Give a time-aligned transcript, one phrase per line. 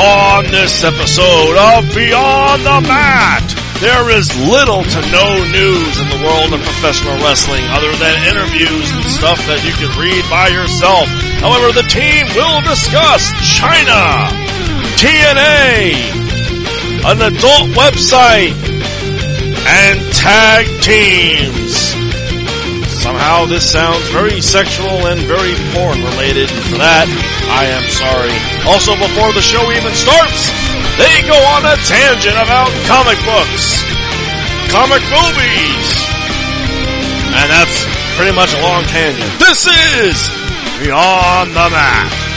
[0.00, 3.44] On this episode of Beyond the Mat,
[3.84, 8.88] there is little to no news in the world of professional wrestling other than interviews
[8.96, 11.04] and stuff that you can read by yourself.
[11.44, 14.24] However, the team will discuss China,
[14.96, 15.92] TNA,
[17.04, 18.56] an adult website,
[19.68, 21.99] and tag teams.
[23.00, 26.52] Somehow this sounds very sexual and very porn related.
[26.68, 27.08] For that,
[27.48, 28.36] I am sorry.
[28.68, 30.52] Also, before the show even starts,
[31.00, 33.88] they go on a tangent about comic books,
[34.68, 35.88] comic movies,
[37.32, 37.88] and that's
[38.20, 39.32] pretty much a long tangent.
[39.40, 40.28] This is
[40.84, 42.29] Beyond the Mat.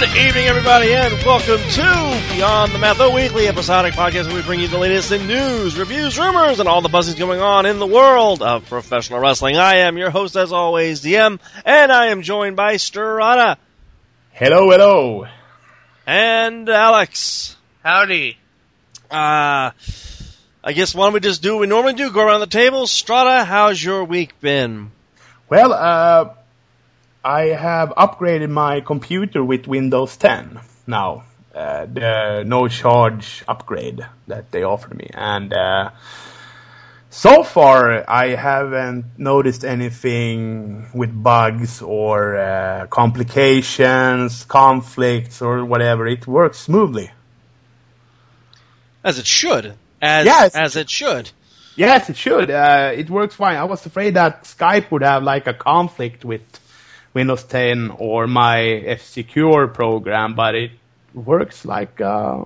[0.00, 4.42] Good evening, everybody, and welcome to Beyond the Mat, the weekly episodic podcast where we
[4.42, 7.78] bring you the latest in news, reviews, rumors, and all the buzzings going on in
[7.78, 9.58] the world of professional wrestling.
[9.58, 13.58] I am your host, as always, DM, and I am joined by Strata
[14.32, 15.26] Hello, hello.
[16.06, 17.54] and Alex.
[17.84, 18.38] Howdy.
[19.10, 19.72] Uh,
[20.64, 22.86] I guess why don't we just do what we normally do, go around the table.
[22.86, 24.92] Strata, how's your week been?
[25.50, 26.30] Well, uh,
[27.24, 31.24] I have upgraded my computer with Windows 10 now.
[31.54, 35.10] Uh, the no charge upgrade that they offered me.
[35.12, 35.90] And uh,
[37.10, 46.06] so far, I haven't noticed anything with bugs or uh, complications, conflicts, or whatever.
[46.06, 47.10] It works smoothly.
[49.02, 49.74] As it should.
[50.00, 50.54] As, Yes.
[50.54, 51.30] as it should.
[51.76, 52.50] Yes, it should.
[52.50, 53.56] Uh, it works fine.
[53.56, 56.42] I was afraid that Skype would have like a conflict with
[57.14, 60.70] Windows 10 or my F-Secure program, but it
[61.14, 62.44] works like uh,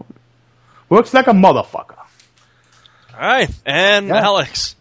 [0.89, 1.99] works like a motherfucker.
[3.13, 4.17] Alright, and Yeah.
[4.25, 4.77] Alex.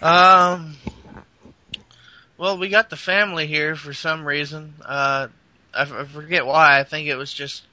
[0.00, 0.76] Um.
[2.36, 4.74] Well, we got the family here for some reason.
[4.84, 5.26] Uh,
[5.74, 6.78] I, f- I forget why.
[6.78, 7.64] I think it was just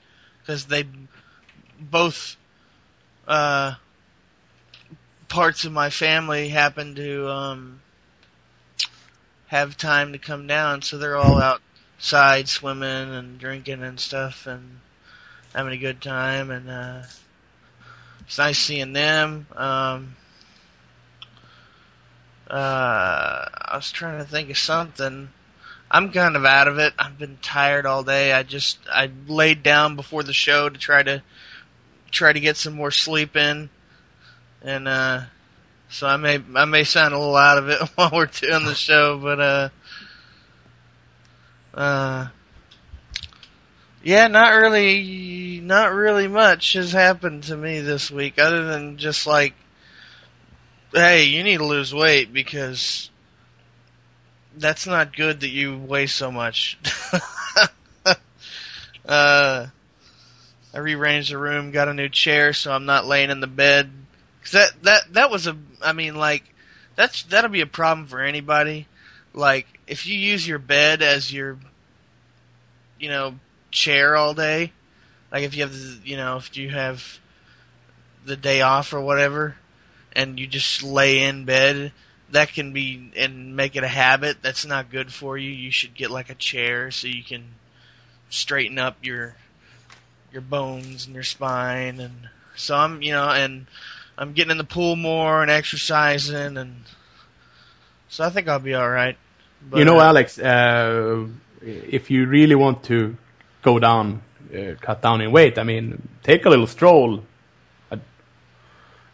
[0.41, 0.85] because they
[1.79, 2.35] both
[3.27, 3.75] uh,
[5.27, 7.79] parts of my family happened to um,
[9.55, 14.79] have time to come down, so they're all outside swimming and drinking and stuff and
[15.53, 16.51] having a good time.
[16.51, 17.03] And uh,
[18.21, 19.47] it's nice seeing them.
[19.55, 20.15] Um,
[22.49, 25.29] uh, I was trying to think of something.
[25.89, 26.93] I'm kind of out of it.
[26.99, 28.33] I've been tired all day.
[28.33, 31.23] I just I laid down before the show to try to
[32.11, 33.69] try to get some more sleep in,
[34.61, 35.21] and uh,
[35.95, 38.75] so I may I may sound a little out of it while we're doing the
[38.75, 39.69] show, but uh,
[41.73, 42.27] uh,
[44.03, 49.25] yeah, not really, not really much has happened to me this week other than just
[49.25, 49.53] like
[50.91, 53.09] hey, you need to lose weight because
[54.57, 56.77] that's not good that you weigh so much.
[59.05, 59.67] uh,
[60.73, 63.89] I rearranged the room, got a new chair, so I'm not laying in the bed.
[64.45, 66.43] 'Cause that that that was a, I mean, like
[66.95, 68.87] that's that'll be a problem for anybody.
[69.33, 71.57] Like if you use your bed as your,
[72.99, 73.35] you know,
[73.71, 74.71] chair all day,
[75.31, 77.19] like if you have, the- you know, if you have
[78.23, 79.55] the day off or whatever,
[80.13, 81.91] and you just lay in bed,
[82.29, 84.37] that can be and make it a habit.
[84.43, 85.49] That's not good for you.
[85.49, 87.43] You should get like a chair so you can
[88.29, 89.35] straighten up your
[90.31, 93.67] your bones and your spine and so I'm you know and
[94.17, 96.83] I'm getting in the pool more and exercising and
[98.07, 99.17] so I think I'll be all right.
[99.69, 101.25] But, you know, uh, Alex, uh,
[101.61, 103.17] if you really want to
[103.61, 104.21] go down
[104.55, 105.57] uh, cut down in weight.
[105.57, 107.23] I mean, take a little stroll
[107.91, 107.97] uh,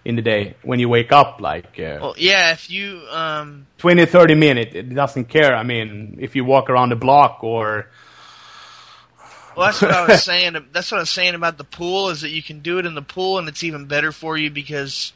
[0.04, 4.06] in the day when you wake up, like uh, Well, yeah, if you um, 20,
[4.06, 4.76] 30 minutes.
[4.76, 5.56] It doesn't care.
[5.56, 7.88] I mean, if you walk around the block or
[9.56, 10.56] Well, that's what I was saying.
[10.72, 12.96] That's what I was saying about the pool is that you can do it in
[12.96, 15.14] the pool, and it's even better for you because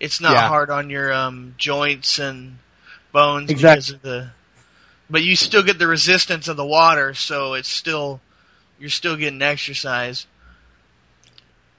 [0.00, 0.48] it's not Yeah.
[0.48, 2.58] hard on your um, joints and
[3.12, 4.30] bones Exact- because of the.
[5.10, 8.20] But you still get the resistance of the water, so it's still
[8.78, 10.26] you're still getting exercise.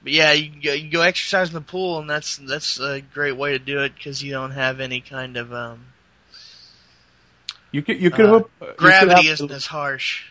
[0.02, 3.36] But yeah, you go, you go exercise in the pool, and that's that's a great
[3.36, 5.84] way to do it because you don't have any kind of um,
[7.70, 10.24] you could you could Uh, hope, you could gravity have- isn't as harsh.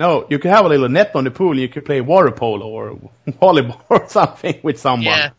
[0.00, 1.50] No, you could have a little net on the pool.
[1.50, 2.98] and You could play water polo or
[3.28, 5.04] volleyball or something with someone.
[5.04, 5.30] Yeah.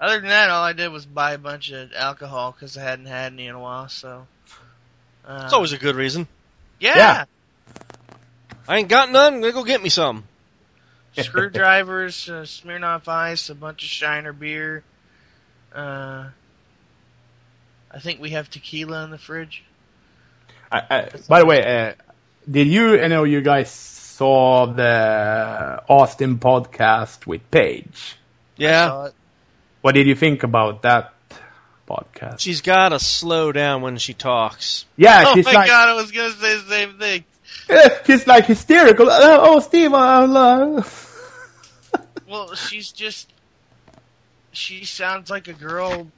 [0.00, 3.06] Other than that, all I did was buy a bunch of alcohol because I hadn't
[3.06, 3.88] had any in a while.
[3.88, 4.26] So,
[5.24, 6.26] uh, It's always a good reason.
[6.80, 7.24] yeah, Yeah.
[8.68, 9.34] I ain't got none.
[9.34, 10.24] I'm gonna go get me some.
[11.16, 14.82] screwdrivers, uh, Smirnoff Ice, a bunch of Shiner beer.
[15.72, 16.26] Uh,
[17.88, 19.62] I think we have tequila in the fridge.
[20.72, 21.94] I, I, by the way, uh,
[22.50, 23.00] did you?
[23.00, 28.16] I know you guys saw the Austin podcast with Paige.
[28.56, 29.08] Yeah,
[29.82, 31.12] What did you think about that
[31.86, 32.40] podcast?
[32.40, 34.86] she's gotta slow down when she talks.
[34.96, 37.24] Yeah, Oh my like, god, I was gonna say the same thing.
[38.06, 39.10] she's like hysterical.
[39.10, 40.82] Uh, oh, Steve, uh, uh,
[42.28, 43.32] Well, she's just.
[44.52, 46.08] She sounds like a girl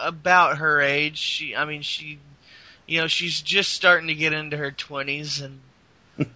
[0.00, 1.18] about her age.
[1.18, 2.18] She, I mean, she,
[2.86, 5.60] you know, she's just starting to get into her twenties, and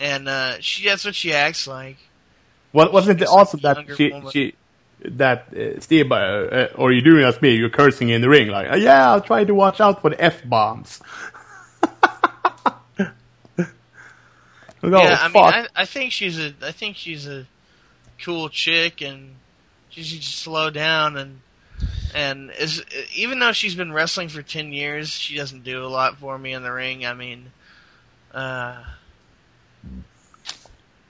[0.00, 1.96] and uh, she that's what she acts like.
[2.72, 4.30] What wasn't it awesome that she woman.
[4.30, 4.54] she
[5.04, 7.54] that uh, Steve, uh, uh, or you doing as me?
[7.54, 10.22] You're cursing in the ring, like, uh, yeah, I'll try to watch out for the
[10.22, 11.00] f bombs.
[11.82, 13.08] oh,
[14.82, 15.44] yeah, I mean.
[15.44, 17.46] I, I think she's a, I think she's a
[18.22, 19.34] cool chick, and
[19.90, 21.40] she should just slow down and.
[22.16, 22.82] And is,
[23.14, 26.54] even though she's been wrestling for ten years, she doesn't do a lot for me
[26.54, 27.04] in the ring.
[27.04, 27.52] I mean,
[28.32, 28.82] uh,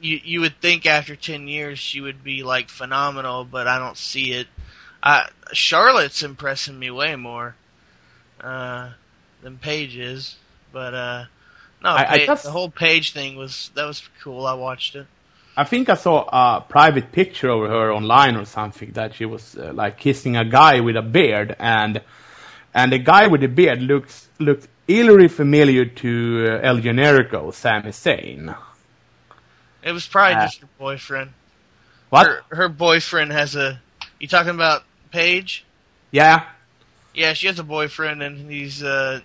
[0.00, 3.96] you you would think after ten years she would be like phenomenal, but I don't
[3.96, 4.48] see it.
[5.00, 7.54] I, Charlotte's impressing me way more
[8.40, 8.90] uh,
[9.42, 10.34] than Paige is,
[10.72, 11.24] but uh,
[11.84, 14.44] no, I- I Pa- just- the whole Paige thing was that was cool.
[14.44, 15.06] I watched it.
[15.56, 19.56] I think I saw a private picture of her online or something that she was
[19.56, 22.02] uh, like kissing a guy with a beard, and
[22.74, 27.90] and the guy with the beard looks looked eerily familiar to uh, El Generico, Sami
[27.90, 28.54] Zayn.
[29.82, 31.32] It was probably Uh, just her boyfriend.
[32.10, 32.26] What?
[32.26, 33.80] Her, her boyfriend has a.
[34.20, 35.64] You talking about Paige?
[36.10, 36.44] Yeah,
[37.14, 39.20] Yeah, she has a boyfriend, and he's uh,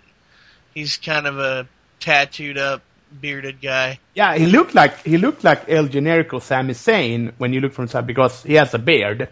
[0.73, 1.67] he's kind of a
[1.99, 2.81] tattooed up,
[3.19, 3.99] bearded guy.
[4.15, 4.35] yeah.
[4.37, 8.07] He looked like he looked like El Generico, Sami Zayn when you look from side
[8.07, 9.29] because he has a beard,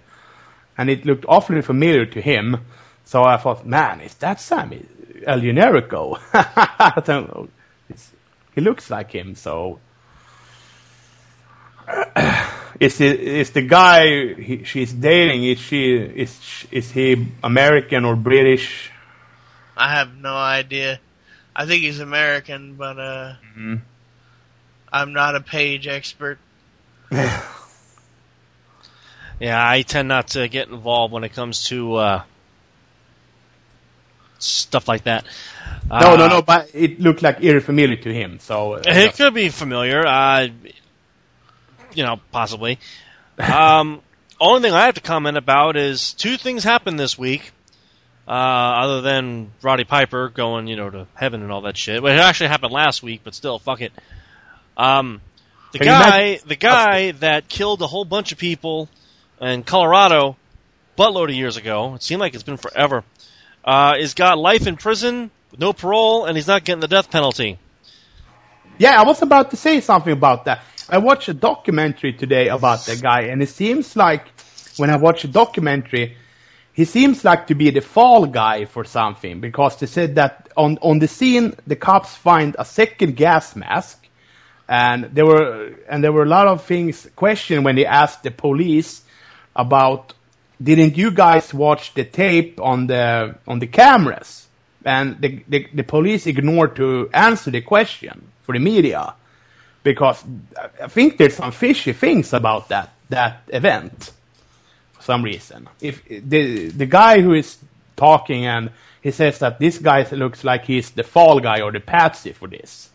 [0.78, 2.58] and it looked awfully familiar to him.
[3.06, 4.86] So I thought, man, is that Sammy
[5.26, 6.20] El Generico?
[6.34, 7.50] I don't know.
[7.90, 8.12] It's,
[8.54, 9.80] he looks like him, so.
[12.80, 15.44] Is the is the guy he, she's dating?
[15.44, 18.90] Is she is is he American or British?
[19.75, 21.00] I have no idea.
[21.60, 23.82] I think he's American, but uh, Mhm.
[24.94, 26.40] I'm not a Paige expert.
[29.39, 32.24] Yeah, I tend not to get involved when it comes to uh,
[34.38, 35.24] stuff like that.
[35.89, 36.42] No, Uh, no, no.
[36.42, 38.39] But it looked like eerie familiar to him.
[38.39, 40.06] So uh, It could be familiar.
[40.06, 40.48] Uh,
[41.94, 42.80] you know, possibly.
[43.39, 44.01] Um,
[44.42, 47.54] only thing I have to comment about is two things happened this week.
[48.29, 52.03] Uh, other than Roddy Piper going, you know, to heaven and all that shit.
[52.03, 53.91] Well, it actually happened last week, but still, fuck it.
[54.77, 55.19] Um,
[55.71, 58.88] the you guy, the guy that killed a whole bunch of people
[59.41, 60.38] in Colorado,
[60.95, 61.95] buttload of years ago.
[61.95, 63.03] It seemed like it's been forever.
[63.65, 67.57] Uh, is got life in prison, no parole, and he's not getting the death penalty.
[68.77, 70.62] Yeah, I was about to say something about that.
[70.88, 74.27] I watched a documentary today about that guy, and it seems like
[74.77, 76.15] when I watch a documentary,
[76.79, 80.77] he seems like to be the fall guy for something because they said that on
[80.81, 84.07] on the scene the cops find a second gas mask,
[84.65, 88.31] and there were and there were a lot of things questioned when they asked the
[88.31, 89.01] police
[89.57, 90.13] about
[90.63, 94.48] didn't you guys watch the tape on the on the cameras?
[94.86, 99.15] And the, the, the police ignored to answer the question for the media
[99.83, 100.24] because
[100.81, 104.13] I think there's some fishy things about that that event
[105.10, 105.60] some reason.
[105.89, 107.58] If the the guy who is
[107.96, 108.70] talking and
[109.06, 112.48] he says that this guy looks like he's the fall guy or the patsy for
[112.58, 112.89] this.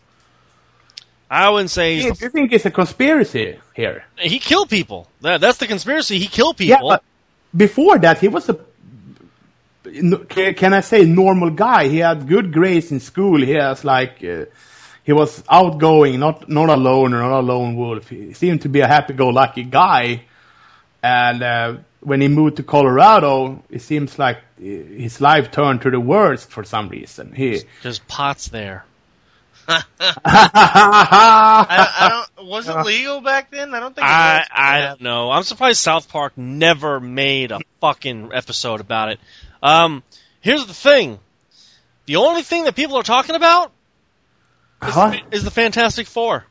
[1.29, 3.47] I wouldn't say Do you think it's a conspiracy
[3.81, 3.99] here?
[4.33, 5.01] he killed people.
[5.21, 6.15] That, that's the conspiracy.
[6.25, 6.89] He killed Yeah, people.
[6.89, 7.03] but
[7.65, 8.55] before that, he was a.
[10.29, 11.87] Can can I say normal guy?
[11.95, 13.39] He had good grades in school.
[13.41, 14.23] He has like.
[14.23, 14.45] Uh,
[15.03, 18.09] he was outgoing, not not a loner, not a lone wolf.
[18.09, 20.23] He seemed to be a happy-go-lucky guy.
[21.03, 25.99] And uh, when he moved to Colorado, it seems like his life turned to the
[25.99, 27.33] worst for some reason.
[27.33, 27.61] He.
[27.83, 28.85] There's pots there.
[29.67, 29.83] I,
[31.99, 32.47] I don't.
[32.47, 33.73] Was it legal back then?
[33.73, 34.05] I don't think.
[34.05, 34.47] It I was.
[34.51, 35.31] I don't know.
[35.31, 39.19] I'm surprised South Park never made a fucking episode about it.
[39.63, 40.03] Um,
[40.41, 41.19] here's the thing:
[42.05, 43.71] the only thing that people are talking about
[44.83, 45.15] is, Huh?
[45.31, 46.45] is the Fantastic Four.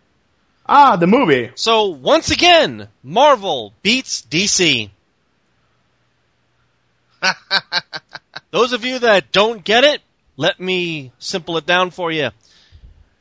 [0.67, 1.51] Ah, the movie.
[1.57, 4.91] So once again, Marvel beats DC.
[8.51, 10.01] Those of you that don't get it,
[10.37, 12.31] let me simple it down for you.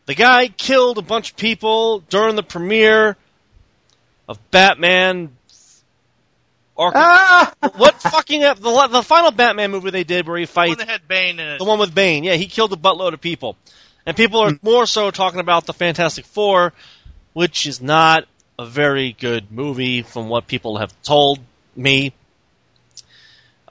[0.06, 3.16] The guy killed a bunch of people during the premiere
[4.28, 5.32] of Batman.
[6.76, 7.54] Or Ah!
[7.78, 10.90] what fucking the the final Batman movie they did where he The fights one that
[10.90, 11.58] had Bane in it.
[11.60, 13.56] the one with Bane, yeah, he killed a buttload of people.
[14.06, 16.74] And people are more so talking about the Fantastic Four,
[17.32, 18.26] which is not
[18.60, 21.40] a very good movie from what people have told
[21.76, 22.12] me.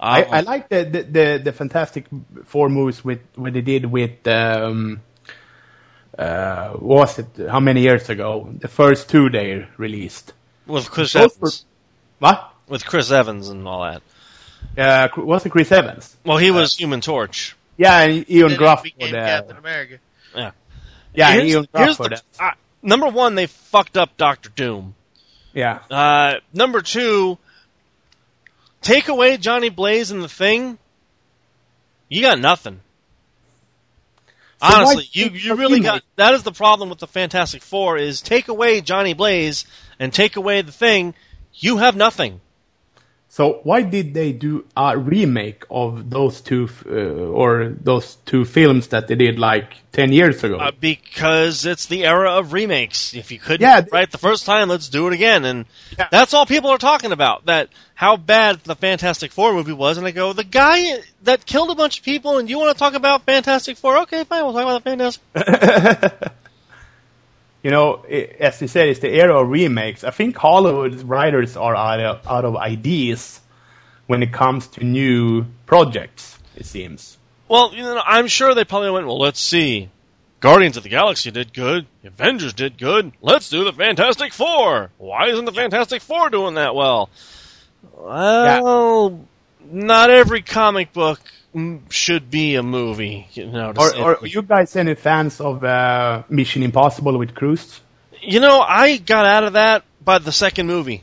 [0.02, 2.06] I, Um, I like the, the, the, the Fantastic
[2.44, 5.00] Four movies with what they did with um,
[6.18, 7.26] uh, what was it?
[7.49, 8.52] How many years ago?
[8.59, 10.32] The first two they released.
[10.66, 11.64] with Chris those Evans.
[12.18, 12.52] What?
[12.68, 14.02] With Chris Evans and all that.
[14.76, 16.16] Uh, was it Chris Evans?
[16.25, 17.56] Well, he was Human Torch.
[17.76, 19.99] Yeah, and Ian Then he Gruff for became the Captain America.
[20.35, 22.50] yeah, here's, Ian here's Gruff for the, the uh,
[22.82, 24.94] number one, they fucked up Doctor Doom.
[25.52, 25.80] yeah.
[25.90, 27.38] Uh, number two,
[28.83, 30.79] take away Johnny Blaze and the Thing,
[32.09, 32.81] you got nothing.
[34.61, 38.21] So Honestly, you, you really got that is the problem with the Fantastic Four is
[38.21, 39.65] take away Johnny Blaze
[39.99, 41.15] and take away the Thing,
[41.55, 42.41] you have nothing.
[43.33, 48.89] So why did they do a remake of those two uh, or those two films
[48.89, 50.59] that they did like ten years ago?
[50.59, 53.15] Uh, because it's the era of remakes.
[53.15, 55.47] If you couldn't Yeah, right the first time, let's do it again.
[55.47, 55.65] And
[55.99, 56.09] Yeah.
[56.11, 57.47] that's all people are talking about.
[57.47, 59.97] That how bad the Fantastic Four movie was.
[59.97, 62.79] And I go, the guy that killed a bunch of people, and you want to
[62.79, 63.97] talk about Fantastic Four?
[64.01, 66.33] Okay, fine, we'll talk about the Fantastic.
[67.62, 70.04] you know, as you said, it's the era of remakes.
[70.04, 73.40] I think Hollywood writers are out of, out of ideas
[74.07, 76.38] when it comes to new projects.
[76.57, 77.16] It seems.
[77.49, 79.07] Well, you know, I'm sure they probably went.
[79.07, 79.90] Well, let's see.
[80.40, 81.87] Guardians of the Galaxy did good.
[82.02, 83.12] Avengers did good.
[83.23, 84.90] Let's do the Fantastic Four.
[84.99, 87.11] Why isn't the Fantastic Four doing that well?
[87.97, 89.21] Well,
[89.71, 91.21] not every comic book
[91.90, 93.28] should be a movie.
[93.32, 97.80] You know, Are, are you guys any fans of uh, Mission Impossible with Cruise?
[98.21, 101.02] You know, I got out of that by the second movie.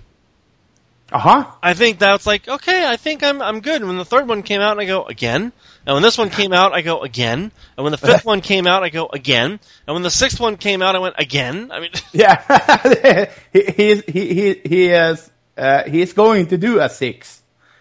[1.11, 1.51] Uh huh.
[1.61, 2.85] I think that's like okay.
[2.87, 3.81] I think I'm I'm good.
[3.81, 5.51] And When the third one came out, I go again.
[5.85, 7.51] And when this one came out, I go again.
[7.77, 9.59] And when the fifth one came out, I go again.
[9.87, 11.71] And when the sixth one came out, I went again.
[11.71, 16.89] I mean, Yeah, he he he he he is uh, he's going to do a
[16.89, 17.38] six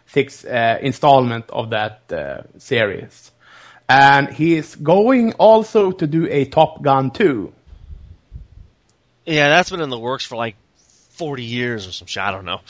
[0.08, 3.30] six uh, installment of that uh, series,
[3.88, 7.52] and he is going also to do a Top Gun two.
[9.24, 10.56] yeah, that's been in the works for like
[11.18, 12.22] 40 years or some shit.
[12.22, 12.60] I don't know.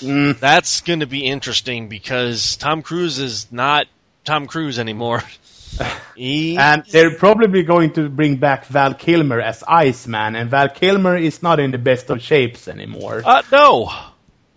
[0.00, 0.38] Mm.
[0.40, 3.86] That's going to be interesting because Tom Cruise is not
[4.24, 5.22] Tom Cruise anymore.
[6.16, 11.16] he, And they're probably going to bring back Val Kilmer as Iceman, and Val Kilmer
[11.16, 13.22] is not in the best of shapes anymore.
[13.24, 13.92] uh, no.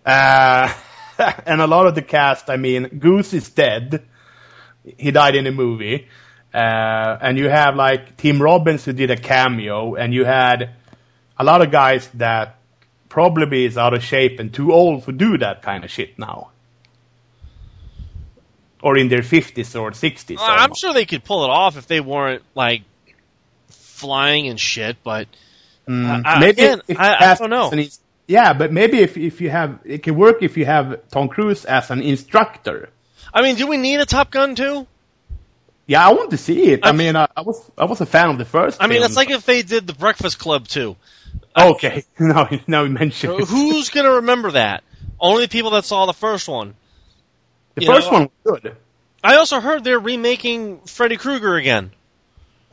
[0.05, 0.73] Uh,
[1.45, 4.03] and a lot of the cast, I mean, Goose is dead.
[4.97, 6.07] He died in the movie.
[6.53, 10.71] Uh, and you have like Tim Robbins who did a cameo, and you had
[11.37, 12.57] a lot of guys that
[13.09, 16.49] probably is out of shape and too old to do that kind of shit now.
[18.81, 20.37] Or in their 50s or 60s.
[20.37, 22.81] Uh, I'm sure they could pull it off if they weren't like
[23.69, 25.27] flying and shit, but
[25.87, 26.21] Mm.
[26.25, 27.71] I- maybe again, I- I don't know.
[27.73, 31.27] ins- yeah, but maybe if if you have it can work if you have Tom
[31.29, 32.89] Cruise as an instructor.
[33.33, 34.87] I mean, do we need a Top Gun too?
[35.85, 36.83] Yeah, I want to see it.
[36.83, 38.81] I, I'm- mean, I, I was I was a fan of the first.
[38.81, 39.05] I mean, film.
[39.05, 40.95] it's like if they did the Breakfast Club too.
[41.57, 42.03] okay.
[42.19, 43.39] now now you mention.
[43.39, 44.83] Who's gonna remember that?
[45.19, 46.75] Only people that saw the first one.
[47.75, 48.77] the you first know, one was good.
[49.23, 51.91] I also heard they're remaking Freddy Krueger again.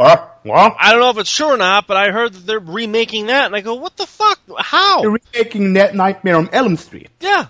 [0.00, 3.46] I don't know if it's true or not, but I heard that they're remaking that,
[3.46, 4.38] and I go, "What the fuck?
[4.58, 7.10] How?" they're remaking Net Nightmare on Elm Street.
[7.20, 7.46] Yeah,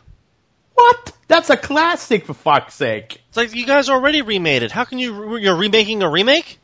[0.75, 1.13] What?
[1.29, 3.21] That's a classic for fuck's sake.
[3.29, 4.73] it's like you guys already remade it.
[4.73, 6.59] How can you you're remaking a remake?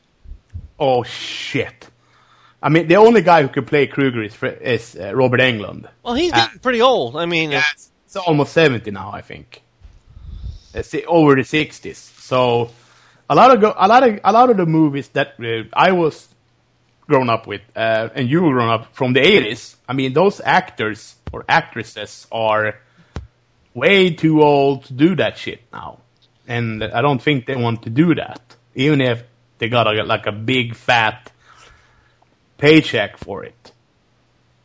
[0.78, 1.88] Oh shit.
[2.62, 5.88] I mean, the only guy who could play Krueger is, is uh, Robert Englund.
[6.02, 7.14] Well, he's Uh, getting pretty old.
[7.16, 9.62] I mean, It's, it's almost 70 now, I think.
[10.74, 11.94] It's over the 60s.
[11.94, 12.70] So
[13.28, 15.92] a lot of go, a lot of a lot of the movies that uh, I
[15.92, 16.28] was
[17.06, 19.76] grown up with, uh, and you were grown up from the 80s.
[19.88, 22.80] I mean, those actors or actresses are
[23.74, 26.00] way too old to do that shit now,
[26.46, 28.40] and I don't think they want to do that,
[28.74, 29.22] even if
[29.58, 31.30] they got a, like a big fat
[32.58, 33.72] paycheck for it.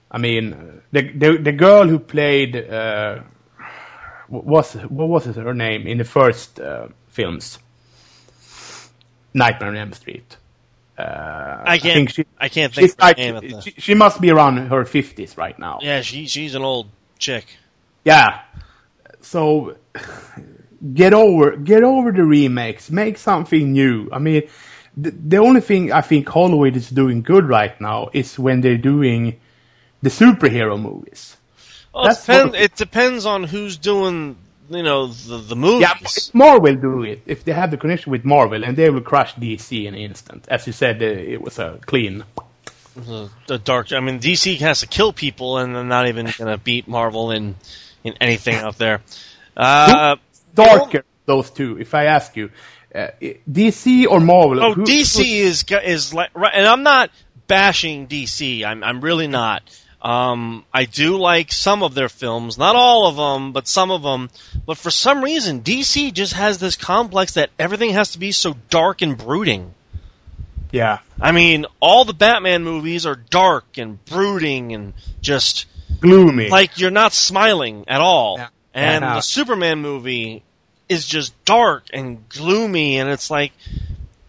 [0.09, 3.21] I mean, the the, the girl who played uh,
[4.27, 7.59] what was what was her name in the first uh, films?
[9.33, 10.37] Nightmare on Elm Street.
[10.97, 11.93] Uh, I can't.
[11.95, 14.57] think she, I can't think she's like, name at the- she, she must be around
[14.67, 15.79] her fifties right now.
[15.81, 17.45] yeah, she she's an old chick.
[18.03, 18.41] Yeah.
[19.21, 19.77] So
[20.93, 22.91] get over get over the remakes.
[22.91, 24.09] Make something new.
[24.11, 24.43] I mean,
[24.97, 28.77] the, the only thing I think Hollywood is doing good right now is when they're
[28.77, 29.39] doing
[30.01, 31.35] the superhero movies.
[31.93, 34.37] Well, it, depends, what- it depends on who's doing,
[34.71, 35.81] you know, the the movies.
[35.81, 39.01] Yeah, if Marvel do it if they have the connection with Marvel, and they will
[39.01, 40.47] crush DC in an instant.
[40.49, 42.23] As you said, uh, it was a clean.
[42.95, 43.91] the, the dark.
[43.93, 47.31] I mean, DC has to kill people, and they're not even going to beat Marvel
[47.31, 47.55] in
[48.03, 49.01] in anything out there.
[49.55, 50.15] Uh,
[50.53, 51.79] Darker, those two.
[51.79, 52.49] If I ask you,
[52.93, 53.07] uh,
[53.49, 54.63] DC or Marvel?
[54.63, 57.11] oh, who- DC is is like, right, and I'm not
[57.47, 58.63] bashing DC.
[58.65, 59.63] I'm I'm really not.
[60.01, 64.01] Um, I do like some of their films, not all of them, but some of
[64.01, 64.29] them.
[64.65, 68.55] But for some reason, DC just has this complex that everything has to be so
[68.69, 69.73] dark and brooding.
[70.71, 70.99] Yeah.
[71.19, 75.67] I mean, all the Batman movies are dark and brooding and just
[75.99, 76.49] Gloomy.
[76.49, 78.37] like you're not smiling at all.
[78.37, 78.47] Yeah.
[78.73, 80.43] And the Superman movie
[80.87, 83.51] is just dark and gloomy, and it's like,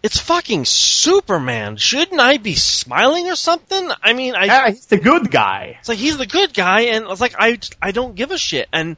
[0.03, 1.77] it's fucking Superman.
[1.77, 3.89] Shouldn't I be smiling or something?
[4.03, 5.77] I mean, I, yeah, he's the good guy.
[5.79, 8.67] it's like he's the good guy, and it's like I, I don't give a shit.
[8.73, 8.97] And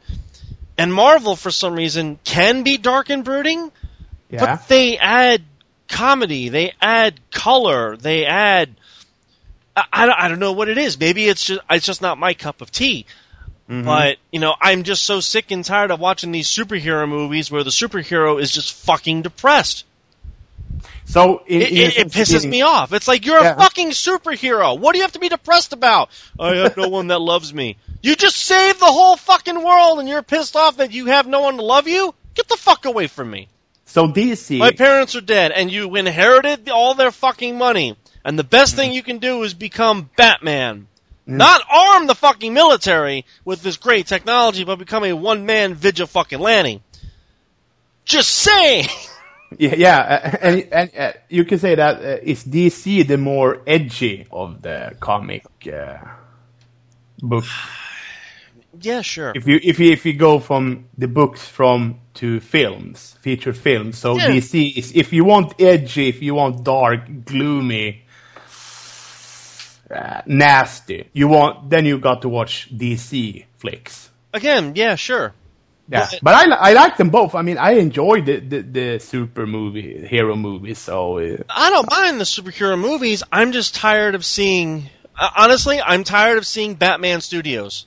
[0.78, 3.72] and Marvel, for some reason, can be dark and brooding,
[4.30, 4.46] Yeah.
[4.46, 5.44] but they add
[5.88, 8.76] comedy, they add color, they add.
[9.78, 11.00] I, I, don't- I don't know what it is.
[11.00, 13.06] Maybe it's just it's just not my cup of tea.
[13.70, 13.86] Mm-hmm.
[13.86, 17.64] But you know, I'm just so sick and tired of watching these superhero movies where
[17.64, 19.86] the superhero is just fucking depressed.
[21.06, 22.94] So in, It, in it, it pisses me off.
[22.94, 23.54] It's like you're Yeah.
[23.54, 24.78] a fucking superhero.
[24.78, 26.10] What do you have to be depressed about?
[26.40, 27.78] I have no one that loves me.
[28.02, 31.42] You just saved the whole fucking world, and you're pissed off that you have no
[31.42, 32.14] one to love you.
[32.34, 33.48] Get the fuck away from me.
[33.86, 34.58] So DC.
[34.58, 37.96] My parents are dead, and you inherited all their fucking money.
[38.24, 40.88] And the best thing you can do is become Batman.
[41.28, 41.38] Mm.
[41.38, 46.08] Not arm the fucking military with this great technology, but become a one man vigil
[46.08, 46.82] fucking Lanny.
[48.04, 48.86] Just saying.
[49.58, 53.62] Yeah, yeah, uh, and, and uh, you can say that uh, is DC the more
[53.66, 55.98] edgy of the comic uh,
[57.22, 57.46] book.
[58.82, 59.32] yeah, sure.
[59.36, 63.98] If you if you if you go from the books from to films, feature films,
[63.98, 64.28] so Yeah.
[64.28, 68.04] DC is if you want edgy, if you want dark, gloomy,
[69.90, 74.10] uh, nasty, you want then you got to watch DC flicks.
[74.34, 75.34] Again, yeah, sure.
[75.88, 77.36] Yeah, But- I I like them both.
[77.36, 80.80] I mean, I enjoy the the, the super movie hero movies.
[80.80, 83.22] So uh, I don't mind the superhero movies.
[83.32, 84.90] I'm just tired of seeing.
[85.18, 87.86] Uh, honestly, I'm tired of seeing Batman Studios.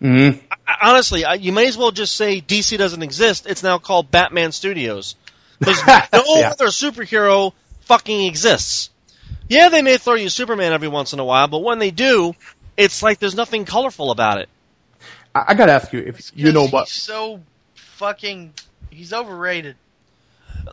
[0.00, 0.40] mhm.
[0.66, 3.46] I- honestly, I, you may as well just say DC doesn't exist.
[3.46, 5.14] It's now called Batman Studios.
[5.58, 6.50] Because no Yeah.
[6.50, 8.90] other superhero fucking exists.
[9.48, 12.34] Yeah, they may throw you Superman every once in a while, but when they do,
[12.76, 14.48] it's like there's nothing colorful about it.
[15.38, 16.88] I, I gotta ask you if you know He's what.
[16.88, 17.40] so
[17.74, 18.54] fucking.
[18.90, 19.76] He's overrated.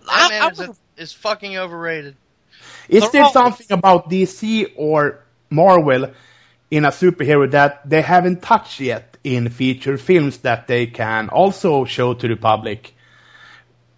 [0.07, 2.15] I- Batman I is, a, is fucking overrated.
[2.89, 6.11] Is They're there all- something about DC or Marvel
[6.71, 11.85] in a superhero that they haven't touched yet in feature films that they can also
[11.85, 12.93] show to the public?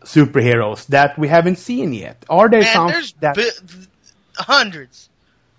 [0.03, 2.23] Superheroes that we haven't seen yet.
[2.30, 3.36] Are there Man, some there's that?
[3.36, 3.49] bi-
[4.38, 5.10] hundreds,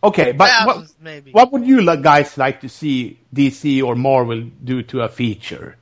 [0.03, 1.33] okay, but what, maybe.
[1.33, 5.77] what would you guys like to see DC or Marvel do to a feature?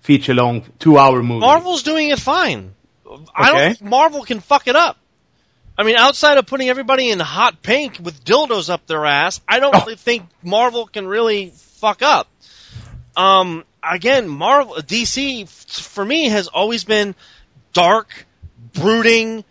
[0.00, 1.40] Feature long, two hour movie.
[1.40, 2.74] Marvel's doing it fine.
[3.34, 4.98] I don't think Marvel can fuck it up.
[5.76, 9.58] I mean, outside of putting everybody in hot pink with dildos up their ass, I
[9.60, 9.80] don't Oh.
[9.80, 12.28] really think Marvel can really fuck up.
[13.16, 15.48] Um, again, Marvel, DC,
[15.82, 17.14] for me, has always been
[17.72, 18.26] dark,
[18.72, 19.44] brooding,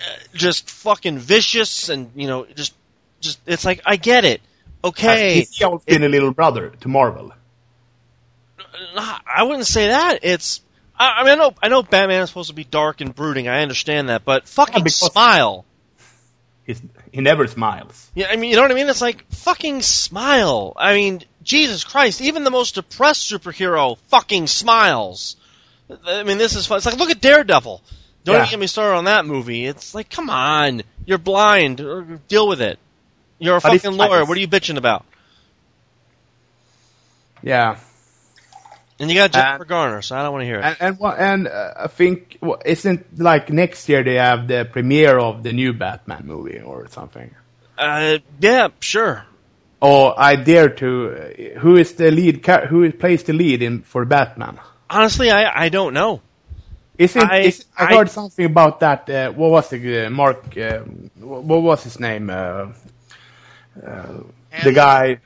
[0.00, 2.74] uh, just fucking vicious, and you know, just,
[3.22, 4.42] just it's like I get it.
[4.84, 7.32] Okay, Has DC always been a little brother to Marvel.
[9.26, 10.20] I wouldn't say that.
[10.22, 10.60] It's
[10.98, 13.48] I, I mean I know I know Batman is supposed to be dark and brooding.
[13.48, 15.64] I understand that, but fucking because- smile.
[16.64, 16.80] He's,
[17.10, 18.08] he never smiles.
[18.14, 18.88] Yeah, I mean, you know what I mean?
[18.88, 20.72] It's like fucking smile.
[20.76, 25.34] I mean, Jesus Christ, even the most depressed superhero fucking smiles.
[26.06, 26.76] I mean, this is fun.
[26.76, 27.82] It's like look at Daredevil.
[28.22, 28.42] Don't Yeah.
[28.42, 29.66] even get me started on that movie.
[29.66, 31.80] It's like, come on, you're blind.
[31.80, 32.78] Or Deal with it.
[33.42, 34.24] You're a But fucking lawyer.
[34.24, 35.04] What are you bitching about?
[37.42, 37.76] Yeah.
[39.00, 40.64] And you got Uh, Jennifer Garner, so I don't want to hear it.
[40.64, 45.18] And and, and uh, I think wha- isn't like next year they have the premiere
[45.18, 47.34] of the new Batman movie or something.
[47.76, 49.24] Uh, yeah, sure.
[49.80, 50.88] Or I dare to.
[51.10, 52.46] Uh, who is the lead?
[52.70, 54.60] Who plays the lead in for Batman?
[54.88, 56.20] Honestly, I I don't know.
[56.96, 59.10] Isn't I- is, I, I- heard something about that?
[59.10, 60.56] Uh, what was the uh, Mark?
[60.56, 60.80] Uh,
[61.18, 62.30] what was his name?
[63.76, 64.22] Uh,
[64.64, 65.18] the guy.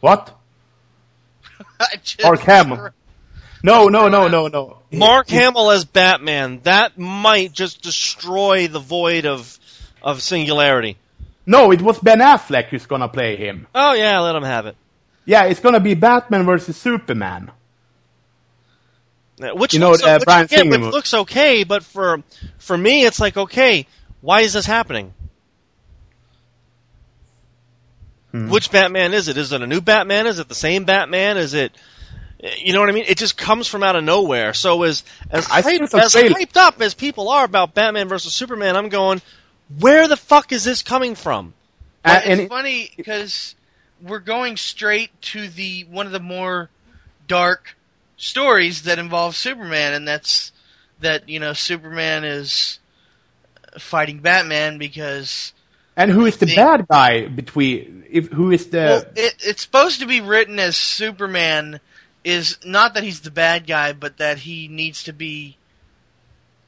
[0.00, 0.36] What?
[2.22, 2.90] Mark Hamill.
[3.62, 4.78] No, no, no, no, no.
[4.90, 6.60] Mark Hamill as Batman.
[6.64, 9.58] That might just destroy the void of
[10.02, 10.96] of singularity.
[11.46, 13.66] No, it was Ben Affleck who's gonna play him.
[13.74, 14.76] Oh yeah, let him have it.
[15.24, 17.50] Yeah, it's gonna be Batman versus Superman.
[19.40, 22.22] Uh, Which You know, looks, uh, which, again, which looks okay, but for
[22.58, 23.86] for me, it's like okay,
[24.20, 25.14] why is this happening?
[28.32, 28.48] Hmm.
[28.48, 29.36] Which Batman is it?
[29.36, 30.26] Is it a new Batman?
[30.26, 31.36] Is it the same Batman?
[31.36, 31.72] Is it?
[32.58, 33.04] You know what I mean?
[33.06, 34.54] It just comes from out of nowhere.
[34.54, 38.88] So as as, hyped, as hyped up as people are about Batman versus Superman, I'm
[38.88, 39.20] going,
[39.78, 41.52] where the fuck is this coming from?
[42.04, 43.54] Uh, it's funny because
[44.02, 46.70] we're going straight to the one of the more
[47.26, 47.76] dark
[48.16, 50.52] stories that involve Superman, and that's
[51.00, 52.78] that you know Superman is
[53.78, 55.52] fighting Batman because
[56.00, 58.04] and who is the the- bad guy between?
[58.10, 58.78] If who is the?
[58.78, 61.78] well, it, it's supposed to be written as Superman
[62.24, 65.56] is not that he's the bad guy, but that he needs to be,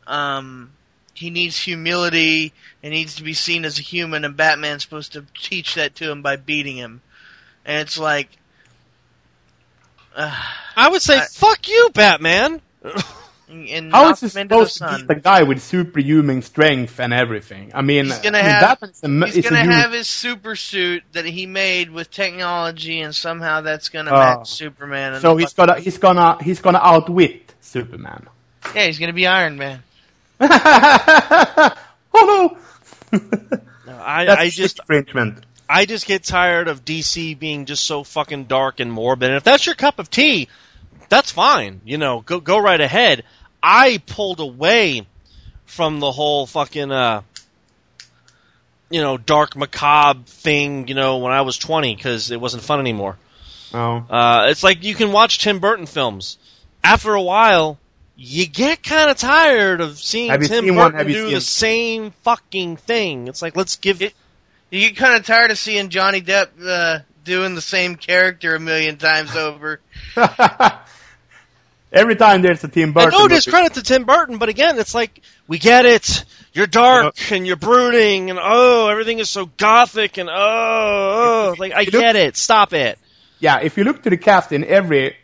[0.07, 0.71] um,
[1.15, 5.25] he needs humility and needs to be seen as a human, and Batman's supposed to
[5.35, 7.01] teach that to him by beating him,
[7.65, 8.29] and it's like,
[10.15, 10.35] uh,
[10.77, 12.61] I would say, I- fuck you, Batman.
[13.71, 15.01] and how knock is he him into the supposed to sun.
[15.07, 17.71] be the guy with superhuman strength and everything?
[17.75, 20.09] I mean, He's gonna I mean, have- Batman's a, He's is gonna human- have his
[20.09, 24.15] super suit that he made with technology, and somehow that's gonna Oh.
[24.19, 25.13] match Superman.
[25.15, 28.27] And So he's gonna he's gonna he's gonna outwit Superman.
[28.75, 29.83] yeah, he's gonna be Iron Man.
[30.41, 31.77] oh
[33.13, 33.99] no!
[34.01, 35.45] I, That's I just infringement.
[35.69, 39.29] I just get tired of DC being just so fucking dark and morbid.
[39.29, 40.49] And if that's your cup of tea,
[41.09, 41.81] that's fine.
[41.85, 43.25] You know, go go right ahead.
[43.63, 45.07] I pulled away
[45.67, 47.23] from the whole fucking uh
[48.91, 52.81] you know, dark macabre thing, you know, when I was 20 cuz it wasn't fun
[52.81, 53.17] anymore.
[53.73, 53.97] Oh.
[54.09, 56.37] Uh it's like you can watch Tim Burton films.
[56.85, 57.79] After a while,
[58.17, 60.75] you get kind of tired of seeing Have Tim seen?
[60.75, 63.29] Burton Have do seen- the same fucking thing.
[63.29, 64.15] It's like let's give It-
[64.71, 68.61] You get kind of tired of seeing Johnny Depp uh, doing the same character a
[68.61, 69.81] million times over.
[71.93, 73.11] Every time there's a Tim And Burton.
[73.13, 76.25] no movie- discredit to Tim Burton, but again, it's like we get it.
[76.55, 81.55] You're dark and you're brooding, and oh, everything is so gothic, and oh, oh.
[81.59, 82.37] like I You look- get it.
[82.37, 82.99] Stop it.
[83.41, 85.17] yeah, if you look to the cast in every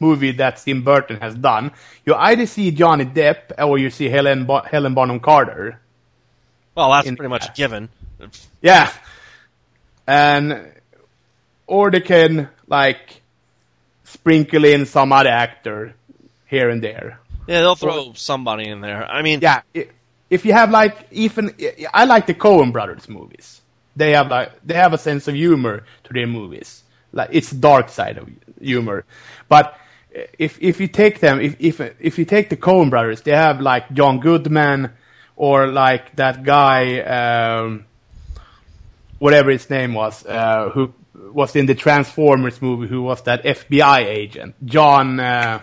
[0.00, 1.70] movie that Tim Burton has done,
[2.04, 5.78] you either see Johnny Depp or you see Helen Bo- Helen Bonham Carter.
[6.74, 7.88] Well, that's In- pretty much a given.
[8.60, 8.90] Yeah,
[10.06, 10.72] and
[11.66, 13.20] or they can like
[14.04, 15.94] sprinkle in some other actor
[16.52, 17.18] here and there.
[17.48, 19.04] Yeah, they'll throw somebody in there.
[19.10, 19.62] I mean, Yeah,
[20.28, 21.54] if you have like even
[21.92, 23.60] I like the Coen Brothers movies.
[23.96, 26.82] They have like they have a sense of humor to their movies.
[27.12, 28.28] Like it's dark side of
[28.60, 29.04] humor,
[29.48, 29.76] but
[30.38, 33.60] if if you take them if if if you take the Coen Brothers, they have
[33.60, 34.92] like John Goodman
[35.36, 37.86] or like that guy, um,
[39.18, 44.04] whatever his name was, uh, who was in the Transformers movie, who was that FBI
[44.04, 45.18] agent, John.
[45.18, 45.60] Uh,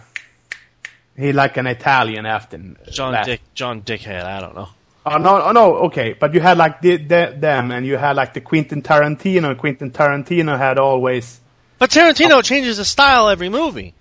[1.19, 2.57] he like an Italian after
[2.91, 4.23] John Dick, John Dickhead.
[4.23, 4.69] I don't know.
[5.05, 8.15] Oh no, oh, no, okay, but you had like the, the, them, and you had
[8.15, 9.57] like the Quentin Tarantino.
[9.57, 11.39] Quentin Tarantino had always,
[11.79, 13.93] But Tarantino changes his style every movie.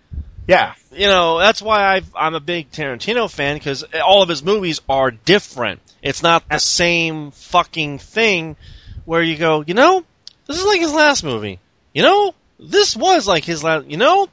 [0.46, 4.42] yeah, You know, that's why I've, I'm a big Tarantino fan because all of his
[4.42, 5.80] movies are different.
[6.02, 8.56] It's not the same fucking thing
[9.04, 10.04] where you go, you know,
[10.46, 11.60] this is like his last movie.
[11.94, 13.86] You know, this was like his last.
[13.86, 14.28] You know,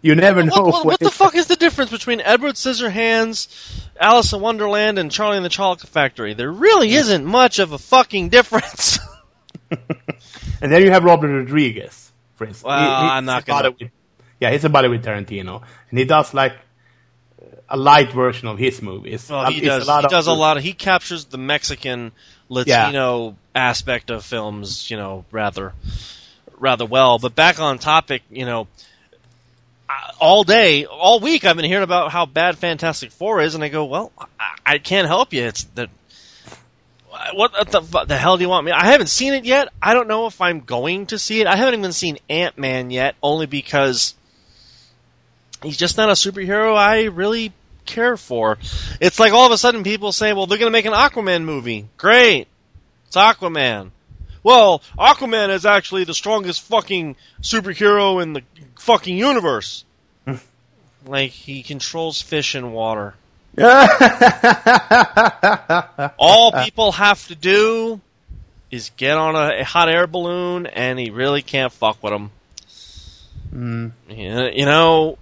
[0.00, 0.52] you never know.
[0.62, 3.48] what, what, what the fuck is the difference between Edward Scissorhands,
[4.00, 6.34] Alice in Wonderland, and Charlie and the Chocolate Factory?
[6.34, 8.98] There really isn't much of a fucking difference.
[10.60, 12.64] And then you have Robert Rodriguez, for instance.
[12.64, 13.90] Well, He- he- I'm not he's a buddy gonna- with-
[14.40, 16.52] yeah, he's a buddy with Tarantino, and he does like
[17.68, 19.28] a light version of his movies.
[19.28, 19.88] Well, um, he It's does.
[19.88, 20.62] lot he of- does a lot of.
[20.62, 22.12] He captures the Mexican
[22.48, 25.72] Latino aspect of films, you know, rather
[26.58, 27.18] rather well.
[27.18, 28.68] But back on topic, you know, I-
[30.20, 33.68] all day, all week, I've been hearing about how bad Fantastic Four is, and I
[33.68, 35.42] go, well, I, I can't help you.
[35.44, 35.88] It's the
[37.34, 38.72] what the, the hell do you want me?
[38.72, 39.68] I haven't seen it yet.
[39.80, 41.46] I don't know if I'm going to see it.
[41.46, 44.14] I haven't even seen Ant Man yet, only because
[45.62, 47.52] he's just not a superhero I really
[47.84, 48.58] care for.
[49.00, 51.44] It's like all of a sudden people say, well, they're going to make an Aquaman
[51.44, 51.86] movie.
[51.96, 52.48] Great.
[53.06, 53.90] It's Aquaman.
[54.42, 58.42] Well, Aquaman is actually the strongest fucking superhero in the
[58.78, 59.84] fucking universe.
[61.06, 63.14] like, he controls fish and water.
[66.18, 68.00] All people have to do
[68.70, 72.30] is get on a, a hot air balloon, and he really can't fuck with them.
[73.54, 73.92] Mm.
[74.08, 75.18] You know,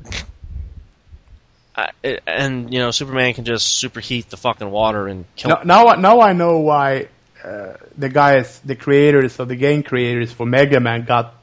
[1.77, 1.91] I,
[2.27, 5.51] and you know, Superman can just superheat the fucking water and kill.
[5.51, 7.09] now, now, now I know why
[7.45, 11.35] uh, the guys, the creators of the game creators for Mega Man got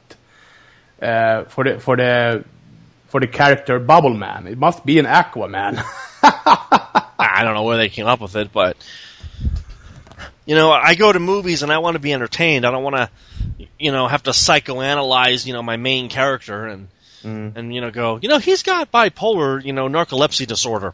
[1.02, 2.46] uh, for the for the
[3.08, 4.48] for the character Bubble Man.
[4.48, 5.82] It must be an Aquaman.
[6.24, 8.78] I don't know where they came up with it, but
[10.46, 12.66] you know, I go to movies and I want to be entertained.
[12.66, 13.10] I don't want to,
[13.78, 16.88] you know, have to psychoanalyze, you know, my main character and
[17.24, 20.94] and you know go, you know, he's got bipolar, you know, narcolepsy disorder.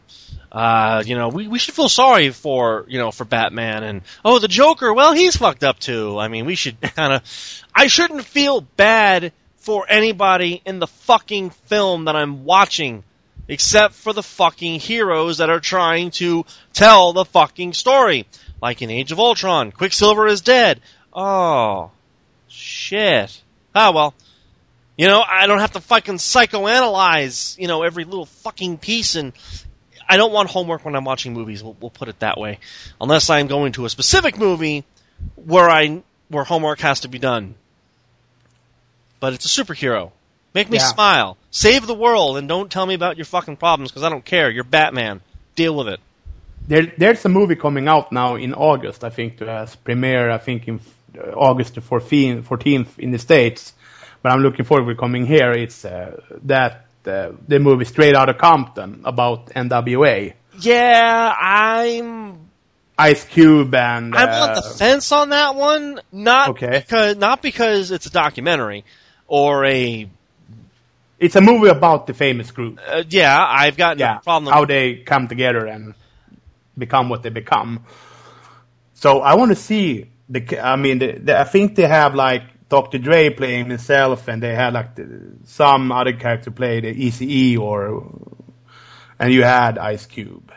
[0.54, 4.38] Uh, you know, we we should feel sorry for you know for Batman and oh
[4.38, 4.94] the Joker.
[4.94, 6.16] Well, he's fucked up too.
[6.16, 7.62] I mean, we should kind of.
[7.74, 13.02] I shouldn't feel bad for anybody in the fucking film that I'm watching
[13.48, 18.26] except for the fucking heroes that are trying to tell the fucking story.
[18.62, 20.80] Like in Age of Ultron, Quicksilver is dead.
[21.12, 21.90] Oh,
[22.48, 23.42] shit.
[23.74, 24.14] Ah, well.
[24.96, 29.32] You know, I don't have to fucking psychoanalyze, you know, every little fucking piece and
[30.08, 32.58] I don't want homework when I'm watching movies, we'll, we'll put it that way.
[33.00, 34.84] Unless I'm going to a specific movie
[35.36, 37.54] where I, where homework has to be done.
[39.20, 40.10] But it's a superhero.
[40.54, 40.84] Make me Yeah.
[40.84, 41.36] smile.
[41.50, 44.50] Save the world and don't tell me about your fucking problems because I don't care.
[44.50, 45.20] You're Batman.
[45.56, 46.00] Deal with it.
[46.66, 50.38] there, there's a movie coming out now in August, I think, to as premiere, I
[50.38, 50.80] think in
[51.18, 53.72] uh, August the 14th, 14th in the States.
[54.22, 55.52] But I'm looking forward to coming here.
[55.52, 60.34] It's uh, that uh, the movie Straight Outta Compton about NWA.
[60.60, 62.38] Yeah, I'm
[62.98, 66.00] Ice Cube and I'm uh, on the fence on that one.
[66.12, 66.80] Not Okay.
[66.80, 68.84] because not because it's a documentary
[69.26, 70.08] or a
[71.18, 72.78] it's a movie about the famous group.
[72.86, 73.44] uh, yeah.
[73.48, 74.52] I've got no yeah, problem.
[74.52, 75.94] how they come together and
[76.76, 77.84] become what they become.
[78.94, 80.60] So I want to see the.
[80.60, 82.42] I mean, the, the, I think they have like
[82.74, 82.98] Dr.
[82.98, 85.06] Dre playing himself, and they had like the,
[85.44, 88.02] some other character play the Eazy-E or,
[89.18, 90.52] and you had Ice Cube.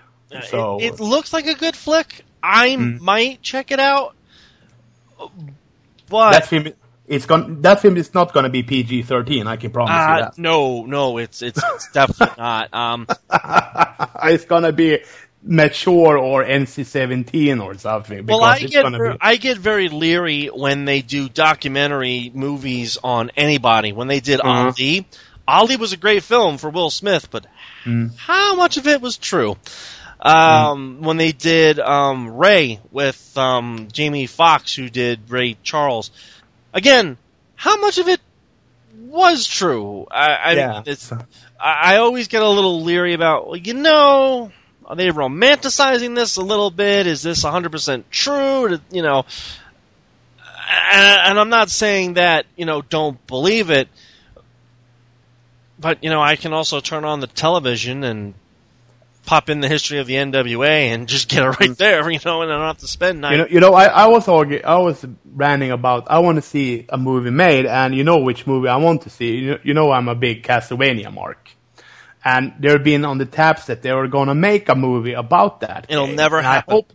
[0.49, 2.25] So it, it looks like a good flick.
[2.41, 2.99] I Mm.
[3.01, 4.15] might check it out,
[6.09, 6.67] but that film,
[7.07, 9.45] it's going that film is not going to be PG thirteen.
[9.47, 10.37] I can promise you uh, that.
[10.37, 12.73] no, no, it's it's, it's definitely not.
[12.73, 13.07] Um,
[14.23, 15.03] it's going to be
[15.47, 18.25] mature or NC seventeen or something.
[18.25, 23.31] well, I get ver- be- I get very leery when they do documentary movies on
[23.37, 23.91] anybody.
[23.93, 24.65] When they did Uh-huh.
[24.77, 25.05] Ali,
[25.47, 27.45] Ali was a great film for Will Smith, but
[27.85, 28.11] Mm.
[28.17, 29.55] how much of it was true?
[30.19, 36.11] Um, when they did um, Ray with um, Jamie Foxx, who did Ray Charles,
[36.73, 37.17] again,
[37.55, 38.19] how much of it
[39.05, 40.07] was true?
[40.11, 40.83] I, I Yeah.
[41.61, 44.51] I, I always get a little leery about, you know,
[44.87, 47.07] are they romanticizing this a little bit?
[47.07, 48.79] Is this 100% true?
[48.91, 49.25] You know,
[50.91, 53.89] and, and I'm not saying that, you know, don't believe it,
[55.79, 58.33] but, you know, I can also turn on the television and
[59.25, 61.73] pop in the history of the NWA and just get it right mm-hmm.
[61.73, 63.33] there, you know, and I don't have to spend nine.
[63.33, 66.41] You know, you know, I, I was argue, I was ranting about I want to
[66.41, 69.35] see a movie made, and you know which movie I want to see.
[69.35, 71.51] You, you know, I'm a big Castlevania mark,
[72.31, 75.61] and they've been on the taps that they were going to make a movie about
[75.61, 75.85] that.
[75.89, 76.15] It'll game.
[76.23, 76.71] never And happen.
[76.71, 76.93] I hope,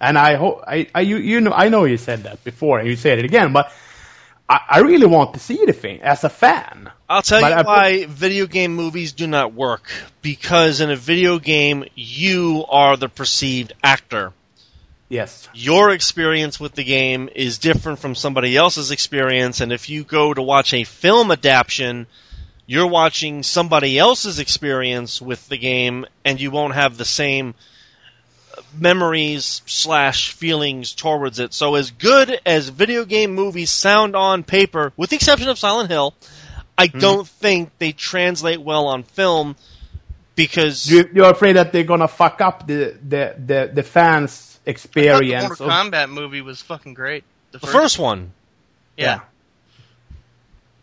[0.00, 2.88] and I hope I, I you, you know I know you said that before, and
[2.88, 3.70] you said it again, but
[4.48, 6.90] I, I really want to see the thing as a fan.
[7.08, 9.90] I'll tell But you I- why video game movies do not work.
[10.22, 14.32] Because in a video game, you are the perceived actor.
[15.08, 20.02] Yes, Your experience with the game is different from somebody else's experience, and if you
[20.02, 22.06] go to watch a film adaptation,
[22.66, 27.54] you're watching somebody else's experience with the game, and you won't have the same
[28.78, 31.52] memories slash feelings towards it.
[31.52, 35.90] So as good as video game movies sound on paper, with the exception of Silent
[35.90, 36.14] Hill,
[36.76, 36.98] I hmm.
[36.98, 39.56] don't think they translate well on film
[40.34, 44.64] because You, you're afraid that they're gonna fuck up the the the, the fans' I
[44.64, 45.44] the experience.
[45.44, 47.24] Mortal of- Kombat movie was fucking great.
[47.52, 48.32] the first one,
[48.96, 49.20] yeah.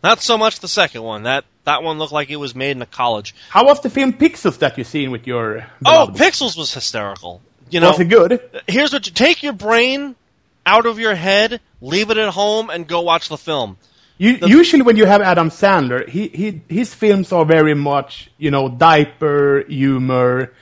[0.02, 1.24] Not so much the second one.
[1.24, 3.34] That that one looked like it was made in a college.
[3.48, 5.66] How was the film Pixels that you seen with your?
[5.84, 6.10] Oh?
[6.12, 7.40] Pixels was hysterical.
[7.70, 8.40] You know, was it good?
[8.68, 10.14] here's what you take your brain
[10.66, 13.76] out of your head, leave it at home, and go watch the film.
[14.18, 18.50] You, usually, when you have Adam Sandler, he, he his films are very much you
[18.50, 20.52] know diaper humor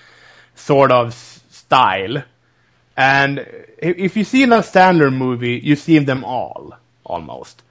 [0.55, 2.23] sort of s- style,
[2.97, 3.47] and
[3.79, 6.75] if, you see a Sandler movie, you see them all
[7.05, 7.63] almost.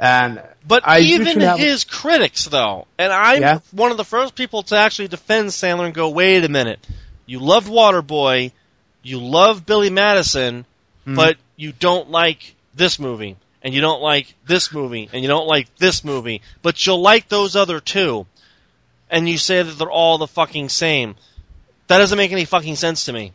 [0.00, 3.58] And But I even have- his critics, though, and I'm Yeah.
[3.72, 6.78] one of the first people to actually defend Sandler and go, wait a minute,
[7.26, 8.52] you loved Waterboy,
[9.02, 10.66] you love Billy Madison,
[11.04, 11.14] Hmm.
[11.16, 15.48] but you don't like this movie, and you don't like this movie, and you don't
[15.48, 18.26] like this movie, but you'll like those other two,
[19.10, 21.16] and you say that they're all the fucking same.
[21.88, 23.32] That doesn't make any fucking sense to me.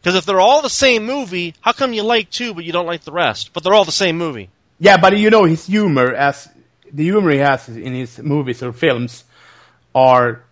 [0.00, 2.86] Because if they're all the same movie, how come you like two but you don't
[2.86, 3.50] like the rest?
[3.52, 4.48] But they're all the same movie.
[4.78, 6.48] Yeah, but you know his humor as
[6.92, 9.24] the humor he has in his movies or films
[9.94, 10.42] are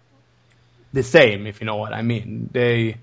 [0.92, 2.48] the same, if you know what I mean.
[2.52, 2.96] They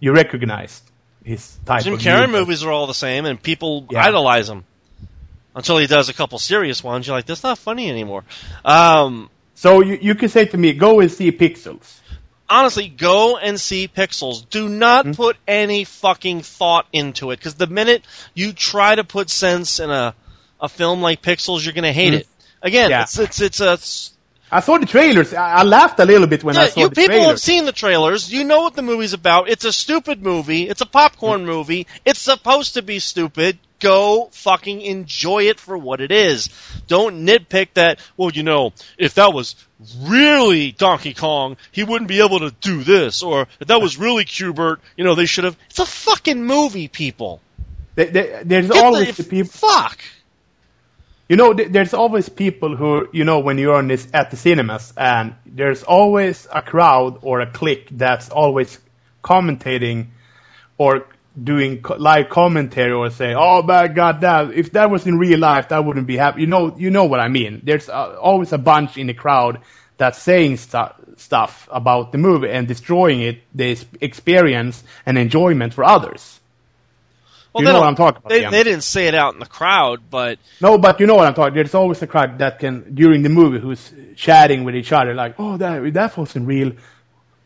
[0.00, 0.82] you recognize
[1.24, 4.04] his type Jim Carrey movies are all the same, and people Yeah.
[4.06, 4.64] idolize him
[5.54, 7.06] until he does a couple serious ones.
[7.06, 8.24] You're like, that's not funny anymore.
[8.64, 11.98] Um, So you you can say to me, go and see Pixels.
[12.48, 14.48] honestly, go and see Pixels.
[14.48, 15.12] Do not Hmm?
[15.12, 18.02] put any fucking thought into it, because the minute
[18.34, 20.14] you try to put sense in a
[20.60, 22.20] a film like Pixels, you're gonna hate Hmm.
[22.20, 22.28] it.
[22.62, 23.02] Again, Yeah.
[23.02, 23.78] it's it's it's a
[24.50, 25.34] I saw the trailers.
[25.34, 27.66] I, I laughed a little bit when I yeah, saw you the people have seen
[27.66, 28.32] the trailers.
[28.32, 29.50] You know what the movie's about.
[29.50, 30.62] It's a stupid movie.
[30.68, 31.86] It's a popcorn movie.
[32.06, 33.58] It's supposed to be stupid.
[33.78, 36.48] Go fucking enjoy it for what it is.
[36.88, 38.00] Don't nitpick that.
[38.16, 39.54] Well, you know, if that was
[40.00, 43.22] really Donkey Kong, he wouldn't be able to do this.
[43.22, 45.56] Or if that was really Q*bert, you know, they should have.
[45.70, 47.40] It's a fucking movie, people.
[47.94, 49.50] They- they- there's Get always the, the people.
[49.52, 49.98] Fuck.
[51.28, 54.94] You know, th- there's always people who, you know, when you're this at the cinemas,
[54.96, 58.78] and there's always a crowd or a clique that's always
[59.22, 60.06] commentating
[60.78, 61.06] or
[61.40, 65.38] doing co- live commentary or say, "Oh my God, that if that was in real
[65.38, 67.60] life, that wouldn't be happy." You know, you know what I mean.
[67.62, 69.60] There's always a bunch in the crowd
[69.98, 75.84] that's saying stu- stuff about the movie and destroying it, the experience and enjoyment for
[75.84, 76.37] others.
[77.52, 78.50] Well, You know what I'm talking about, They, Ian.
[78.52, 81.34] they didn't say it out in the crowd, but No, but you know what I'm
[81.34, 81.54] talking.
[81.54, 85.34] There's always a crowd that can during the movie who's chatting with each other, like,
[85.38, 86.72] "Oh, that that wasn't real.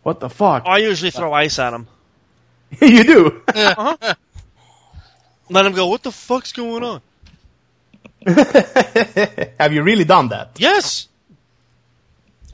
[0.02, 1.86] What the fuck?" I usually throw ice at them.
[2.80, 3.42] you do.
[3.48, 4.14] Uh-huh.
[5.50, 5.86] Let them go.
[5.88, 7.00] What the fuck's going on?
[9.60, 10.52] Have you really done that?
[10.58, 11.08] Yes.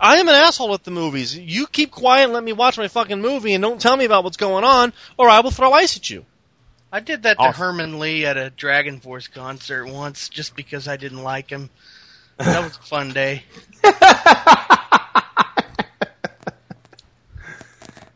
[0.00, 1.36] I am an asshole at the movies.
[1.36, 4.22] You keep quiet and let me watch my fucking movie and don't tell me about
[4.24, 6.24] what's going on, or I will throw ice at you.
[6.92, 10.96] I did that to Herman Li at a Dragon Force concert once, just because I
[10.96, 11.70] didn't like him.
[12.38, 13.42] That was a fun day.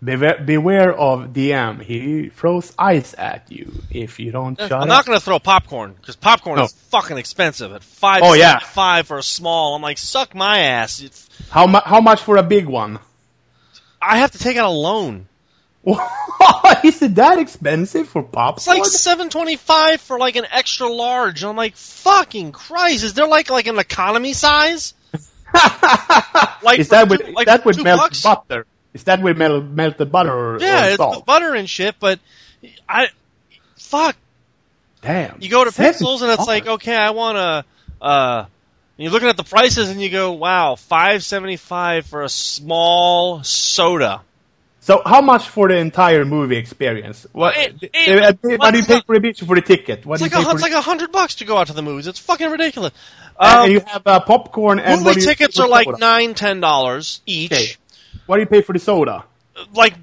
[0.05, 1.81] Beware, beware of DM.
[1.81, 4.89] He throws ice at you if you don't shut I'm up.
[4.89, 6.65] not going to throw popcorn because popcorn No.
[6.65, 8.23] is fucking expensive at five.
[8.25, 8.59] Oh, yeah.
[8.59, 9.77] five for a small.
[9.77, 11.01] I'm like, suck my ass.
[11.01, 12.99] It's, How mu- How much for a big one?
[14.01, 15.29] I have to take out a loan.
[15.85, 18.57] Is it that expensive for popcorn?
[18.57, 21.43] It's like seven twenty five for like an extra large.
[21.43, 23.03] And I'm like, fucking Christ!
[23.03, 24.95] Is there like like an economy size?
[26.63, 28.23] Like is that with like that two melted bucks?
[28.23, 28.67] butter?
[28.95, 31.27] Is that with mel- melted butter or, Yeah, or it's salt?
[31.27, 31.97] butter and shit.
[31.99, 32.21] But
[32.89, 33.09] I,
[33.77, 34.17] fuck.
[35.03, 35.43] Damn.
[35.43, 37.65] You go to Pixels and it's like, okay, I want a.
[38.01, 38.45] Uh,
[38.97, 43.43] you're looking at the prices and you go, wow, five seventy five for a small
[43.43, 44.23] soda.
[44.85, 47.25] So how much for the entire movie experience?
[47.31, 50.05] What, It- it- what do you pay for the for the ticket?
[50.05, 52.09] What It's like a, it's like a hundred bucks to go out to the movies.
[52.09, 52.93] It's fucking ridiculous.
[53.39, 55.99] Um, and you have uh, popcorn and movie tickets are like soda?
[55.99, 57.53] nine, ten dollars each.
[57.53, 57.67] Okay.
[58.27, 59.25] What do you pay for the soda?
[59.73, 59.95] Like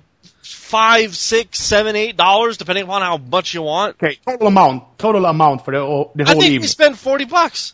[0.41, 3.97] five, six, seven, eight dollars, depending upon how much you want.
[4.01, 6.61] Okay, total amount, total amount for the, whole- the I think evening.
[6.61, 7.73] we spend forty bucks.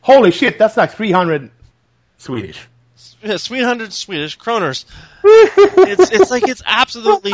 [0.00, 1.52] Holy shit, that's like three hundred
[2.18, 2.58] Swedish.
[3.22, 4.84] Yeah, three hundred Swedish kroners.
[5.24, 7.32] It's it's like it's absolutely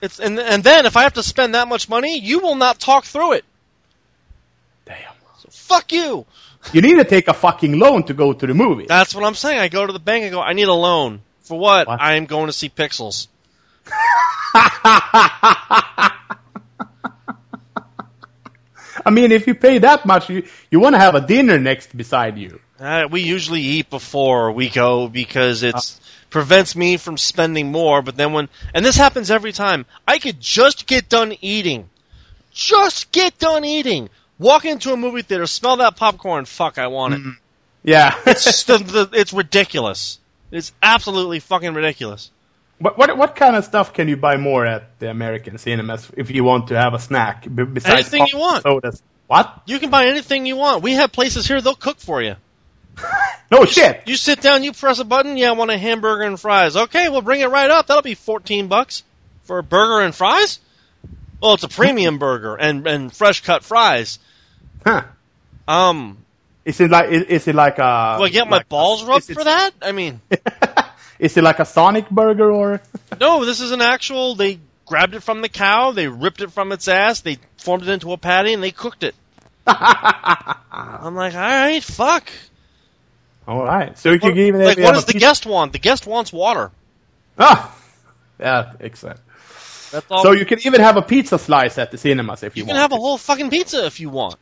[0.00, 2.78] it's and and then if I have to spend that much money, you will not
[2.78, 3.44] talk through it.
[4.84, 4.96] Damn.
[5.38, 6.26] So Fuck you.
[6.72, 8.86] You need to take a fucking loan to go to the movie.
[8.86, 9.58] That's what I'm saying.
[9.60, 11.20] I go to the bank and go, I need a loan.
[11.42, 11.86] For what?
[11.86, 12.00] What?
[12.00, 13.28] I am going to see Pixels.
[19.06, 21.96] I mean, if you pay that much, you you want to have a dinner next
[21.96, 22.58] beside you.
[22.78, 26.00] Uh, we usually eat before we go because it's
[26.30, 28.02] prevents me from spending more.
[28.02, 31.88] But then when and this happens every time, I could just get done eating,
[32.52, 34.10] just get done eating.
[34.38, 36.44] Walk into a movie theater, smell that popcorn.
[36.44, 37.20] Fuck, I want it.
[37.82, 38.14] Yeah.
[38.26, 40.18] It's just the, the, it's ridiculous.
[40.50, 42.30] It's absolutely fucking ridiculous.
[42.78, 46.30] what, what what kind of stuff can you buy more at the American cinemas if
[46.30, 48.62] you want to have a snack besides Anything you want.
[48.64, 49.02] sodas?
[49.28, 49.62] What?
[49.66, 50.82] You can buy anything you want.
[50.82, 52.36] We have places here; they'll cook for you.
[53.48, 54.02] No shit.
[54.06, 55.36] You sit down, you press a button.
[55.36, 56.76] Yeah, I want a hamburger and fries.
[56.76, 57.86] Okay, we'll bring it right up.
[57.86, 59.04] That'll be fourteen bucks
[59.44, 60.58] for a burger and fries.
[61.40, 64.18] Well, it's a premium burger and and fresh cut fries.
[64.84, 65.04] Huh.
[65.68, 66.18] Um,
[66.64, 68.16] Is it like is, it like a?
[68.18, 69.70] will I get my like- balls rubbed for that?
[69.80, 70.20] I mean,
[71.20, 72.80] Is it like a Sonic burger or?
[73.20, 73.44] no.
[73.44, 74.34] This is an actual.
[74.34, 75.92] They grabbed it from the cow.
[75.92, 77.20] They ripped it from its ass.
[77.20, 79.14] They formed it into a patty and they cooked it.
[79.68, 82.28] I'm like, all right, fuck.
[83.46, 83.96] All right.
[83.98, 85.72] So you can even like, if what does the pizza- guest want?
[85.72, 86.70] The guest wants water.
[87.38, 87.76] Ah.
[88.40, 89.20] Yeah, excellent.
[89.92, 90.22] That's all.
[90.22, 92.68] So you can even have a pizza slice at the cinemas if you, want.
[92.68, 94.36] you can have a whole fucking pizza if you want.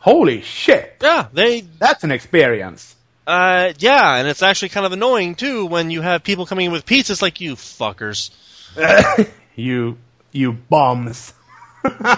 [0.00, 0.96] Holy shit!
[1.00, 2.94] Yeah, they That's an experience.
[3.26, 6.72] Uh, yeah, and it's actually kind of annoying too when you have people coming in
[6.72, 8.30] with pizzas like you fuckers.
[9.56, 9.96] You
[10.32, 11.32] you bums.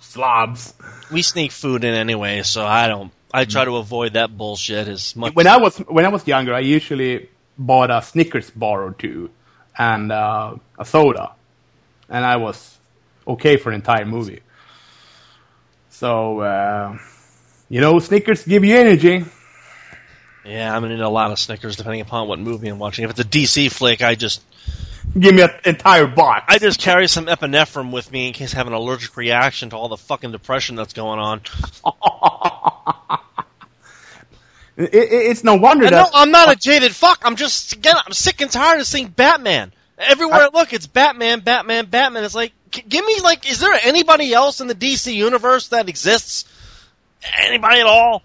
[0.00, 0.74] Slobs.
[1.10, 3.10] We sneak food in anyway, so I don't.
[3.32, 5.34] I try to avoid that bullshit as much.
[5.34, 9.30] When I was when I was younger, I usually bought a Snickers bar or two
[9.78, 11.32] and uh, a soda,
[12.08, 12.78] and I was
[13.26, 14.40] okay for an entire movie.
[15.90, 16.98] So uh,
[17.68, 19.24] you know, Snickers give you energy.
[20.44, 23.04] yeah, I'm gonna need a lot of Snickers depending upon what movie I'm watching.
[23.04, 24.42] If it's a DC flick, I just
[25.18, 26.44] Give me an entire box.
[26.48, 29.76] I just carry some epinephrine with me in case I have an allergic reaction to
[29.76, 31.40] all the fucking depression that's going on.
[34.74, 37.20] It, it, it's no wonder And no, that I'm not a jaded fuck.
[37.24, 39.72] I'm just again, I'm sick and tired of seeing Batman.
[39.98, 42.24] Everywhere I, look, it's Batman, Batman, Batman.
[42.24, 46.46] It's like, give me like, is there anybody else in the DC universe that exists?
[47.38, 48.22] Anybody at all?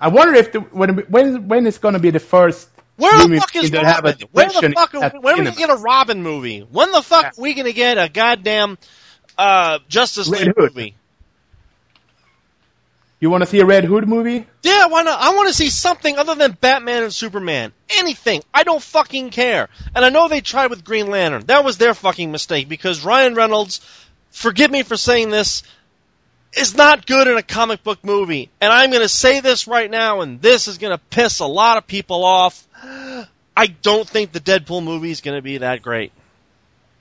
[0.00, 3.38] I wonder if the, when when when it's going to be the first Where the
[3.38, 4.28] fuck is that have a Robin?
[4.32, 4.94] Where the fuck?
[4.94, 6.60] Are, at when are we gonna get a Robin movie?
[6.60, 8.78] When the fuck are we gonna get a goddamn
[9.36, 10.74] uh, Justice Red League Hood.
[10.74, 10.96] movie?
[13.18, 14.46] You want to see a Red Hood movie?
[14.62, 15.18] Yeah, why not?
[15.20, 17.72] I want to see something other than Batman and Superman.
[17.88, 18.42] Anything.
[18.52, 19.70] I don't fucking care.
[19.94, 21.46] And I know they tried with Green Lantern.
[21.46, 23.80] That was their fucking mistake because Ryan Reynolds,
[24.30, 25.62] forgive me for saying this,
[26.54, 28.50] is not good in a comic book movie.
[28.60, 31.46] And I'm going to say this right now, and this is going to piss a
[31.46, 32.66] lot of people off.
[33.56, 36.12] I don't think the Deadpool movie is going to be that great.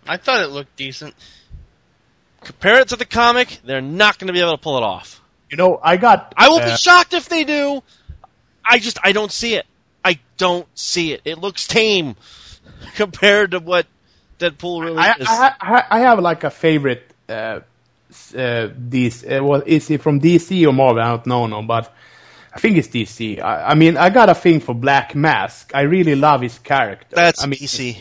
[0.08, 1.16] I thought it looked decent.
[2.42, 5.22] Compare it to the comic, they're not going to be able to pull it off.
[5.50, 6.34] You know, I got.
[6.38, 7.82] I will uh, be shocked if they do.
[8.64, 9.66] I just I don't see it.
[10.04, 11.22] I don't see it.
[11.26, 12.16] It looks tame
[12.96, 13.88] compared to what
[14.40, 15.28] Deadpool really I, is.
[15.28, 17.04] I, I, I have like a favorite.
[17.28, 17.62] Uh, s-
[18.34, 21.02] uh, DC, uh, well, is it from DC or Marvel?
[21.02, 21.94] I don't know, no, but
[22.54, 23.42] I think it's DC.
[23.42, 25.72] I, I mean, I got a thing for Black Mask.
[25.74, 27.16] I really love his character.
[27.16, 27.98] That's I mean, DC.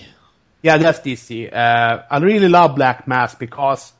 [0.62, 1.52] Yeah, that's DC.
[1.52, 3.92] Uh, I really love Black Mask because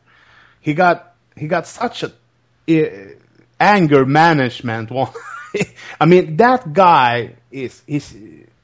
[0.61, 2.13] he got he got such a
[2.69, 3.09] uh,
[3.59, 4.91] anger management.
[6.01, 8.15] I mean, that guy is he's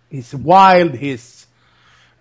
[0.08, 0.94] he's wild.
[0.94, 1.39] He's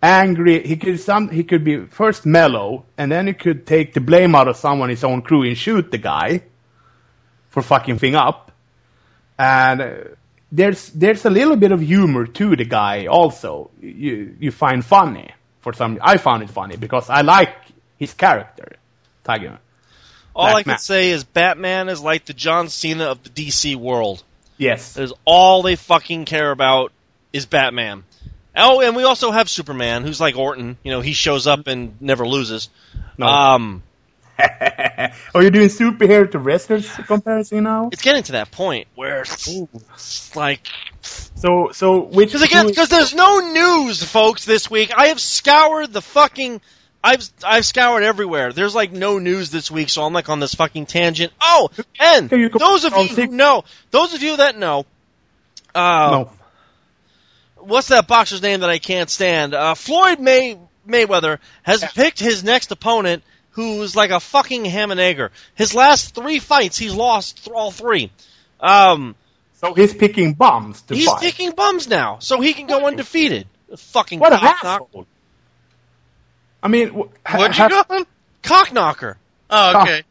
[0.01, 0.65] angry.
[0.65, 4.35] He could some he could be first mellow, and then he could take the blame
[4.35, 6.43] out of someone his own crew and shoot the guy
[7.49, 8.51] for fucking thing up.
[9.37, 9.93] And uh,
[10.51, 13.71] there's there's a little bit of humor to the guy also.
[13.81, 15.31] You you find funny
[15.61, 15.99] for some.
[16.01, 17.55] I found it funny because I like
[17.97, 18.77] his character,
[19.23, 19.59] Tiger.
[20.35, 23.75] All Black I can say is Batman is like the John Cena of the DC
[23.75, 24.23] world.
[24.57, 24.93] Yes.
[24.93, 26.91] There's all they fucking care about
[27.33, 28.03] is Batman.
[28.59, 30.77] Oh, and we also have Superman, who's like Orton.
[30.83, 32.69] You know, he shows up and never loses.
[33.17, 33.25] No.
[33.25, 33.83] Um,
[35.35, 37.89] Are you doing superhero to wrestlers comparison now?
[37.91, 40.65] it's getting to that point where it's like
[41.35, 44.91] So so which Because again, because there's no news, folks, this week.
[44.95, 46.61] I have scoured the fucking.
[47.03, 48.51] I've I've scoured everywhere.
[48.53, 51.31] There's like no news this week, so I'm like on this fucking tangent.
[51.41, 54.57] Oh, and Can you go- those of oh, you who know, those of you that
[54.57, 54.85] know,
[55.73, 56.31] uh, no.
[57.61, 59.53] What's that boxer's name that I can't stand?
[59.53, 60.57] Uh, Floyd May
[60.87, 65.31] Mayweather has picked his next opponent, who's like a fucking ham and egger.
[65.55, 68.11] His last three fights, he's lost th- all three.
[68.59, 69.15] Um,
[69.55, 71.21] So he's picking bums to he's fight.
[71.21, 73.47] picking bums now, so he can go undefeated.
[73.77, 74.87] Fucking what a cock
[76.61, 76.89] I mean,
[77.25, 78.05] ha- What'd you call him?
[78.41, 79.17] cock knocker.
[79.49, 80.03] Oh, okay.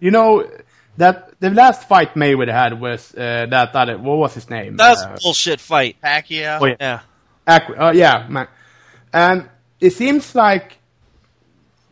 [0.00, 0.48] you know,
[0.96, 3.98] that the last fight Mayweather had was uh, that other.
[3.98, 4.76] What was his name?
[4.76, 5.96] That's Uh, bullshit fight.
[6.02, 6.58] Pacquiao.
[6.60, 6.76] oh, yeah.
[6.80, 7.00] Yeah.
[7.46, 8.48] Ac- uh, yeah, man.
[9.12, 9.48] And
[9.80, 10.78] it seems like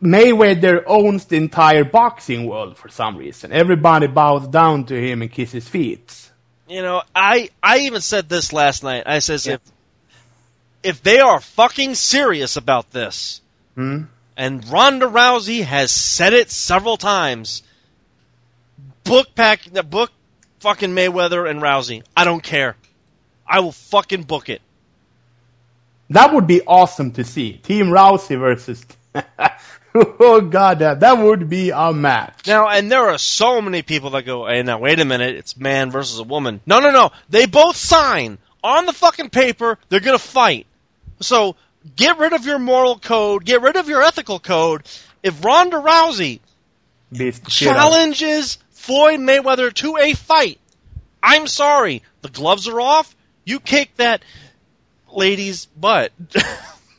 [0.01, 3.51] Mayweather owns the entire boxing world for some reason.
[3.53, 6.29] Everybody bows down to him and kisses feet.
[6.67, 9.03] You know, I I even said this last night.
[9.05, 9.53] I says Yeah.
[9.55, 9.61] if
[10.83, 13.41] if they are fucking serious about this,
[13.75, 14.03] Hmm?
[14.35, 17.63] and Ronda Rousey has said it several times,
[19.03, 20.11] book pack the book
[20.59, 22.03] fucking Mayweather and Rousey.
[22.15, 22.75] I don't care.
[23.45, 24.61] I will fucking book it.
[26.09, 27.53] That would be awesome to see.
[27.53, 28.85] Team Rousey versus.
[29.95, 32.47] oh god, that that would be a match.
[32.47, 35.57] Now, and there are so many people that go, hey, now wait a minute, it's
[35.57, 36.61] man versus a woman.
[36.65, 37.11] No, no, no.
[37.29, 40.65] They both sign on the fucking paper, they're gonna fight.
[41.19, 41.55] So,
[41.95, 44.83] get rid of your moral code, get rid of your ethical code.
[45.21, 46.39] If Ronda Rousey
[47.19, 50.59] out challenges Floyd Mayweather to a fight,
[51.21, 53.15] I'm sorry, the gloves are off,
[53.45, 54.23] you kick that
[55.09, 56.11] lady's butt.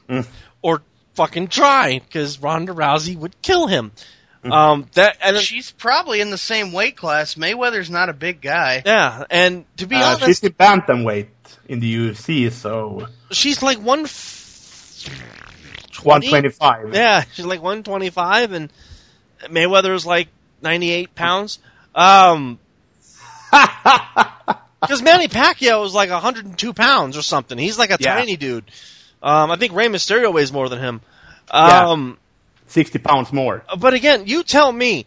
[0.62, 0.80] or
[1.12, 3.92] fucking try, because Ronda Rousey would kill him.
[4.44, 7.34] Um, that, and She's probably in the same weight class.
[7.34, 8.82] Mayweather's not a big guy.
[8.86, 11.28] Yeah, and to be Uh, honest, she's in bantamweight
[11.68, 14.04] in the UFC, so she's like one.
[14.04, 15.04] f-
[16.02, 16.94] 125.
[16.94, 18.70] Yeah, she's like one twenty five, and
[19.44, 20.28] Mayweather's like
[20.62, 21.58] ninety eight pounds.
[21.94, 22.58] Um,
[24.80, 27.56] because Manny Pacquiao was like hundred and two pounds or something.
[27.58, 28.14] He's like a Yeah.
[28.16, 28.64] tiny dude.
[29.22, 31.00] Um, I think Rey Mysterio weighs more than him.
[31.52, 31.88] Yeah.
[31.90, 32.18] Um,
[32.66, 33.64] 60 pounds more.
[33.78, 35.06] but again, you tell me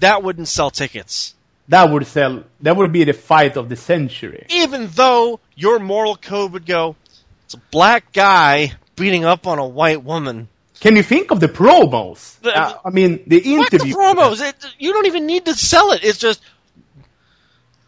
[0.00, 1.34] that wouldn't sell tickets,
[1.68, 2.44] That would sell.
[2.62, 4.46] That would be the fight of the century.
[4.50, 6.96] even though your moral code would go,
[7.44, 10.48] it's a black guy beating up on a white woman.
[10.84, 12.38] Can you think of the promos?
[12.40, 14.46] The- Uh, I mean, the Fuck the promos.
[14.46, 16.04] It, you don't even need to sell it.
[16.04, 16.42] It's just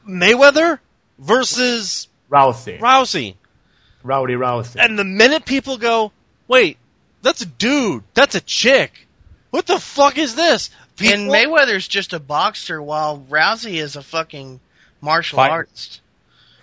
[0.08, 0.78] Mayweather
[1.18, 2.78] versus Rousey.
[2.80, 3.34] Rousey.
[4.02, 4.76] Rowdy Rousey.
[4.78, 6.10] And the minute people go,
[6.48, 6.78] wait,
[7.20, 8.02] that's a dude.
[8.14, 9.06] That's a chick.
[9.50, 10.70] What the fuck is this?
[10.96, 14.58] People, And Mayweather's just a boxer, while Rousey is a fucking
[15.02, 15.50] martial Fight.
[15.50, 16.00] artist.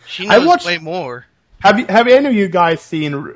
[0.08, 1.28] She I knows watched- way more.
[1.60, 3.36] Have you, have any of you guys seen R-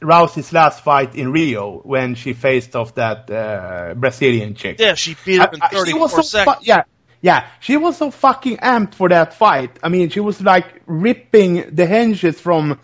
[0.00, 4.76] Rousey's last fight in Rio when she faced off that uh, Brazilian chick?
[4.80, 6.56] yeah, she beat him in I- I- she 34 was so seconds.
[6.58, 6.82] fu- yeah,
[7.20, 9.78] yeah, she was so fucking amped for that fight.
[9.82, 12.78] I mean, she was like ripping the hinges from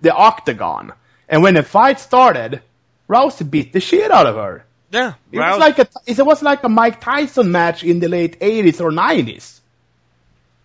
[0.00, 0.92] the octagon,
[1.28, 2.60] and when the fight started,
[3.08, 4.64] Rousey beat the shit out of her.
[4.90, 8.08] yeah, It Rousey- was like a it was like a Mike Tyson match in the
[8.08, 9.59] late '80s or '90s.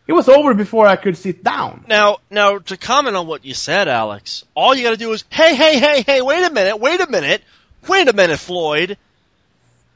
[0.08, 1.84] It was over before I could sit down.
[1.88, 5.24] Now, now to comment on what you said, Alex, all you got to do is,
[5.30, 7.41] hey, hey, hey, hey, wait a minute, wait a minute,
[7.88, 8.97] wait a minute, Floyd.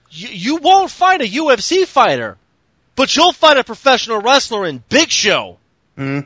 [0.09, 2.37] You, you won't fight a UFC fighter,
[2.95, 5.57] but you'll fight a professional wrestler in Big Show.
[5.95, 6.21] Hmm.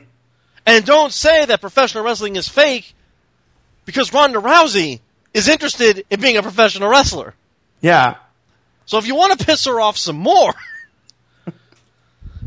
[0.64, 2.94] And don't say that professional wrestling is fake,
[3.84, 5.00] because Ronda Rousey
[5.34, 7.34] is interested in being a professional wrestler.
[7.82, 8.16] Yeah,
[8.86, 10.54] So if you want to piss her off some more,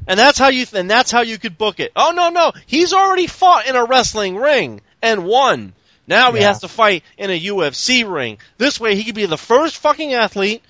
[0.07, 1.91] and that's how you and that's how you could book it.
[1.95, 5.73] Oh no, no, he's already fought in a wrestling ring and won.
[6.07, 6.47] Now he Yeah.
[6.47, 8.37] has to fight in a UFC ring.
[8.57, 10.63] This way, he could be the first fucking athlete,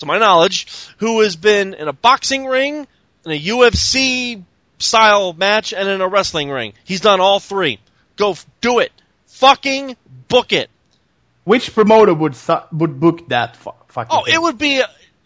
[0.00, 0.66] to my knowledge,
[0.98, 2.86] who has been in a boxing ring,
[3.26, 4.42] in a UFC
[4.78, 6.72] style match, and in a wrestling ring.
[6.84, 7.78] He's done all three.
[8.16, 8.90] Go f- do it.
[9.26, 9.96] Fucking
[10.28, 10.70] book it.
[11.44, 14.16] which promoter would su- would book that fu- fucking?
[14.16, 14.34] Oh, thing?
[14.34, 14.76] it would be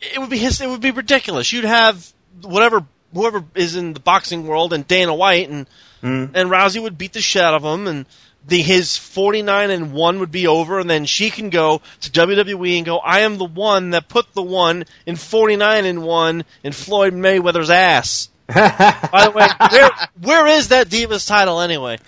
[0.01, 1.53] it would be his, it would be ridiculous.
[1.53, 2.05] You'd have
[2.43, 2.85] whatever
[3.15, 5.67] whoever is in the boxing world and Dana White and
[6.03, 6.33] Mm.
[6.35, 8.05] and Rousey would beat the shit out of him and
[8.47, 12.77] the his 49 and 1 would be over and then she can go to WWE
[12.77, 16.73] and go I am the one that put the one in 49 and 1 in
[16.73, 18.29] Floyd Mayweather's ass.
[18.47, 19.91] By the way, where
[20.21, 21.99] where is that Divas title anyway?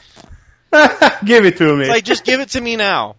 [1.24, 1.88] Give it to me.
[1.88, 3.16] Like just give it to me now.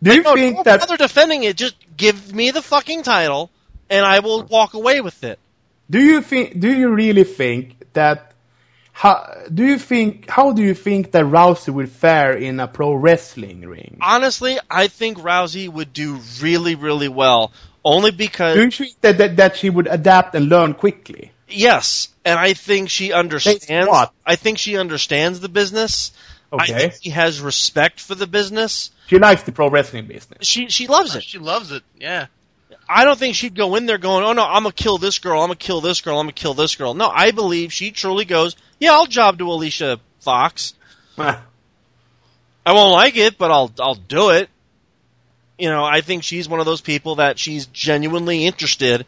[0.00, 0.80] Do you No, think that?
[0.80, 1.56] bother defending it.
[1.56, 3.50] Just give me the fucking title,
[3.90, 5.39] and I will walk away with it.
[5.90, 6.60] Do you think?
[6.60, 8.26] Do you really think that?
[8.92, 10.28] How do you think?
[10.30, 13.98] How do you think that Rousey would fare in a pro wrestling ring?
[14.00, 17.52] Honestly, I think Rousey would do really, really well.
[17.84, 21.32] Only because Do you think that, that that she would adapt and learn quickly?
[21.48, 23.88] yes, and I think she understands.
[23.88, 24.12] what?
[24.24, 26.12] I think she understands the business.
[26.52, 26.72] I Okay.
[26.90, 28.90] think she has respect for the business.
[29.06, 30.46] She likes the pro wrestling business.
[30.46, 31.22] She she loves it.
[31.22, 31.82] She loves it.
[31.98, 32.26] Yeah.
[32.90, 35.40] I don't think she'd go in there going, "Oh no, I'm gonna kill this girl.
[35.40, 36.18] I'm gonna kill this girl.
[36.18, 39.48] I'm gonna kill this girl." No, I believe she truly goes, "Yeah, I'll job to
[39.48, 40.74] Alicia Fox.
[41.18, 41.38] I
[42.66, 44.50] won't like it, but I'll I'll do it."
[45.56, 49.06] You know, I think she's one of those people that she's genuinely interested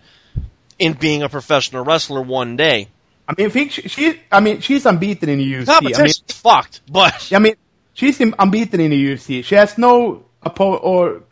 [0.78, 2.88] in being a professional wrestler one day.
[3.26, 5.68] I mean, I think she, she I mean, she's unbeaten in the UFC.
[5.68, 7.56] I mean, Competition's fucked, but I mean,
[7.94, 9.44] she's unbeaten in the UFC.
[9.44, 11.22] She has no oppo- or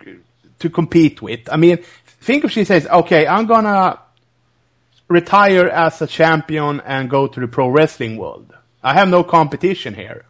[0.61, 1.49] to compete with.
[1.51, 1.79] I mean,
[2.21, 3.99] think if she says, "Okay, I'm gonna
[5.09, 8.53] retire as a champion and go to the pro wrestling world.
[8.83, 10.25] I have no competition here."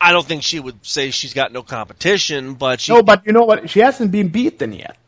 [0.00, 2.54] I don't think she would say she's got no competition.
[2.54, 3.70] But she, No, but you know what?
[3.70, 4.98] She hasn't been beaten yet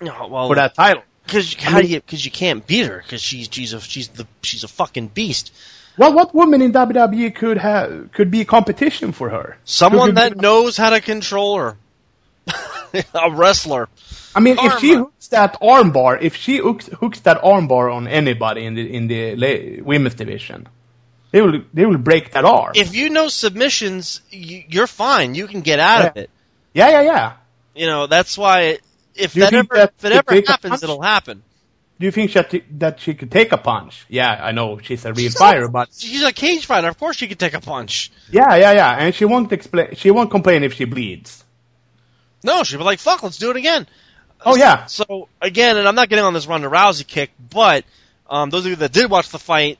[0.00, 1.04] No, well, for that title.
[1.24, 2.00] Because how mean- do you?
[2.00, 2.98] Because you can't beat her.
[2.98, 5.52] Because she's she's a she's the she's a fucking beast.
[5.96, 9.56] Well, what woman in WWE could have could be a competition for her?
[9.64, 11.76] Someone could that knows how to control her.
[13.14, 13.88] a wrestler.
[14.34, 18.64] I mean, if she hooks that armbar, if she hooks, hooks that armbar on anybody
[18.64, 20.68] in the in the la- women's division,
[21.30, 22.72] they will they will break that arm.
[22.74, 25.34] If you know submissions, you, you're fine.
[25.34, 26.30] You can get out of it.
[26.72, 27.32] yeah, yeah, yeah.
[27.74, 28.78] You know that's why.
[29.14, 31.42] If that ever that if it ever happens, it'll happen.
[32.00, 34.06] Do you think that she, that she could take a punch?
[34.08, 36.88] Yeah, I know she's a real fighter, but She's a cage fighter.
[36.88, 38.10] Of course, she could take a punch.
[38.30, 39.94] yeah, yeah, yeah, and she won't explain.
[39.94, 41.44] She won't complain if she bleeds.
[42.42, 43.86] No, she'd be like, "Fuck, let's do it again."
[44.44, 47.84] Oh yeah, So again, and I'm not getting on this Ronda Rousey kick, but
[48.28, 49.78] um, those of you that did watch the fight,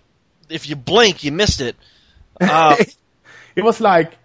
[0.48, 1.76] if you blink, you missed it.
[2.40, 2.76] Uh,
[3.54, 4.16] it was like,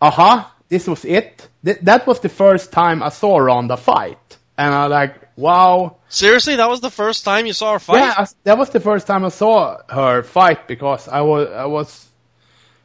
[0.00, 1.48] uh huh, this was it.
[1.64, 4.18] Th- that was the first time I saw Ronda fight,
[4.58, 5.96] and I like, wow.
[6.08, 7.98] seriously, that was the first time you saw her fight.
[7.98, 11.66] Yeah, I- that was the first time I saw her fight because I was I
[11.66, 12.08] was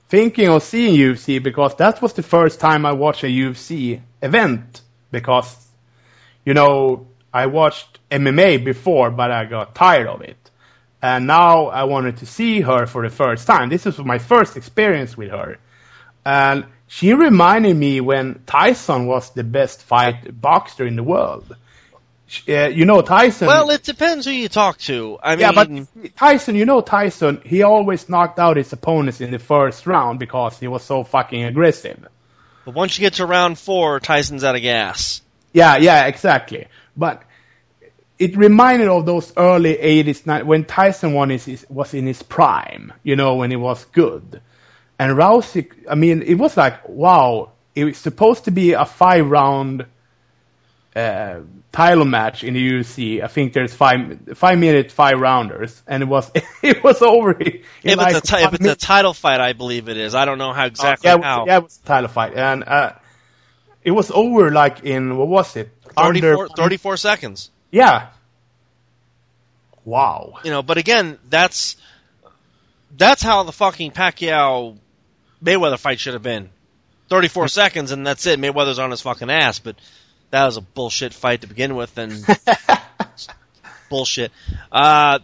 [0.09, 4.81] thinking of seeing UFC because that was the first time I watched a UFC event
[5.11, 5.55] because
[6.45, 10.37] you know I watched MMA before but I got tired of it.
[11.03, 13.69] And now I wanted to see her for the first time.
[13.69, 15.57] This was my first experience with her.
[16.23, 21.55] And she reminded me when Tyson was the best fight boxer in the world.
[22.27, 25.17] She- Uh, you know Tyson Well, it depends who you talk to.
[25.23, 29.31] I mean, yeah, but Tyson, you know Tyson, he always knocked out his opponents in
[29.31, 32.07] the first round because he was so fucking aggressive.
[32.65, 35.21] But once you get to round four, Tyson's out of gas.
[35.53, 36.67] Yeah, yeah, exactly.
[36.95, 37.23] But
[38.19, 42.93] it reminded of those early 80s, when Tyson won his, his- was in his prime,
[43.03, 44.41] you know, when he was good.
[44.99, 49.27] And Rousey, I mean, it was like, wow, it was supposed to be a five
[49.27, 49.85] round
[50.95, 51.39] uh,
[51.71, 53.23] title match in the UFC.
[53.23, 56.29] I think there's five five minute five rounders, and it was
[56.61, 57.31] it was over.
[57.31, 60.15] In If like it's, a if it's a title fight, I believe it is.
[60.15, 61.45] I don't know how exactly yeah, it was, how.
[61.45, 62.93] yeah, it was a title fight, and uh,
[63.83, 65.69] it was over like in what was it?
[65.95, 67.49] 34, Under 34 seconds.
[67.71, 68.09] Yeah.
[69.83, 70.35] Wow.
[70.43, 71.75] You know, but again, that's
[72.95, 74.77] that's how the fucking Pacquiao
[75.43, 76.49] Mayweather fight should have been.
[77.09, 78.39] 34 seconds and that's it.
[78.39, 79.75] Mayweather's on his fucking ass, but
[80.31, 82.25] that was a bullshit fight to begin with and
[83.89, 84.31] bullshit.
[84.71, 85.19] Uh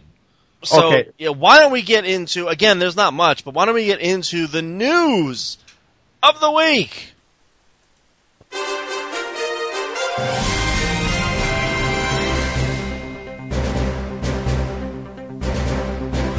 [0.64, 1.10] so Okay.
[1.18, 4.00] yeah, why don't we get into again, there's not much, but why don't we get
[4.00, 5.58] into the news
[6.22, 7.12] of the week?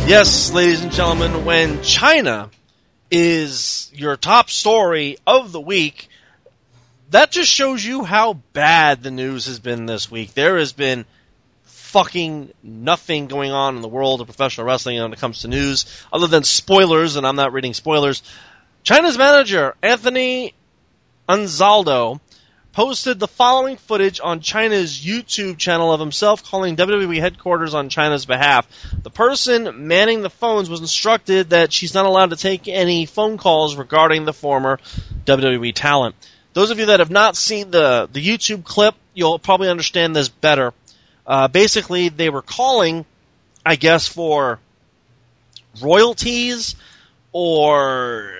[0.07, 2.49] Yes, ladies and gentlemen, when China
[3.11, 6.08] is your top story of the week,
[7.11, 10.33] that just shows you how bad the news has been this week.
[10.33, 11.05] There has been
[11.63, 15.85] fucking nothing going on in the world of professional wrestling when it comes to news,
[16.13, 18.21] other than spoilers, and I'm not reading spoilers.
[18.83, 20.53] China's manager, Anthony
[21.27, 22.19] Anzaldo,
[22.73, 28.27] posted the following footage on China's YouTube channel of himself calling WWE headquarters on China's
[28.27, 28.67] behalf.
[29.01, 33.37] The person manning the phones was instructed that she's not allowed to take any phone
[33.39, 34.79] calls regarding the former
[35.25, 36.15] WWE talent.
[36.59, 40.27] Those of you that have not seen the, the YouTube clip, you'll probably understand this
[40.27, 40.73] better.
[41.25, 43.05] Uh, basically, they were calling,
[43.65, 44.59] I guess, for
[45.81, 46.75] royalties
[47.31, 48.33] or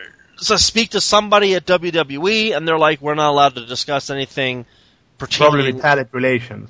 [0.47, 4.65] to speak to somebody at WWE, and they're like, "We're not allowed to discuss anything
[5.17, 6.69] Probably pertaining." with talent relations.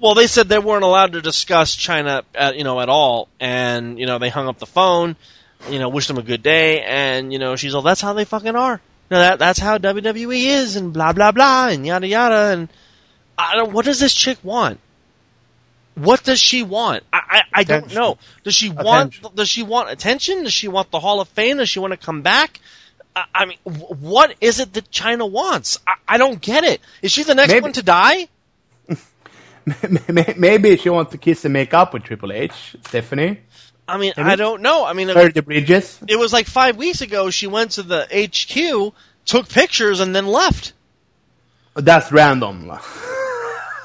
[0.00, 4.00] Well, they said they weren't allowed to discuss China, at, you know, at all, and
[4.00, 5.14] you know, they hung up the phone,
[5.70, 8.24] you know, wished them a good day, and you know, she's all, "That's how they
[8.24, 12.52] fucking are." Know, that that's how WWE is, and blah blah blah, and yada yada,
[12.52, 12.68] and
[13.38, 13.72] I don't.
[13.72, 14.80] What does this chick want?
[15.94, 17.04] What does she want?
[17.12, 18.18] I I, I don't know.
[18.44, 19.14] Does she want?
[19.14, 19.34] Attention.
[19.34, 20.42] Does she want attention?
[20.44, 21.56] Does she want the Hall of Fame?
[21.56, 22.60] Does she want to come back?
[23.16, 25.78] I, I mean, what is it that China wants?
[25.86, 26.80] I, I don't get it.
[27.02, 28.28] Is she the next Maybe- one to die?
[30.36, 33.40] Maybe she wants to kiss and make up with Triple H, Stephanie.
[33.88, 34.28] I mean, Maybe.
[34.28, 34.84] I don't know.
[34.84, 35.98] I mean, Burn the bridges.
[36.06, 37.30] it was like five weeks ago.
[37.30, 40.74] She went to the HQ, took pictures, and then left.
[41.74, 42.70] That's random.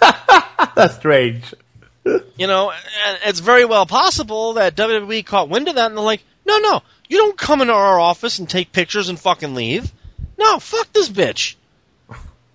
[0.75, 1.53] That's strange.
[2.35, 2.73] You know,
[3.25, 6.81] it's very well possible that WWE caught wind of that and they're like, no, no,
[7.07, 9.89] you don't come into our office and take pictures and fucking leave.
[10.37, 11.55] No, fuck this bitch.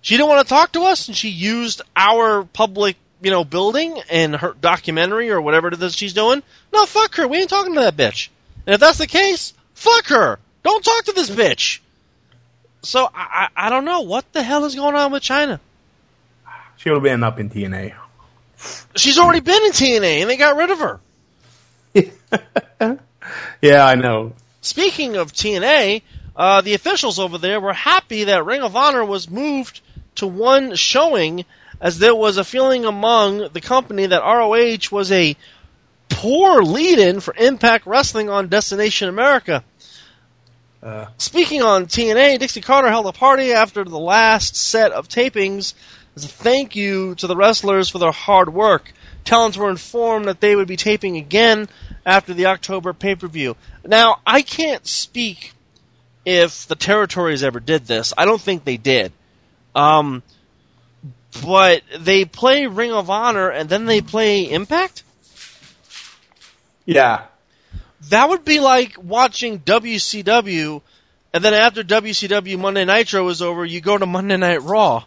[0.01, 4.01] She didn't want to talk to us and she used our public, you know, building
[4.09, 6.43] and her documentary or whatever it is she's doing.
[6.73, 7.27] No, fuck her.
[7.27, 8.29] We ain't talking to that bitch.
[8.65, 10.39] And if that's the case, fuck her.
[10.63, 11.79] Don't talk to this bitch.
[12.81, 15.59] So I, I, I don't know what the hell is going on with China.
[16.77, 17.93] She'll end up in TNA.
[18.95, 20.99] She's already been in TNA and they got rid of her.
[23.61, 24.33] Yeah, I know.
[24.61, 26.01] Speaking of TNA,
[26.35, 29.81] uh, the officials over there were happy that Ring of Honor was moved
[30.15, 31.45] to one showing,
[31.81, 35.35] as there was a feeling among the company that ROH was a
[36.09, 39.63] poor lead-in for Impact Wrestling on Destination America.
[40.81, 45.73] Uh, Speaking on TNA, Dixie Carter held a party after the last set of tapings
[46.15, 48.91] as a thank you to the wrestlers for their hard work.
[49.25, 51.67] Talents were informed that they would be taping again
[52.05, 53.55] after the October pay-per-view.
[53.85, 55.53] Now, I can't speak
[56.25, 58.13] if the territories ever did this.
[58.17, 59.11] I don't think they did.
[59.75, 60.23] Um,
[61.43, 65.03] but they play Ring of Honor and then they play Impact?
[66.85, 67.25] yeah.
[68.09, 70.81] That would be like watching WCW
[71.33, 75.03] and then after WCW Monday Nitro is over, you go to Monday Night Raw.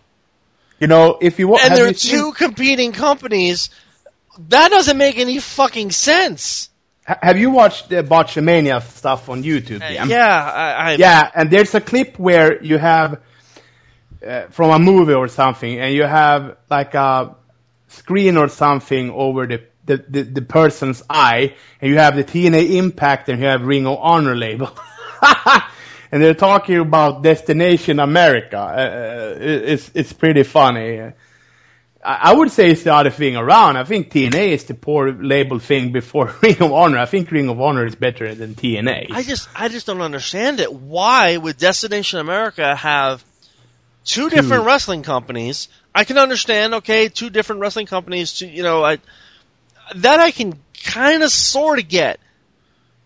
[0.79, 3.71] You know, if you want, and there are seen- two competing companies.
[4.49, 6.71] That doesn't make any fucking sense.
[7.07, 9.83] ha- have you watched uh, the Botchamania stuff on YouTube?
[9.83, 10.09] Uh, Liam?
[10.09, 13.21] Yeah, I, I Yeah, and there's a clip where you have
[14.27, 17.37] uh, from a movie or something, and you have like a
[17.89, 22.77] screen or something over the the, the, the person's eye, and you have the TNA
[22.77, 24.71] Impact, and you have Ring of Honor label.
[26.13, 28.59] and they're talking about Destination America.
[28.59, 31.01] Uh, it's it's pretty funny.
[31.01, 31.15] I
[32.05, 33.77] I would say it's the other thing around.
[33.77, 36.99] I think TNA is the poor label thing before Ring of Honor.
[36.99, 39.09] I think Ring of Honor is better than TNA.
[39.11, 40.73] I just I just don't understand it.
[40.73, 43.25] Why would Destination America have
[44.05, 45.69] two different wrestling companies?
[45.95, 48.35] I can understand, okay, two different wrestling companies.
[48.39, 48.99] To you know, I
[49.97, 52.21] that I can kind of sort of get,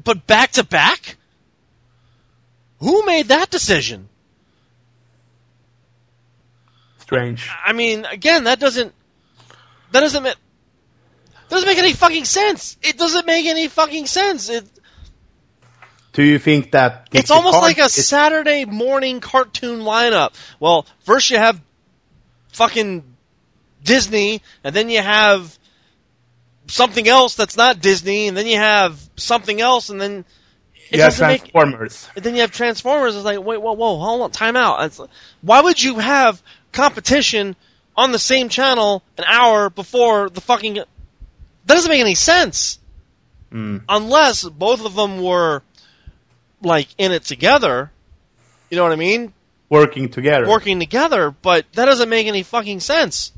[0.02, 1.16] but back to back.
[2.80, 4.08] Who made that decision?
[6.98, 7.48] Strange.
[7.64, 8.92] I mean, again, that doesn't
[9.92, 10.36] that doesn't make
[11.48, 12.76] doesn't make any fucking sense.
[12.82, 14.48] It doesn't make any fucking sense.
[14.50, 14.64] It,
[16.16, 20.32] Do you think that it's almost like a Saturday morning cartoon lineup.
[20.58, 21.60] Well, first you have
[22.54, 23.04] fucking
[23.84, 25.58] Disney, and then you have
[26.68, 30.24] something else that's not Disney, and then you have something else, and then
[30.90, 32.08] it you have make Transformers?
[32.16, 33.14] and then you have Transformers.
[33.14, 34.86] It's like, wait, whoa, whoa, hold on, time out.
[34.86, 34.98] It's,
[35.42, 36.42] why would you have
[36.72, 37.56] competition
[37.94, 40.76] on the same channel an hour before the fucking?
[40.76, 40.86] That
[41.66, 42.78] doesn't make any sense.
[43.52, 43.82] Mm.
[43.86, 45.62] Unless both of them were
[46.66, 47.90] like in it together.
[48.70, 49.32] You know what I mean?
[49.68, 50.48] working together.
[50.48, 53.32] Working together, but that doesn't make any fucking sense.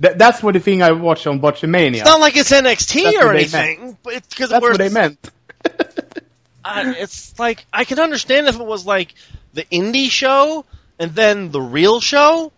[0.00, 1.96] Th- that's what the thing I watched on Botchamania.
[1.96, 5.18] It's not like it's NXT That's or anything, but it's because that's what they meant.
[6.64, 9.14] I, it's like I can understand if it was like
[9.54, 10.64] the indie show
[10.98, 12.52] and then the real show,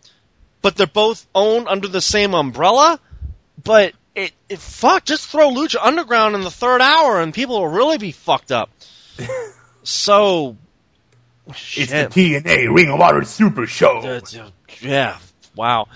[0.62, 2.98] but they're both owned under the same umbrella.
[3.62, 7.68] But it, it fuck, just throw Lucha Underground in the third hour and people will
[7.68, 8.70] really be fucked up.
[9.82, 10.56] so,
[11.46, 12.10] It's shit.
[12.10, 13.98] the TNA Ring of Honor Super Show.
[13.98, 14.50] Uh, uh,
[14.80, 15.18] yeah,
[15.56, 15.86] wow.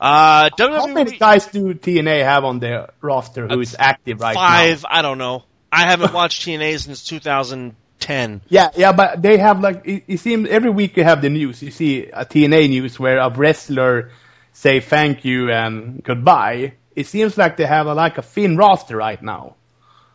[0.00, 4.40] Uh, How many guys do TNA have on their roster who is active right now?
[4.40, 4.84] five.
[4.88, 5.44] I don't know.
[5.70, 8.40] I haven't watched TNA since 2010.
[8.48, 11.62] Yeah, yeah, but they have like it, it seems every week you have the news.
[11.62, 14.10] You see a TNA news where a wrestler
[14.52, 16.74] say thank you and goodbye.
[16.96, 19.54] It seems like they have a, like a thin roster right now.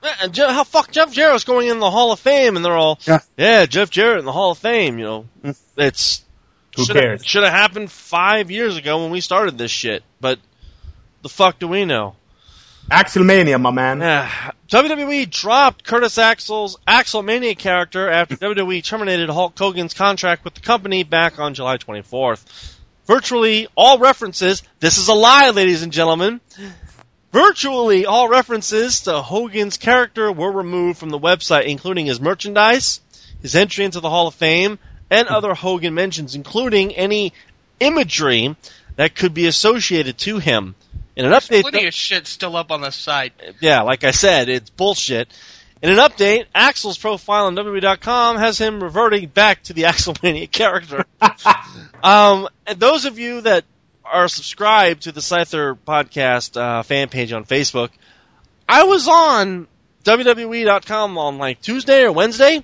[0.04, 2.78] Yeah, And Je- how fuck Jeff Jarrett's going in the Hall of Fame, and they're
[2.78, 3.20] all, Yeah.
[3.38, 5.00] yeah, Jeff Jarrett in the Hall of Fame.
[5.00, 5.58] You know, mm.
[5.78, 6.24] it's
[6.76, 7.26] Who should cares?
[7.26, 10.40] Should have happened five years ago when we started this shit, but
[11.24, 12.16] the fuck do we know?
[12.90, 14.00] Axelmania, my man.
[14.00, 14.30] Yeah.
[14.70, 21.04] WWE dropped Curtis Axel's Axelmania character after WWE terminated Hulk Hogan's contract with the company
[21.04, 22.76] back on July 24th.
[23.06, 26.40] Virtually all references, this is a lie, ladies and gentlemen.
[27.32, 33.02] Virtually all references to Hogan's character were removed from the website, including his merchandise,
[33.42, 37.34] his entry into the Hall of Fame, and other Hogan mentions, including any
[37.80, 38.56] imagery
[38.96, 40.76] that could be associated to him.
[41.16, 43.34] In an update, Plenty of shit still up on the site.
[43.60, 45.28] yeah, like I said, it's bullshit.
[45.82, 51.06] In an update, Axel's profile on WWE.com has him reverting back to the Axelmania character.
[52.04, 53.66] um, and those of you that
[54.12, 57.90] are subscribed to the Scyther podcast uh, fan page on Facebook,
[58.68, 59.68] I was on
[60.04, 62.64] WWE.com on like Tuesday or Wednesday.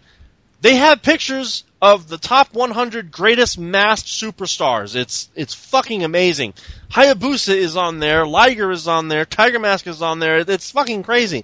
[0.62, 4.96] They have pictures of the top 100 greatest masked superstars.
[4.96, 6.54] It's it's fucking amazing.
[6.90, 10.38] Hayabusa is on there, Liger is on there, Tiger Mask is on there.
[10.38, 11.44] It's fucking crazy.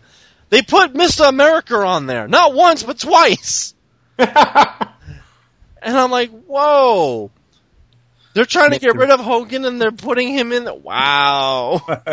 [0.49, 1.27] They put Mr.
[1.27, 3.73] America on there, not once but twice.
[4.17, 4.29] and
[5.83, 7.31] I'm like, whoa.
[8.33, 10.65] They're trying to get rid of Hogan and they're putting him in.
[10.65, 11.81] The, wow.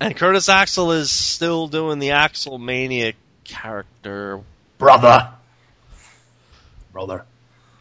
[0.00, 4.40] and Curtis Axel is still doing the Axel Mania character.
[4.78, 5.30] Brother.
[6.92, 7.24] Brother.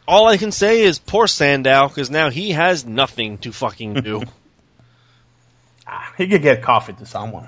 [0.07, 4.23] All I can say is poor Sandow because now he has nothing to fucking do.
[5.87, 7.47] Ah, he could get coffee to someone.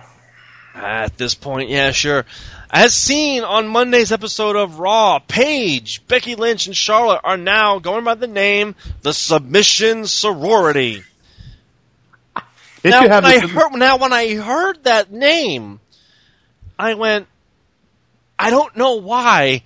[0.77, 2.25] At this point, yeah, sure.
[2.69, 8.03] As seen on Monday's episode of Raw, Paige, Becky Lynch, and Charlotte are now going
[8.03, 11.03] by the name the Submission Sorority.
[12.83, 15.79] Did now, you have when I heard, now, when I heard that name,
[16.77, 17.27] I went,
[18.37, 19.63] I don't know why,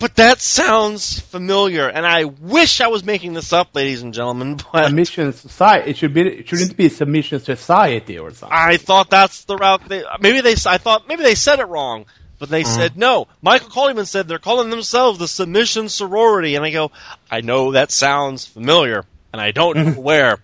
[0.00, 4.58] but that sounds familiar, and I wish I was making this up, ladies and gentlemen,
[4.72, 5.90] but Submission Society.
[5.90, 6.22] It should be.
[6.22, 8.58] It shouldn't be Submission Society or something.
[8.58, 9.86] I thought that's the route.
[9.86, 10.54] They, maybe they.
[10.66, 12.06] I thought maybe they said it wrong,
[12.38, 12.80] but they mm-hmm.
[12.80, 13.28] said no.
[13.42, 16.92] Michael Coleman said they're calling themselves the Submission Sorority, and I go,
[17.30, 20.38] I know that sounds familiar, and I don't know where.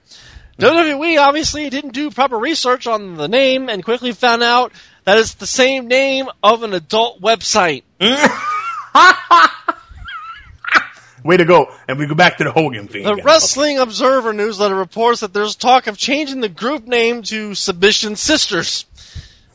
[0.58, 4.72] WWE obviously didn't do proper research on the name and quickly found out
[5.04, 7.82] that it's the same name of an adult website.
[11.24, 11.72] Way to go!
[11.88, 13.02] And we go back to the Hogan thing.
[13.02, 13.24] The again.
[13.24, 18.86] Wrestling Observer newsletter reports that there's talk of changing the group name to Submission Sisters.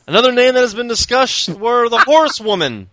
[0.06, 2.88] Another name that has been discussed were the Horsewoman.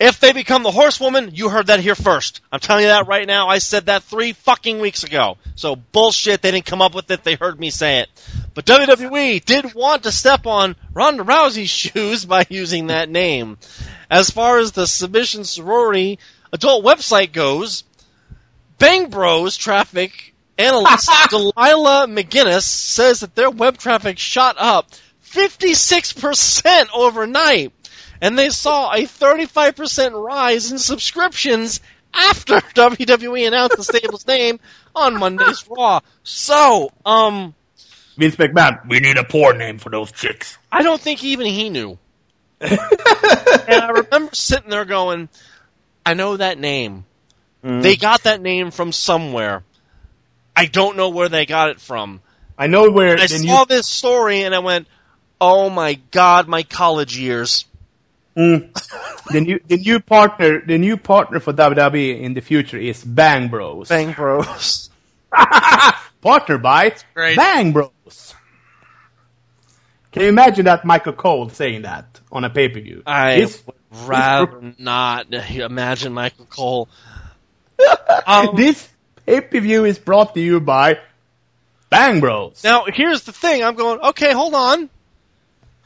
[0.00, 2.40] If they become the Horsewoman, you heard that here first.
[2.50, 3.48] I'm telling you that right now.
[3.48, 5.36] I said that three fucking weeks ago.
[5.56, 6.40] So bullshit.
[6.40, 7.22] They didn't come up with it.
[7.22, 8.08] They heard me say it.
[8.54, 13.58] But WWE did want to step on Ronda Rousey's shoes by using that name.
[14.10, 16.18] As far as the Submission Sorority
[16.50, 17.84] adult website goes,
[18.78, 24.90] Bang Bros traffic analyst Delilah McGinnis says that their web traffic shot up
[25.26, 27.72] 56% overnight,
[28.20, 31.80] and they saw a 35% rise in subscriptions
[32.12, 34.60] after WWE announced the stable's name
[34.94, 36.00] on Monday's Raw.
[36.22, 37.54] So, um,
[38.16, 38.88] Vince McMahon.
[38.88, 40.58] We need a poor name for those chicks.
[40.70, 41.98] I don't think even he knew.
[42.60, 42.78] and
[43.68, 45.28] I remember sitting there going,
[46.04, 47.04] I know that name.
[47.62, 49.62] They got that name from somewhere.
[50.56, 52.20] I don't know where they got it from.
[52.56, 54.86] I know where I saw new this story and I went,
[55.40, 57.64] "Oh my god, my college years."
[58.36, 58.72] Mm.
[59.32, 63.48] the new the new partner the new partner for WWE in the future is Bang
[63.48, 63.88] Bros.
[63.88, 64.88] Bang Bros.
[66.20, 67.36] partner by Great.
[67.36, 68.34] Bang Bros.
[70.12, 73.02] Can you imagine that Michael Cole saying that on a pay per view?
[73.06, 73.74] I would
[74.06, 76.88] rather not imagine Michael Cole.
[78.26, 78.86] Um, this
[79.24, 80.98] pay per view is brought to you by
[81.88, 82.62] Bang Bros.
[82.62, 83.64] Now, here's the thing.
[83.64, 84.90] I'm going, okay, hold on.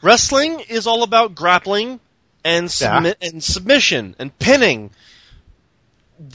[0.01, 2.01] Wrestling is all about grappling
[2.45, 4.91] and submit and submission and pinning.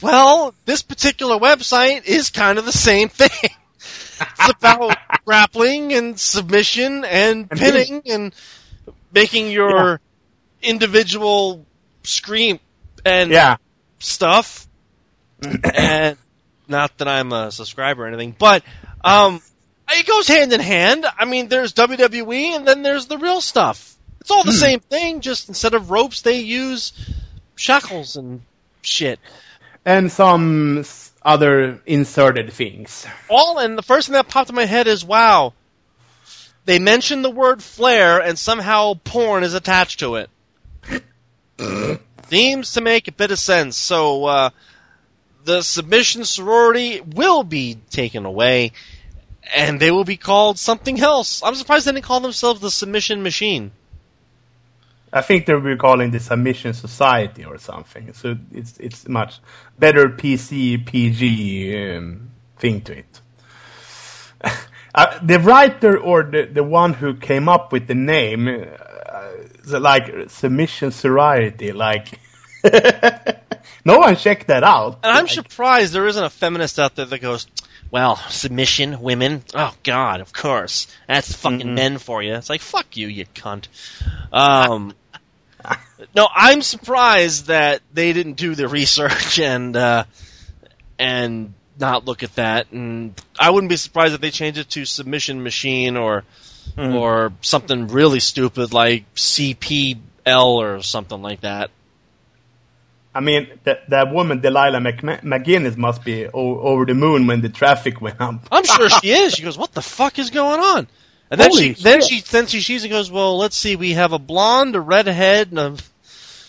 [0.01, 3.29] Well, this particular website is kind of the same thing.
[4.19, 4.95] it's about
[5.25, 8.35] grappling and submission and And pinning and
[9.11, 9.99] making your
[10.61, 11.65] individual
[12.03, 12.59] scream
[13.05, 13.57] and yeah,
[13.99, 14.67] stuff.
[15.73, 16.17] and
[16.67, 18.63] not that I'm a subscriber or anything, but
[19.03, 19.41] um,
[19.89, 21.05] it goes hand in hand.
[21.17, 23.95] I mean, there's WWE and then there's the real stuff.
[24.21, 26.93] It's all the same thing, just instead of ropes, they use
[27.55, 28.41] shackles and
[28.81, 29.19] shit.
[29.83, 30.85] and some
[31.23, 33.05] other inserted things.
[33.29, 35.53] All and the first thing that popped in my head is, wow,
[36.65, 40.29] they mentioned the word flare and somehow porn is attached to it.
[42.29, 43.75] Seems to make a bit of sense.
[43.75, 44.49] So uh,
[45.43, 48.71] the submission sorority will be taken away,
[49.55, 51.41] and they will be called something else.
[51.43, 53.71] I'm surprised they didn't call themselves the submission machine.
[55.13, 58.13] I think they were calling the Submission Society or something.
[58.13, 59.39] So it's it's much
[59.77, 63.21] better PC PG um, thing to it.
[64.95, 69.31] uh, the writer or the, the one who came up with the name, uh,
[69.65, 72.19] the, like Submission Sorority, like
[73.85, 74.99] no one checked that out.
[75.03, 77.47] And I'm Like, surprised there isn't a feminist out there that goes,
[77.89, 80.87] well, submission, women, oh god, of course.
[81.07, 82.35] That's fucking men for you.
[82.35, 83.67] It's like, fuck you, you cunt.
[84.31, 84.93] Um,
[86.15, 90.03] no, I'm surprised that they didn't do the research and, uh,
[90.97, 94.85] and not look at that, and I wouldn't be surprised if they change it to
[94.85, 96.23] submission machine or
[96.77, 99.97] or something really stupid like CPL
[100.27, 101.69] or something like that.
[103.13, 107.41] I mean, that that woman Delilah Mc- McGuinness must be o- over the moon when
[107.41, 108.35] the traffic went up.
[108.51, 109.33] I'm sure she is.
[109.33, 110.87] She goes, "What the fuck is going on?"
[111.29, 113.75] And then Holy she then she then she sees and goes, "Well, let's see.
[113.75, 115.75] We have a blonde, a redhead, and a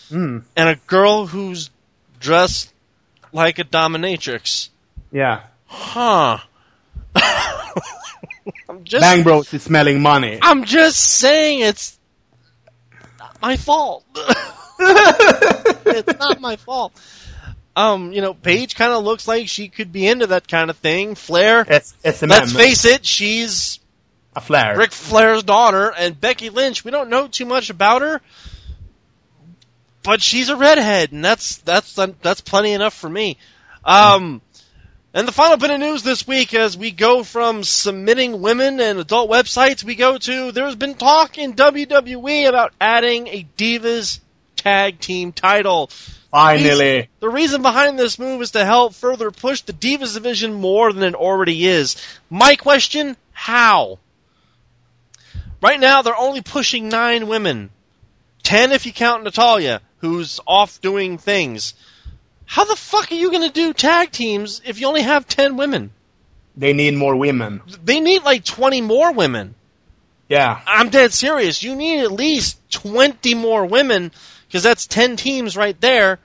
[0.09, 0.39] Hmm.
[0.55, 1.69] and a girl who's
[2.19, 2.73] dressed
[3.31, 4.69] like a dominatrix."
[5.11, 5.41] Yeah,
[5.73, 6.37] Huh.
[8.69, 10.37] I'm just Bang Bros is smelling money.
[10.41, 11.97] I'm just saying it's
[13.19, 14.05] not my fault.
[14.79, 16.93] it's not my fault.
[17.75, 20.77] Um, you know, Paige kind of looks like she could be into that kind of
[20.77, 21.15] thing.
[21.15, 23.79] Flair, let's face it, she's
[24.35, 26.85] a Flair, Ric Flair's daughter, and Becky Lynch.
[26.85, 28.21] We don't know too much about her,
[30.03, 33.37] but she's a redhead, and that's that's that's plenty enough for me.
[33.85, 34.41] Um,
[35.13, 38.99] and the final bit of news this week, as we go from submitting women and
[38.99, 44.19] adult websites, we go to there's been talk in WWE about adding a Divas
[44.55, 45.89] Tag Team title.
[46.31, 50.91] Finally, The reason behind this move is to help further push the Divas division more
[50.91, 51.95] than it already is.
[52.31, 53.99] My question, how?
[55.61, 57.69] Right now, they're only pushing nine women.
[58.41, 61.73] Ten if you count Natalya, who's off doing things.
[62.45, 65.57] How the fuck are you going to do tag teams if you only have ten
[65.57, 65.91] women?
[66.55, 67.61] they need more women.
[67.83, 69.55] They need like 20 more women.
[70.29, 71.61] Yeah, I'm dead serious.
[71.63, 74.11] You need at least 20 more women
[74.47, 76.19] because that's 10 teams right there.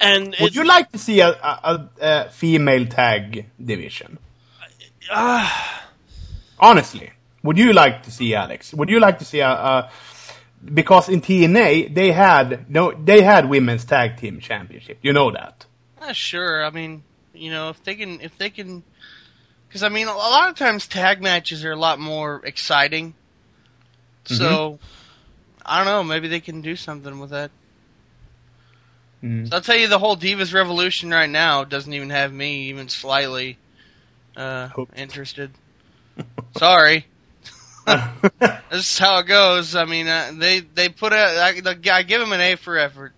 [0.00, 4.18] And would you like to see a, a, a, female tag division?
[5.10, 5.84] Ah.
[6.60, 7.10] Honestly,
[7.42, 8.72] would you like to see Alex?
[8.74, 9.90] Would you like to see a, a
[10.64, 14.98] because in TNA they had no they had women's tag team championship.
[15.02, 15.66] You know that.
[16.00, 16.64] Yeah, sure.
[16.64, 17.02] I mean,
[17.34, 18.82] you know, if they can, if they can,
[19.68, 23.14] because I mean, a lot of times tag matches are a lot more exciting.
[24.24, 24.78] So,
[25.64, 26.04] I don't know.
[26.04, 27.50] Maybe they can do something with that.
[29.22, 29.48] Mm.
[29.48, 32.88] So I'll tell you, the whole Divas Revolution right now doesn't even have me even
[32.88, 33.56] slightly
[34.36, 35.50] uh, interested.
[36.58, 37.06] Sorry.
[38.70, 39.74] This is how it goes.
[39.74, 42.76] I mean, uh, they they put a I, the- I give them an A for
[42.76, 43.12] effort.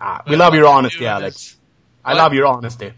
[0.00, 1.36] Ah, we love your honesty, Alex.
[1.36, 1.56] is-
[2.04, 2.18] I What?
[2.22, 2.92] love your honesty.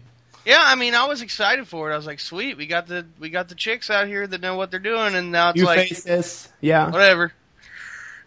[0.45, 1.93] Yeah, I mean, I was excited for it.
[1.93, 4.55] I was like, sweet, we got the we got the chicks out here that know
[4.55, 6.89] what they're doing, and now it's New like faces, yeah.
[6.89, 7.31] whatever.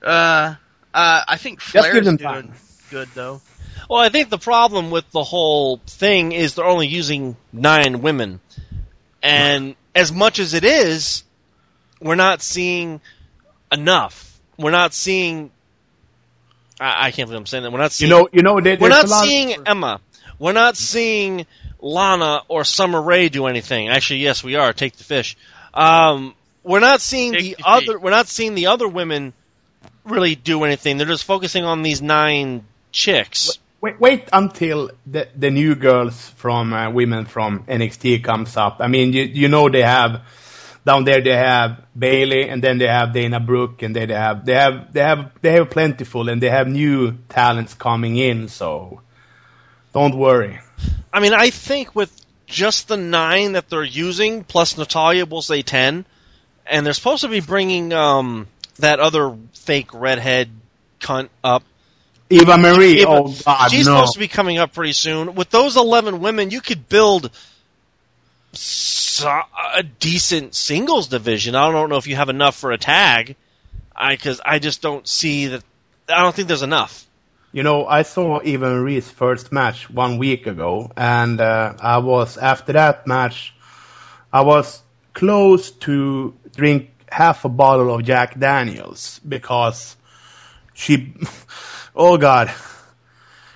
[0.03, 0.55] Uh,
[0.93, 2.53] uh, I think Flair's doing time.
[2.91, 3.41] good though.
[3.91, 8.41] Well, I think the problem with the whole thing is they're only using nine women.
[9.23, 11.25] And as much as it is,
[12.05, 13.01] we're not seeing
[13.73, 14.39] enough.
[14.59, 15.51] We're not seeing.
[16.79, 17.73] I, I can't believe I'm saying that.
[17.73, 18.11] We're not You seeing.
[18.11, 20.01] know, you know, there, we're not a lot seeing Emma.
[20.39, 21.47] We're not seeing
[21.81, 23.89] Lana or Summer Rae do anything.
[23.89, 24.73] Actually, yes, we are.
[24.73, 25.37] Take the fish.
[25.73, 27.99] Um, we're not seeing Take the the other.
[27.99, 29.33] We're not seeing the other women
[30.05, 30.99] really do anything.
[30.99, 33.59] They're just focusing on these nine chicks.
[33.81, 38.77] Wait, wait until the the new girls from uh, women from NXT comes up.
[38.81, 40.23] I mean, you you know they have
[40.85, 44.45] down there they have Bayley and then they have Dana Brooke and then they have
[44.45, 48.49] they have they have they have plentiful and they have new talents coming in.
[48.49, 49.01] So
[49.93, 50.61] don't worry.
[51.13, 52.13] I mean, I think with
[52.47, 56.05] just the nine that they're using plus Natalya, we'll say ten,
[56.67, 58.47] and they're supposed to be bringing um,
[58.79, 60.51] that other fake redhead
[61.01, 61.63] cunt up.
[62.31, 63.95] Eva Marie, Eva- oh God, She's no.
[63.97, 65.35] supposed to be coming up pretty soon.
[65.35, 67.31] With those eleven women, you could build
[68.57, 69.43] so-
[69.75, 71.55] a decent singles division.
[71.55, 73.37] I don't know if you have enough for a tag,
[73.95, 75.63] I because I just don't see that.
[76.09, 77.07] I don't think there's enough.
[77.53, 82.37] You know, I saw Eva Marie's first match one week ago, and uh, I was
[82.37, 83.55] after that match,
[84.33, 84.83] I was
[85.13, 89.97] close to drink half a bottle of Jack Daniels because
[90.73, 91.15] she,
[91.97, 92.53] oh god,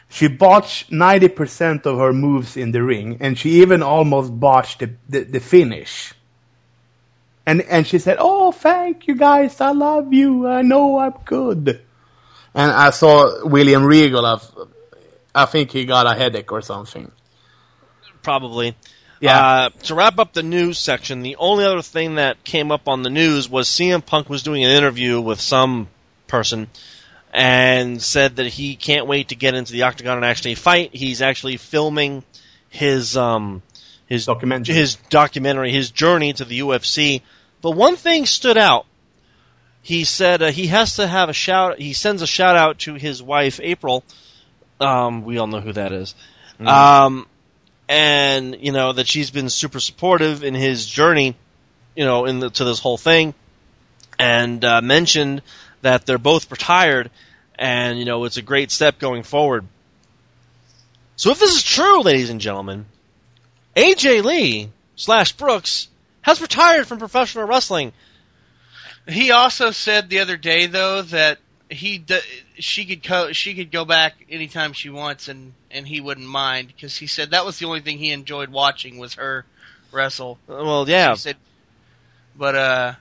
[0.08, 4.80] she botched ninety percent of her moves in the ring, and she even almost botched
[4.80, 6.14] the the, the finish.
[7.46, 11.80] And and she said, "Oh, thank you guys, I love you, I know I'm good."
[12.54, 14.24] And I saw William Regal.
[14.24, 14.40] I,
[15.34, 17.12] I think he got a headache or something.
[18.22, 18.74] Probably.
[19.20, 19.46] Yeah.
[19.46, 23.02] Uh, to wrap up the news section, the only other thing that came up on
[23.02, 25.88] the news was CM Punk was doing an interview with some
[26.26, 26.68] person
[27.32, 30.94] and said that he can't wait to get into the octagon and actually fight.
[30.94, 32.24] He's actually filming
[32.68, 33.62] his um
[34.06, 34.74] his Documentary.
[34.74, 37.22] his documentary, his journey to the UFC.
[37.60, 38.86] But one thing stood out.
[39.82, 41.78] He said uh, he has to have a shout.
[41.78, 44.04] He sends a shout out to his wife April.
[44.80, 46.14] Um, we all know who that is.
[46.60, 47.26] Um,
[47.88, 51.36] and you know that she's been super supportive in his journey,
[51.94, 53.34] you know, in the, to this whole thing,
[54.18, 55.42] and uh, mentioned
[55.82, 57.10] that they're both retired,
[57.56, 59.66] and you know it's a great step going forward.
[61.16, 62.86] So if this is true, ladies and gentlemen,
[63.76, 65.88] AJ Lee slash Brooks
[66.22, 67.92] has retired from professional wrestling.
[69.06, 71.38] He also said the other day though that
[71.70, 72.04] he
[72.58, 76.68] she could co- she could go back anytime she wants and and he wouldn't mind
[76.68, 79.44] because he said that was the only thing he enjoyed watching was her
[79.92, 80.38] wrestle.
[80.46, 81.36] Well, yeah, said,
[82.36, 82.94] but uh,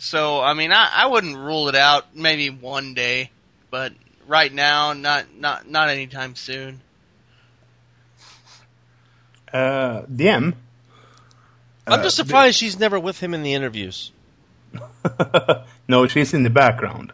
[0.00, 3.30] so I mean I I wouldn't rule it out maybe one day,
[3.70, 3.92] but
[4.26, 6.80] right now not not not anytime soon.
[9.52, 10.54] Uh, DM.
[11.86, 14.12] I'm Uh, just surprised she's never with him in the interviews.
[15.88, 17.12] no, she's in the background.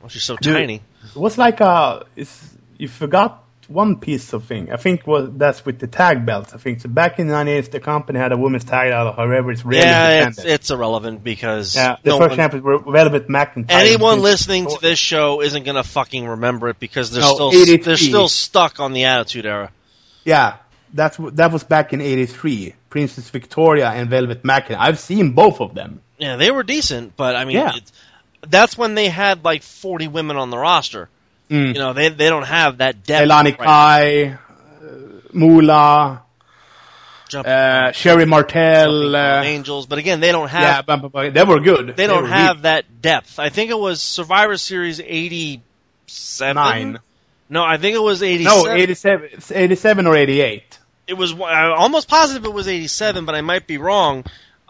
[0.00, 0.54] Well, she's so Dude.
[0.54, 0.82] tiny.
[1.14, 2.06] It was like a.
[2.14, 4.70] It's, you forgot one piece of thing.
[4.72, 6.54] I think was that's with the tag belts.
[6.54, 6.88] I think so.
[6.88, 9.12] Back in the nineties, the company had a women's tag title.
[9.12, 12.78] However, it's really Yeah, it's, it's irrelevant because yeah, the no first one- champions were
[12.78, 13.66] Velvet McIntyre.
[13.70, 17.76] anyone listening to this show isn't gonna fucking remember it because they're No, still 83.
[17.84, 19.70] they're still stuck on the Attitude Era.
[20.24, 20.56] Yeah,
[20.94, 22.74] that's that was back in '83.
[22.90, 24.76] Princess Victoria and Velvet McIntyre.
[24.78, 26.00] I've seen both of them.
[26.18, 27.72] Yeah, they were decent, but I mean, Yeah.
[28.40, 31.08] that's when they had like 40 women on the roster.
[31.50, 31.68] Mm.
[31.68, 33.28] You know, they they don't have that depth.
[33.28, 34.88] Elani right Kai, uh,
[35.32, 36.22] Moolah,
[37.28, 39.14] Jump- uh, Sherri Martel.
[39.14, 41.96] Uh, Angels, but again, they don't have yeah, but, but, they were good.
[41.96, 43.38] they don't have really that depth.
[43.38, 46.54] I think it was Survivor Series 87.
[46.54, 46.98] nine.
[47.48, 48.64] No, I think it was 87.
[48.64, 50.78] No, 87, 87 or 88.
[51.06, 54.24] it was I'm almost positive it was 87, but I might be wrong.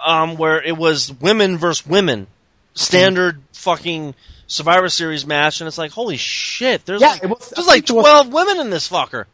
[0.05, 2.27] Um, where it was women versus women,
[2.75, 4.15] standard fucking
[4.47, 7.93] Survivor Series match, and it's like, holy shit, there's Yeah, like, was- there's like it
[7.93, 9.25] was- 12 women in this fucker.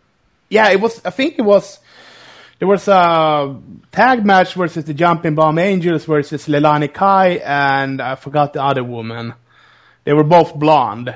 [0.48, 1.00] Yeah, it was.
[1.04, 1.78] I think it was.
[2.58, 3.56] There was a
[3.90, 8.84] tag match versus the Jumping Bomb Angels versus Leilani Kai and I forgot the other
[8.84, 9.34] woman.
[10.04, 11.08] They were both blonde.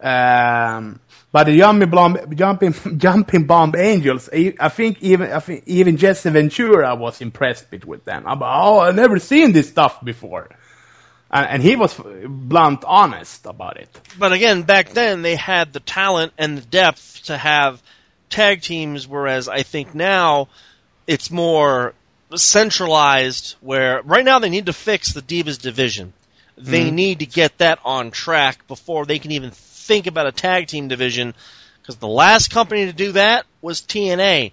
[0.00, 1.00] Um,
[1.32, 6.30] but the Jumping Bomb, Jumping, Jumping Bomb Angels, I think even I think even Jesse
[6.30, 8.24] Ventura was impressed with, with them.
[8.26, 10.48] I'm, oh, I've never seen this stuff before.
[11.30, 13.88] And, and he was blunt honest about it.
[14.18, 17.82] But again, back then they had the talent and the depth to have
[18.28, 20.48] tag teams, whereas I think now
[21.06, 21.94] it's more
[22.34, 23.56] centralized.
[23.60, 26.12] Where right now they need to fix the Divas division.
[26.56, 26.94] They mm-hmm.
[26.94, 30.88] need to get that on track before they can even think about a tag team
[30.88, 31.34] division.
[31.80, 34.52] Because the last company to do that was TNA.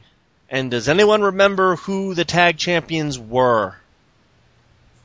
[0.49, 3.75] And does anyone remember who the tag champions were?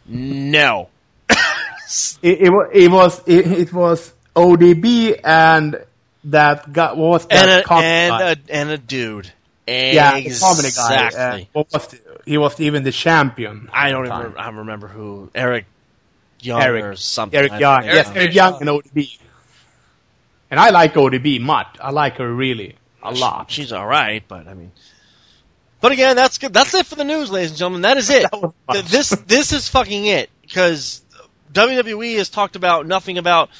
[0.07, 0.89] No.
[2.23, 5.85] It, it, it was it, it was ODB and
[6.25, 9.31] that guy what was that and a, and a and a dude.
[9.67, 11.07] yeah the comedy guy.
[11.07, 11.49] Exactly.
[11.55, 13.69] Uh, was the, he was even the champion.
[13.73, 14.39] I don't the remember.
[14.39, 15.67] I don't remember who Eric
[16.41, 16.85] Young Eric.
[16.85, 17.39] or something.
[17.39, 17.85] Eric Young.
[17.85, 19.19] yes, Eric Young and ODB.
[20.51, 21.79] And I like ODB much.
[21.81, 23.51] I like her really a lot.
[23.51, 24.73] She's all right, but I mean.
[25.81, 26.53] But again, that's good.
[26.53, 27.83] That's it for the news, ladies and gentlemen.
[27.83, 28.27] That is it.
[28.69, 31.03] That this this is fucking it because
[31.53, 33.51] WWE has talked about nothing about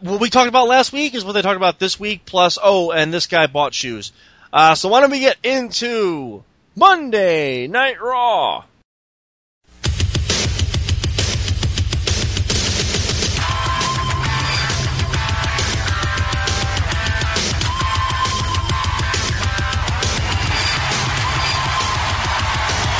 [0.00, 2.24] what we talked about last week is what they talked about this week.
[2.24, 4.12] Plus, oh, and this guy bought shoes.
[4.52, 6.44] Uh, so why don't we get into
[6.76, 8.64] Monday Night Raw?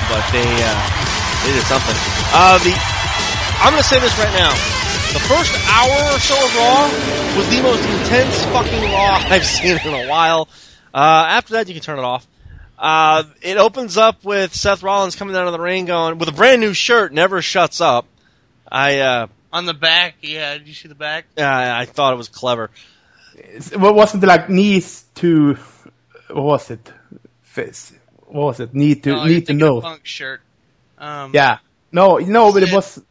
[0.08, 1.94] but they uh, they did something.
[2.32, 2.97] Uh, the
[3.60, 4.50] I'm gonna say this right now.
[5.12, 9.78] The first hour or so of Raw was the most intense fucking Raw I've seen
[9.84, 10.48] in a while.
[10.94, 12.26] Uh, after that, you can turn it off.
[12.78, 16.32] Uh, it opens up with Seth Rollins coming out of the ring going with a
[16.32, 18.06] brand new shirt, never shuts up.
[18.70, 20.56] I uh, On the back, yeah.
[20.56, 21.26] Did you see the back?
[21.36, 22.70] I I thought it was clever.
[23.76, 25.54] What wasn't it like knees to
[26.28, 26.92] what was it?
[27.42, 27.92] Face.
[28.26, 28.74] What was it?
[28.74, 29.80] Need to No, you're need to thinking of know.
[29.80, 30.40] Punk shirt.
[30.98, 31.58] Um, Yeah.
[31.90, 33.02] No, no, but it was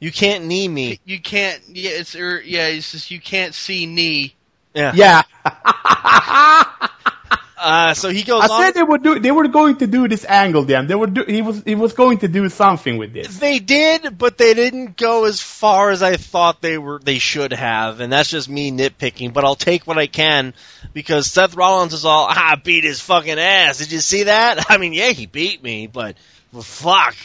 [0.00, 1.00] You can't knee me.
[1.04, 1.60] You can't.
[1.68, 2.68] Yeah, it's er, yeah.
[2.68, 4.34] It's just you can't see knee.
[4.74, 4.92] Yeah.
[4.94, 5.22] yeah.
[7.60, 8.62] Uh, so he goes I on.
[8.62, 9.18] said they would do.
[9.18, 10.62] They were going to do this angle.
[10.62, 11.24] Then they would do.
[11.26, 11.62] He was.
[11.64, 13.38] He was going to do something with this.
[13.38, 17.00] They did, but they didn't go as far as I thought they were.
[17.00, 19.32] They should have, and that's just me nitpicking.
[19.32, 20.54] But I'll take what I can
[20.92, 23.78] because Seth Rollins is all, ah, beat his fucking ass.
[23.78, 24.66] Did you see that?
[24.70, 26.16] I mean, yeah, he beat me, but
[26.52, 27.16] well, fuck.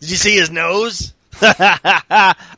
[0.00, 1.12] Did you see his nose?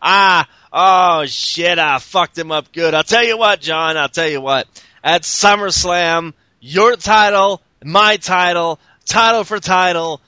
[0.03, 2.95] ah, oh shit, I fucked him up good.
[2.95, 3.97] I'll tell you what, John.
[3.97, 4.67] I'll tell you what.
[5.03, 10.21] At SummerSlam, your title, my title, title for title,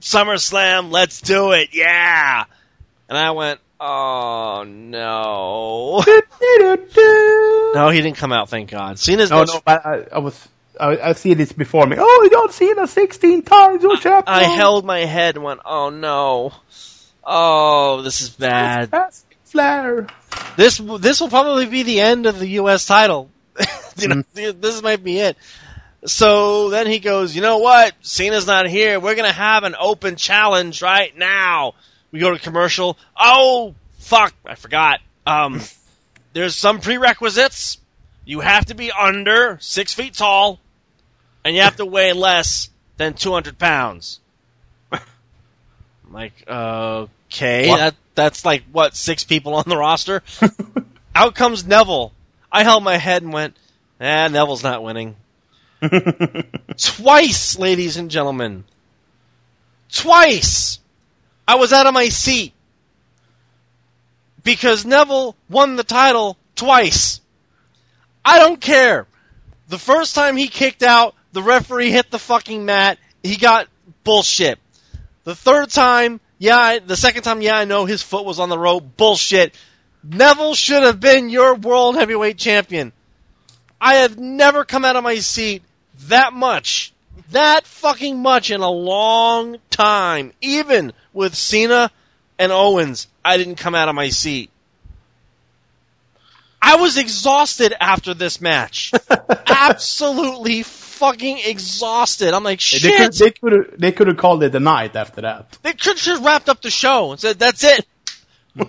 [0.00, 2.44] SummerSlam, let's do it, yeah.
[3.08, 6.04] And I went, oh no.
[7.74, 8.98] no, he didn't come out, thank God.
[8.98, 10.48] Cena's No, no, no, I, I was.
[10.80, 11.96] I, I see this before me.
[11.98, 14.22] Oh, you don't John Cena 16 times your champion.
[14.26, 16.52] I held my head and went, oh no.
[17.30, 18.90] Oh, this is bad.
[19.44, 20.06] Flair.
[20.56, 22.86] This this will probably be the end of the U.S.
[22.86, 23.28] title.
[23.98, 25.36] you know, this might be it.
[26.06, 27.92] So then he goes, you know what?
[28.00, 28.98] Cena's not here.
[28.98, 31.74] We're gonna have an open challenge right now.
[32.12, 32.96] We go to commercial.
[33.14, 34.32] Oh fuck!
[34.46, 35.00] I forgot.
[35.26, 35.60] Um,
[36.32, 37.76] there's some prerequisites.
[38.24, 40.60] You have to be under six feet tall,
[41.44, 44.20] and you have to weigh less than 200 pounds.
[44.92, 45.00] I'm
[46.10, 46.32] like,
[47.30, 50.22] okay, that that's like what six people on the roster.
[51.14, 52.12] Out comes Neville.
[52.50, 53.56] I held my head and went,
[54.00, 55.16] "Ah, Neville's not winning."
[56.76, 58.64] Twice, ladies and gentlemen.
[59.92, 60.80] Twice.
[61.46, 62.52] I was out of my seat
[64.42, 67.20] because Neville won the title twice.
[68.24, 69.06] I don't care.
[69.68, 72.98] The first time he kicked out, the referee hit the fucking mat.
[73.22, 73.68] He got
[74.04, 74.58] bullshit.
[75.24, 78.58] The third time, yeah, the second time, yeah, I know his foot was on the
[78.58, 78.96] rope.
[78.96, 79.54] Bullshit.
[80.04, 82.92] Neville should have been your world heavyweight champion.
[83.80, 85.62] I have never come out of my seat
[86.06, 86.92] that much,
[87.32, 90.32] that fucking much in a long time.
[90.40, 91.90] Even with Cena
[92.38, 94.50] and Owens, I didn't come out of my seat.
[96.60, 98.92] I was exhausted after this match.
[99.46, 100.62] Absolutely
[100.98, 102.34] fucking exhausted.
[102.34, 102.96] I'm like, They shit.
[102.98, 105.56] could, they could, they could have called it a night after that.
[105.62, 107.86] They could have wrapped up the show and said, that's it.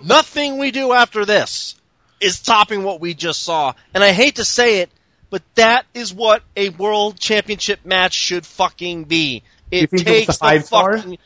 [0.04, 1.74] Nothing we do after this
[2.20, 3.72] is topping what we just saw.
[3.94, 4.90] And I hate to say it,
[5.30, 9.42] but that is what a world championship match should fucking be.
[9.70, 10.96] It it takes a five the star?
[10.98, 11.18] fucking.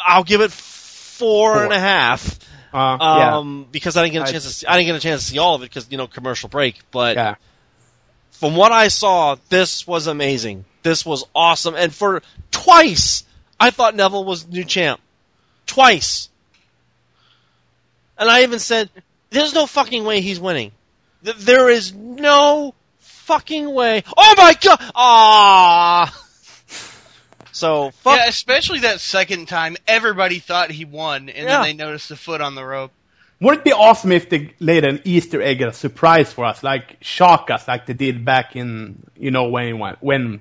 [0.00, 1.64] I'll give it four Four.
[1.64, 2.38] and a half.
[2.72, 3.36] Uh, yeah.
[3.38, 5.22] Um, because I didn't get a I- chance to see, I didn't get a chance
[5.24, 6.76] to see all of it because, you know, commercial break.
[6.90, 7.34] But yeah.
[8.38, 10.64] From what I saw, this was amazing.
[10.82, 11.74] This was awesome.
[11.74, 13.24] And for twice,
[13.58, 15.00] I thought Neville was new champ.
[15.66, 16.28] Twice.
[18.16, 18.90] And I even said,
[19.30, 20.72] there's no fucking way he's winning.
[21.24, 24.02] Th- There is no fucking way.
[24.16, 24.78] Oh my god!
[24.94, 26.14] Ah.
[27.50, 28.16] So, fuck.
[28.18, 31.56] Yeah, especially that second time, everybody thought he won, and Yeah.
[31.56, 32.92] then they noticed the foot on the rope.
[33.40, 36.62] Would it be awesome if they laid an Easter egg as a surprise for us,
[36.62, 40.40] like shock us, like they did back in, you know, when when.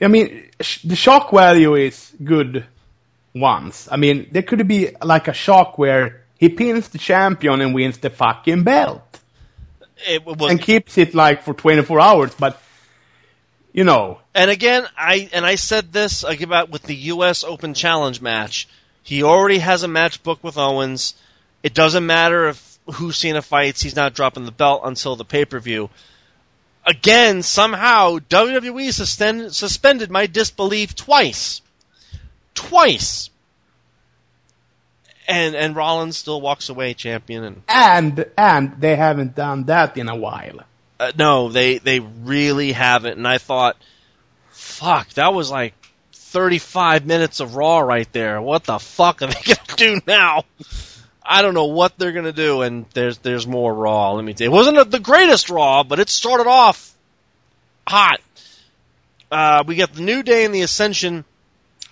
[0.00, 2.66] I mean, sh- the shock value is good
[3.34, 3.88] once.
[3.90, 7.96] I mean, there could be like a shock where he pins the champion and wins
[7.96, 9.20] the fucking belt
[10.24, 12.60] was, and keeps it like for 24 hours, but
[13.72, 17.44] you know, And again, I and I said this like, about with the U.S.
[17.44, 18.68] Open Challenge match.
[19.02, 21.14] He already has a match booked with Owens.
[21.66, 25.44] It doesn't matter if who Cena fights; he's not dropping the belt until the pay
[25.44, 25.90] per view.
[26.86, 31.60] Again, somehow WWE suspend, suspended my disbelief twice,
[32.54, 33.30] twice.
[35.26, 40.08] And and Rollins still walks away champion, and and and they haven't done that in
[40.08, 40.60] a while.
[41.00, 43.18] uh, no, they they really haven't.
[43.18, 43.76] And I thought,
[44.50, 45.74] fuck, that was like
[46.12, 48.40] 35 minutes of Raw right there.
[48.40, 50.44] What the fuck are they gonna do now?
[51.28, 52.62] I don't know what they're gonna do.
[52.62, 54.12] And there's there's more Raw.
[54.12, 56.92] Let me tell you, it wasn't a, the greatest Raw, but it started off
[57.86, 58.20] hot.
[59.30, 61.24] Uh, we got the New Day and the Ascension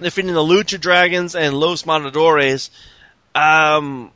[0.00, 2.70] defeating the Lucha Dragons and Los Matadores.
[3.34, 4.10] Um,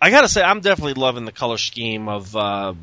[0.00, 2.74] I gotta say, I'm definitely loving the color scheme of uh,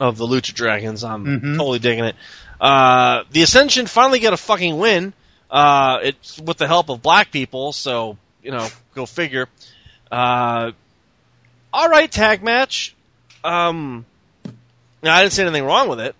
[0.00, 1.04] of the Lucha Dragons.
[1.04, 1.56] I'm Mhm.
[1.56, 2.16] totally digging it.
[2.60, 5.12] Uh, the Ascension finally get a fucking win.
[5.50, 9.48] Uh, it's with the help of black people, so you know, go figure.
[10.14, 10.70] Uh,
[11.72, 12.94] all right, tag match.
[13.42, 14.06] Um,
[15.02, 16.14] I didn't see anything wrong with it.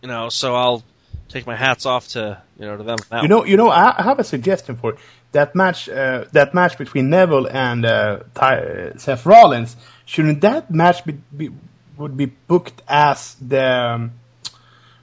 [0.00, 0.82] You know, so I'll
[1.28, 2.96] take my hats off to you know to them.
[3.20, 4.96] You know, you know, I have a suggestion for
[5.32, 5.90] that match.
[5.90, 9.76] Uh, that match between Neville and uh, Ty, uh, Seth Rollins.
[10.06, 11.50] Shouldn't that match be, be
[11.98, 14.12] would be booked as the um,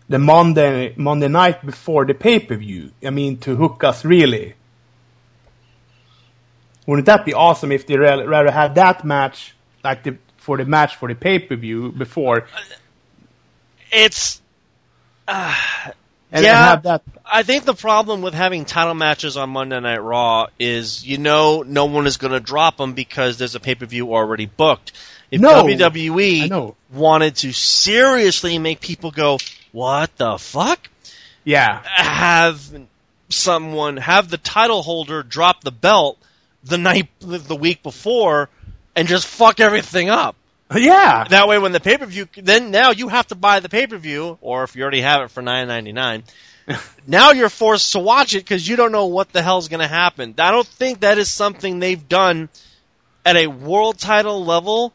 [0.09, 2.89] the Monday Monday night before the pay per view?
[3.05, 4.55] I mean, to hook us really.
[6.87, 9.53] Wouldn't that be awesome if they ra- rather had that match
[9.83, 12.47] like the for the match for the pay per view before
[13.91, 14.41] it's
[15.27, 15.53] uh,
[16.31, 16.55] and Yeah.
[16.69, 21.05] have that I think the problem with having title matches on Monday Night Raw is
[21.05, 24.13] you know no one is going to drop them because there's a pay per view
[24.15, 24.93] already booked.
[25.29, 25.63] If No.
[25.65, 29.39] WWE wanted to seriously make people go,
[29.73, 30.79] what the fuck?
[31.43, 31.81] Yeah.
[31.85, 32.61] Have
[33.29, 36.17] someone have the title holder drop the belt
[36.67, 38.49] the night the week before
[38.95, 40.35] and just fuck everything up.
[40.73, 41.25] Yeah.
[41.29, 43.87] That way, when the pay per view, then now you have to buy the pay
[43.87, 46.23] per view, or if you already have it for nine ninety nine,
[47.07, 49.87] now you're forced to watch it because you don't know what the hell's going to
[49.87, 50.35] happen.
[50.37, 52.49] I don't think that is something they've done
[53.25, 54.93] at a world title level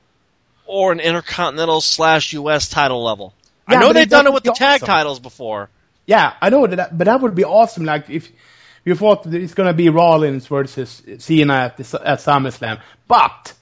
[0.67, 2.69] or an intercontinental slash U.S.
[2.69, 3.35] title level.
[3.67, 4.87] I know they've done it with the be tag awesome.
[4.87, 5.71] titles before.
[6.07, 7.85] Yeah, I know that, but that would be awesome.
[7.85, 8.31] Like if
[8.85, 13.55] you thought that it's gonna be Rollins versus Cena at, the, at SummerSlam, but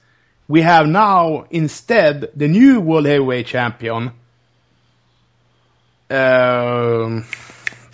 [0.47, 4.11] we have now instead the new World Heavyweight Champion.
[6.09, 7.25] Um,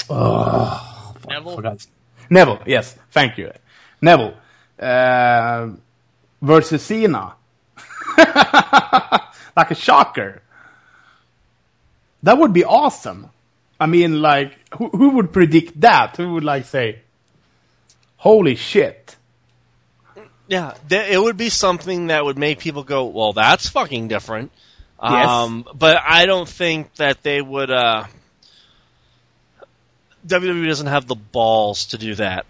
[0.10, 1.56] oh, Neville.
[1.56, 1.86] forgot.
[2.30, 3.52] Neville, yes, thank you,
[4.02, 4.34] Neville
[4.80, 5.70] uh,
[6.42, 7.36] versus Cena.
[8.18, 10.42] like a shocker.
[12.24, 13.30] That would be awesome.
[13.80, 16.18] I mean, like, who, who would predict that?
[16.18, 17.02] Who would like say,
[18.18, 19.16] "Holy shit"?
[20.48, 24.52] Yeah, th- it would be something that would make people go, "Well, that's fucking different."
[25.02, 25.28] Yes.
[25.28, 27.70] Um, but I don't think that they would.
[27.70, 28.06] Uh,
[30.26, 32.46] WWE doesn't have the balls to do that.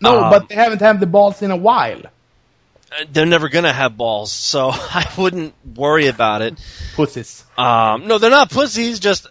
[0.00, 2.02] No, Um, but they haven't had the balls in a while.
[2.06, 6.54] Uh, They're never gonna have balls, so I wouldn't worry about it.
[6.94, 7.44] Pussies.
[7.56, 9.00] Um, no, they're not pussies.
[9.00, 9.26] Just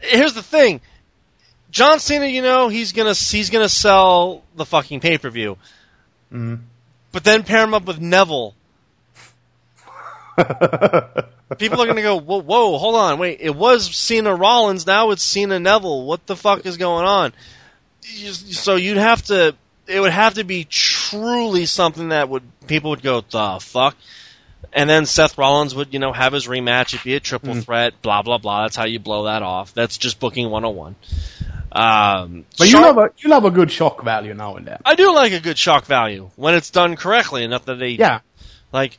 [0.00, 0.80] here's the thing:
[1.74, 5.58] John Cena, you know, he's gonna he's gonna sell the fucking pay per view,
[6.32, 6.62] mm-hmm.
[7.10, 8.54] but then pair him up with Neville.
[10.36, 15.24] People are gonna go, whoa, whoa, hold on, wait, it was Cena Rollins, now it's
[15.24, 16.04] Cena Neville.
[16.04, 17.32] What the fuck is going on?
[18.02, 19.56] So you'd have to,
[19.88, 23.96] it would have to be truly something that would people would go, the fuck.
[24.72, 26.94] And then Seth Rollins would, you know, have his rematch.
[26.94, 27.60] It'd be a triple mm-hmm.
[27.60, 28.00] threat.
[28.00, 28.62] Blah blah blah.
[28.62, 29.74] That's how you blow that off.
[29.74, 30.94] That's just booking 101.
[31.74, 34.78] Um, But you Char- love a you love a good shock value now and then.
[34.84, 37.42] I do like a good shock value when it's done correctly.
[37.44, 38.20] Enough that they, Yeah.
[38.72, 38.96] like,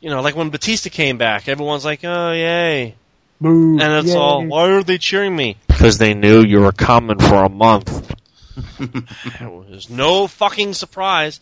[0.00, 2.94] you know, like when Batista came back, everyone's like, "Oh yay!"
[3.40, 3.78] Boo.
[3.80, 4.16] And it's Yay.
[4.18, 8.14] all, "Why are they cheering me?" Because they knew you were coming for a month.
[9.40, 11.40] There's no fucking surprise.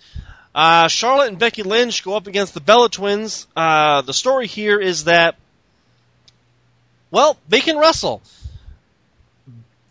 [0.55, 3.47] Uh, Charlotte and Becky Lynch go up against the Bella Twins.
[3.57, 5.37] Uh, the story here is that,
[7.11, 8.23] well, they can wrestle.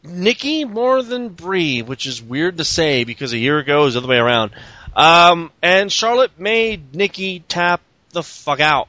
[0.04, 3.94] Nikki more than Brie, which is weird to say because a year ago it was
[3.94, 4.52] the other way around.
[4.96, 8.88] Um, and Charlotte made Nikki tap the fuck out.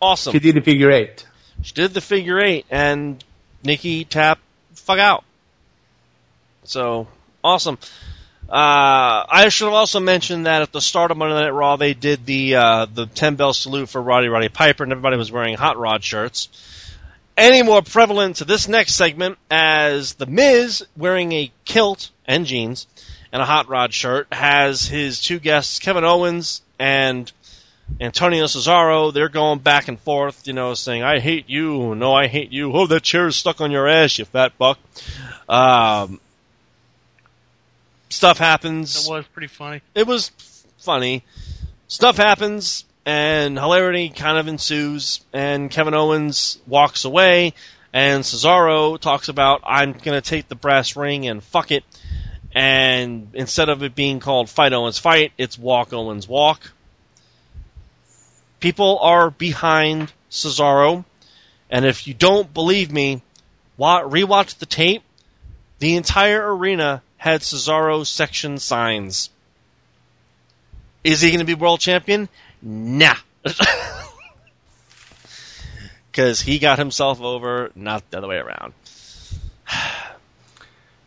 [0.00, 0.32] Awesome.
[0.32, 1.26] She did the figure eight.
[1.62, 3.22] She did the figure eight, and
[3.62, 4.40] Nikki tapped
[4.74, 5.24] fuck out.
[6.64, 7.06] So
[7.42, 7.78] awesome.
[8.48, 11.94] Uh, I should have also mentioned that at the start of Monday Night Raw, they
[11.94, 15.56] did the uh, the ten bell salute for Roddy Roddy Piper, and everybody was wearing
[15.56, 16.48] hot rod shirts.
[17.40, 22.86] Any more prevalent to this next segment as the Miz wearing a kilt and jeans
[23.32, 27.32] and a hot rod shirt has his two guests Kevin Owens and
[27.98, 32.26] Antonio Cesaro, they're going back and forth, you know, saying, I hate you, no, I
[32.26, 34.78] hate you, oh, that chair is stuck on your ass, you fat buck.
[35.48, 36.20] Um,
[38.10, 39.06] stuff happens.
[39.06, 39.80] That was pretty funny.
[39.94, 40.30] It was
[40.76, 41.24] funny.
[41.88, 47.54] Stuff happens, and hilarity kind of ensues, and Kevin Owens walks away,
[47.92, 51.84] and Cesaro talks about, I'm gonna take the brass ring and fuck it,
[52.54, 56.70] and instead of it being called Fight Owens Fight, it's Walk Owens Walk
[58.60, 61.04] people are behind Cesaro,
[61.70, 63.22] and if you don't believe me,
[63.76, 65.02] wa- rewatch the tape.
[65.78, 69.30] The entire arena had Cesaro section signs.
[71.02, 72.28] Is he going to be world champion?
[72.62, 73.16] Nah.
[76.10, 78.74] Because he got himself over, not the other way around.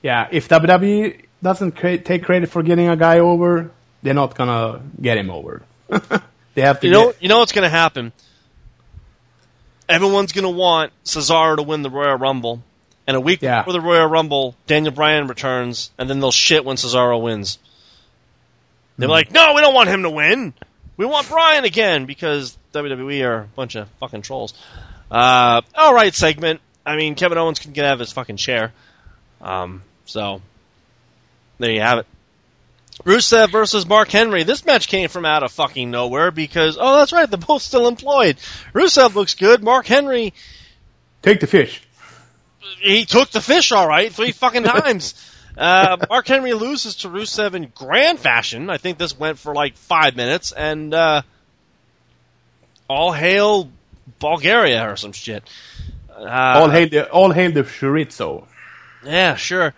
[0.02, 3.72] Yeah, if WWE doesn't cre- take credit for getting a guy over,
[4.02, 5.62] they're not gonna get him over.
[6.56, 6.88] they have to.
[6.88, 8.12] You know, get, you know what's going to happen.
[9.88, 12.62] Everyone's going to want Cesaro to win the Royal Rumble,
[13.08, 13.62] and a week Yeah.
[13.62, 17.60] before the Royal Rumble, Daniel Bryan returns, and then they'll shit when Cesaro wins.
[18.98, 19.12] They're hmm.
[19.12, 20.54] like, "No, we don't want him to win.
[20.98, 24.54] We want Bryan again because WWE are a bunch of fucking trolls."
[25.10, 26.60] Uh, all right, segment.
[26.86, 28.74] I mean, Kevin Owens can get out of his fucking chair.
[29.42, 30.42] Um, so
[31.60, 32.08] there you have it.
[33.06, 34.44] Rusev versus Mark Henry.
[34.44, 37.88] This match came from out of fucking nowhere because, oh, that's right, they're both still
[37.88, 38.38] employed.
[38.74, 39.64] Rusev looks good.
[39.64, 40.34] Mark Henry,
[41.22, 41.82] take the fish.
[42.82, 45.16] he took the fish all right three fucking times.
[45.58, 48.70] Uh, Mark Henry loses to Rusev in grand fashion.
[48.70, 51.22] I think this went for like five minutes, and uh,
[52.90, 53.70] all hail
[54.20, 55.44] Bulgaria or some shit.
[56.10, 58.46] Uh, all hail the all hail the chorizo.
[59.06, 59.74] Yeah, sure.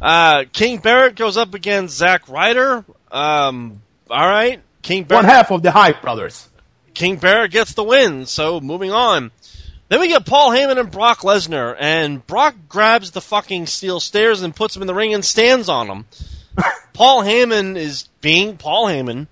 [0.00, 2.84] Uh, King Barrett goes up against Zack Ryder.
[3.10, 4.60] Um, all right.
[4.82, 6.48] King One half of the Hype Brothers.
[6.94, 8.26] King Barrett gets the win.
[8.26, 9.30] So moving on.
[9.88, 14.42] Then we get Paul Heyman and Brock Lesnar, and Brock grabs the fucking steel stairs
[14.42, 16.06] and puts him in the ring and stands on them.
[16.92, 19.28] Paul Heyman is being Paul Heyman,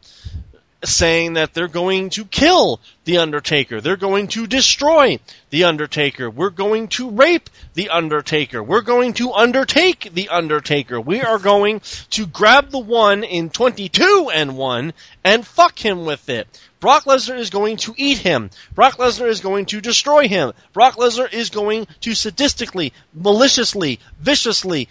[0.83, 3.83] saying that they're going to kill The Undertaker.
[3.83, 5.19] They're going to destroy
[5.51, 6.31] The Undertaker.
[6.31, 8.62] We're going to rape The Undertaker.
[8.62, 11.01] We're going to undertake The Undertaker.
[11.01, 11.81] We are going
[12.11, 16.47] to grab the one in 22 and 1 and fuck him with it.
[16.86, 18.48] Brock Lesnar is going to eat him.
[18.72, 20.52] Brock Lesnar is going to destroy him.
[20.72, 24.88] Brock Lesnar is going to sadistically, maliciously, viciously,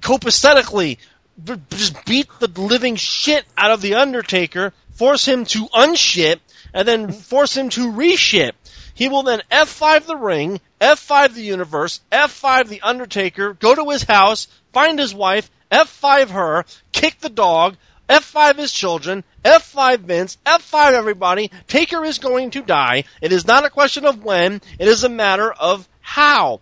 [0.00, 0.96] copacetically
[1.44, 6.40] b- just beat the living shit out of the Undertaker, force him to unshit,
[6.72, 8.52] and then force him to reshit.
[8.94, 14.02] He will then F5 the ring, F5 the universe, F5 the Undertaker, go to his
[14.02, 17.76] house, find his wife, F5 her, kick the dog,
[18.08, 21.50] F5 his children, F5 Vince, F5 everybody.
[21.66, 23.04] Taker is going to die.
[23.20, 26.60] It is not a question of when, it is a matter of how.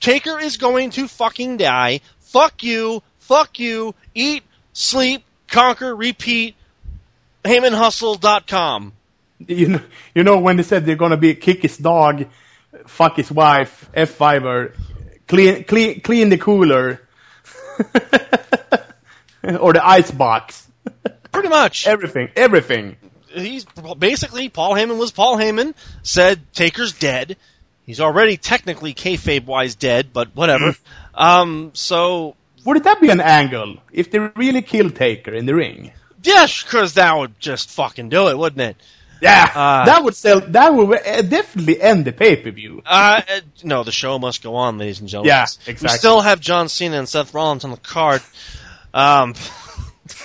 [0.00, 2.00] Taker is going to fucking die.
[2.20, 4.42] Fuck you, fuck you, eat,
[4.72, 6.54] sleep, conquer, repeat,
[7.44, 8.92] HeymanHustle.com.
[9.46, 9.80] You know,
[10.14, 12.26] you know when they said they're gonna be kick his dog,
[12.86, 14.74] fuck his wife, F5 her,
[15.28, 17.02] clean clean clean the cooler,
[19.60, 20.65] or the ice box.
[21.36, 21.86] Pretty much.
[21.86, 22.96] Everything, everything.
[23.32, 23.64] He's
[23.98, 25.74] basically Paul Heyman was Paul Heyman.
[26.02, 27.36] Said Taker's dead.
[27.84, 30.74] He's already technically kayfabe wise dead, but whatever.
[31.14, 32.34] um, so
[32.64, 35.92] Would that be an angle if they really kill Taker in the ring?
[36.22, 38.76] yes, because that would just fucking do it, wouldn't it?
[39.22, 40.40] Yeah, Uh, that would sell.
[40.40, 42.82] That would uh, definitely end the pay per view.
[42.84, 45.28] Uh, uh, no, the show must go on, ladies and gentlemen.
[45.28, 45.84] Yeah, exactly.
[45.94, 48.20] We still have John Cena and Seth Rollins on the card.
[48.92, 49.34] Um,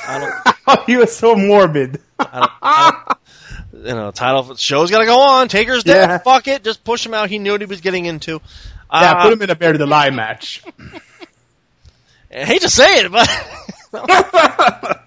[0.07, 0.19] I
[0.65, 2.01] don't, you are so morbid.
[2.19, 5.47] I don't, I don't, you know, title show's got to go on.
[5.47, 6.09] Taker's dead.
[6.09, 6.17] Yeah.
[6.19, 7.29] Fuck it, just push him out.
[7.29, 8.33] He knew what he was getting into.
[8.33, 8.39] yeah,
[8.89, 10.63] Uh, put him in a Buried Alive match.
[12.33, 13.27] I hate to say it, but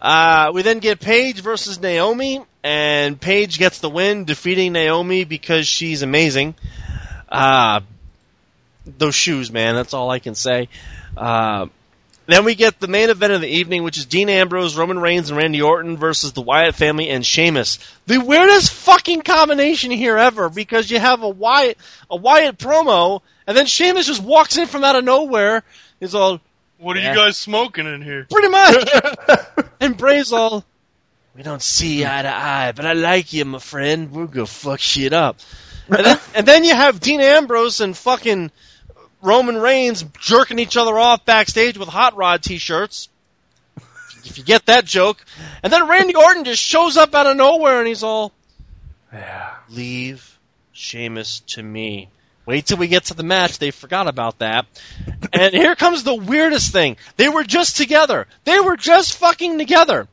[0.00, 5.66] uh, we then get Paige versus Naomi, and Paige gets the win, defeating Naomi because
[5.68, 6.54] she's amazing.
[7.28, 7.80] Uh,
[8.98, 10.68] those shoes, man, that's all I can say.
[11.16, 11.66] Uh,
[12.32, 15.30] then we get the main event of the evening, which is Dean Ambrose, Roman Reigns,
[15.30, 17.78] and Randy Orton versus the Wyatt family and Sheamus.
[18.06, 21.78] The weirdest fucking combination here ever, because you have a Wyatt,
[22.10, 25.62] a Wyatt promo, and then Sheamus just walks in from out of nowhere.
[25.98, 26.40] He's all,
[26.78, 27.12] What are Yeah.
[27.12, 28.26] you guys smoking in here?
[28.30, 28.88] pretty much.
[29.80, 30.64] and Bray's all,
[31.36, 34.10] we don't see eye to eye, but I like you, my friend.
[34.10, 35.38] We're gonna fuck shit up.
[35.88, 38.50] And then, and then you have Dean Ambrose and fucking
[39.22, 43.08] Roman Reigns jerking each other off backstage with hot rod t-shirts.
[44.24, 45.24] If you get that joke.
[45.62, 48.32] And then Randy Orton just shows up out of nowhere and he's all,
[49.12, 49.54] Yeah.
[49.70, 50.38] leave
[50.72, 52.08] Sheamus to me.
[52.46, 53.58] Wait till we get to the match.
[53.58, 54.66] They forgot about that.
[55.32, 56.96] And here comes the weirdest thing.
[57.16, 58.26] They were just together.
[58.44, 60.08] They were just fucking together.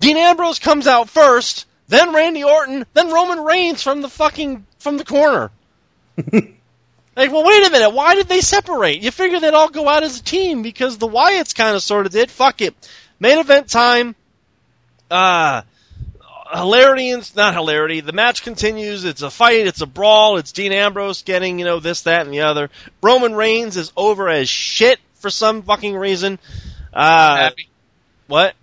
[0.00, 4.96] Dean Ambrose comes out first, then Randy Orton, then Roman Reigns from the fucking from
[4.96, 5.50] the corner.
[7.16, 7.90] like, well, wait a minute.
[7.90, 9.02] Why did they separate?
[9.02, 12.06] You figure they'd all go out as a team because the Wyatts kind of sort
[12.06, 12.30] of did.
[12.30, 12.74] Fuck it.
[13.18, 14.14] Main event time.
[15.10, 15.62] Uh,
[16.52, 18.00] hilarity and not hilarity.
[18.00, 19.04] The match continues.
[19.04, 19.66] It's a fight.
[19.66, 20.36] It's a brawl.
[20.36, 22.70] It's Dean Ambrose getting you know this, that, and the other.
[23.02, 26.38] Roman Reigns is over as shit for some fucking reason.
[26.92, 27.68] Uh, happy.
[28.26, 28.54] what?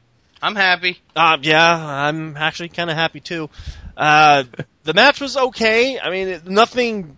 [0.41, 0.99] I'm happy.
[1.15, 3.49] Uh, yeah, I'm actually kind of happy too.
[3.95, 4.43] Uh,
[4.83, 5.99] the match was okay.
[5.99, 7.16] I mean, it, nothing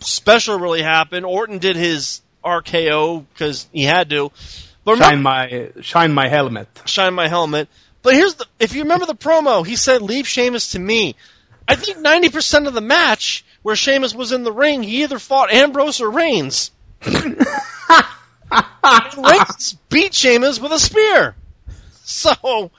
[0.00, 1.24] special really happened.
[1.26, 4.30] Orton did his RKO because he had to.
[4.84, 6.68] But remember, Shine my shine my helmet.
[6.86, 7.68] shine my helmet.
[8.02, 11.16] But here's the if you remember the promo, he said leave Sheamus to me.
[11.68, 15.18] I think ninety percent of the match where Sheamus was in the ring, he either
[15.18, 16.70] fought Ambrose or Reigns.
[19.16, 21.34] Reigns beat Sheamus with a spear.
[22.04, 22.70] So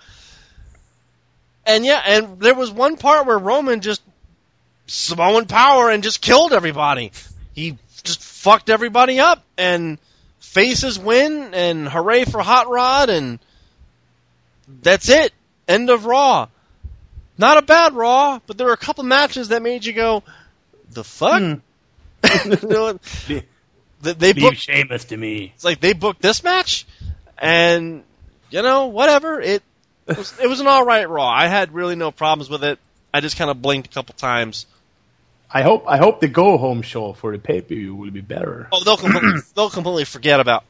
[1.65, 4.01] and yeah, and there was one part where Roman just
[4.91, 7.13] Samoan power and just killed everybody.
[7.55, 9.97] He just fucked everybody up and
[10.39, 13.39] faces win and hooray for Hot Rod and
[14.81, 15.31] that's it.
[15.65, 16.47] End of Raw.
[17.37, 20.23] Not a bad Raw, but there were a couple matches that made you go,
[20.89, 21.41] the fuck?
[21.41, 21.53] Hmm.
[24.01, 25.51] They, they Leave booked, Sheamus to me.
[25.53, 26.87] it's like they booked this match,
[27.37, 28.03] and
[28.49, 29.39] you know whatever.
[29.39, 29.61] It
[30.07, 31.29] it was, it was an all right Raw.
[31.29, 32.79] I had really no problems with it.
[33.13, 34.65] I just kind of blinked a couple times.
[35.53, 38.21] I hope I hope the go home show for the pay per view will be
[38.21, 38.67] better.
[38.71, 40.63] Oh, they'll completely, they'll completely forget about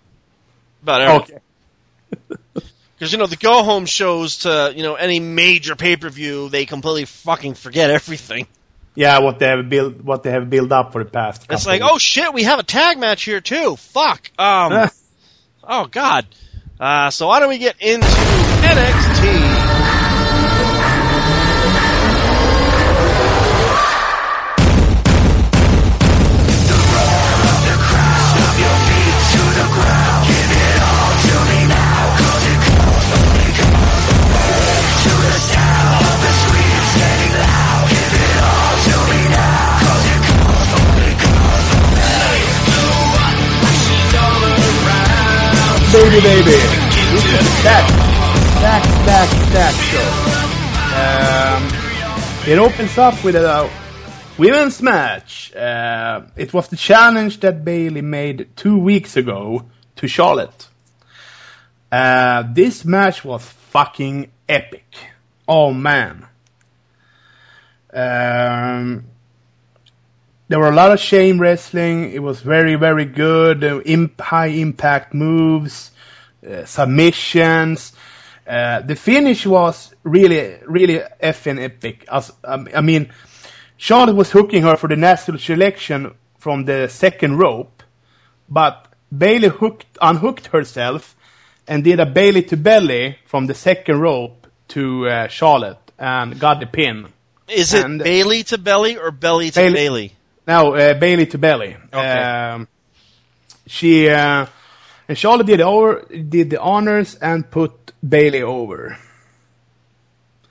[0.81, 1.37] about everything.
[1.37, 2.41] Okay.
[3.01, 6.49] Because you know the go home shows to you know any major pay per view,
[6.49, 8.45] they completely fucking forget everything.
[8.93, 11.47] Yeah, what they have built what they have built up for the past.
[11.49, 13.75] It's like, oh shit, we have a tag match here too.
[13.75, 14.29] Fuck.
[14.37, 14.87] Um.
[15.63, 16.27] oh god.
[16.79, 19.50] Uh, so why don't we get into NXT?
[45.91, 46.57] Baby, baby.
[47.63, 47.83] That,
[48.61, 50.07] that, that, that show.
[50.95, 53.69] Um, it opens up with a
[54.37, 55.53] women's match.
[55.53, 59.65] Uh, it was the challenge that Bayley made two weeks ago
[59.97, 60.69] to Charlotte.
[61.91, 64.95] Uh, this match was fucking epic.
[65.45, 66.25] Oh man.
[67.93, 69.10] Um,
[70.51, 72.11] there were a lot of chain wrestling.
[72.11, 73.63] It was very, very good.
[73.63, 75.91] Uh, imp- high impact moves,
[76.45, 77.93] uh, submissions.
[78.45, 82.05] Uh, the finish was really, really effing epic.
[82.11, 83.11] As, um, I mean,
[83.77, 87.81] Charlotte was hooking her for the Natural Selection from the second rope,
[88.49, 91.15] but Bayley hooked, unhooked herself
[91.67, 96.59] and did a Bayley to belly from the second rope to uh, Charlotte and got
[96.59, 97.07] the pin.
[97.47, 100.13] Is it And- Bayley to belly or belly to Bayley- Bayley?
[100.51, 101.77] Now, uh, Bayley to belly.
[101.93, 102.19] Okay.
[102.21, 102.67] Um,
[103.67, 104.47] she uh,
[105.07, 107.71] and Charlotte did over did the honors and put
[108.03, 108.97] Bayley over.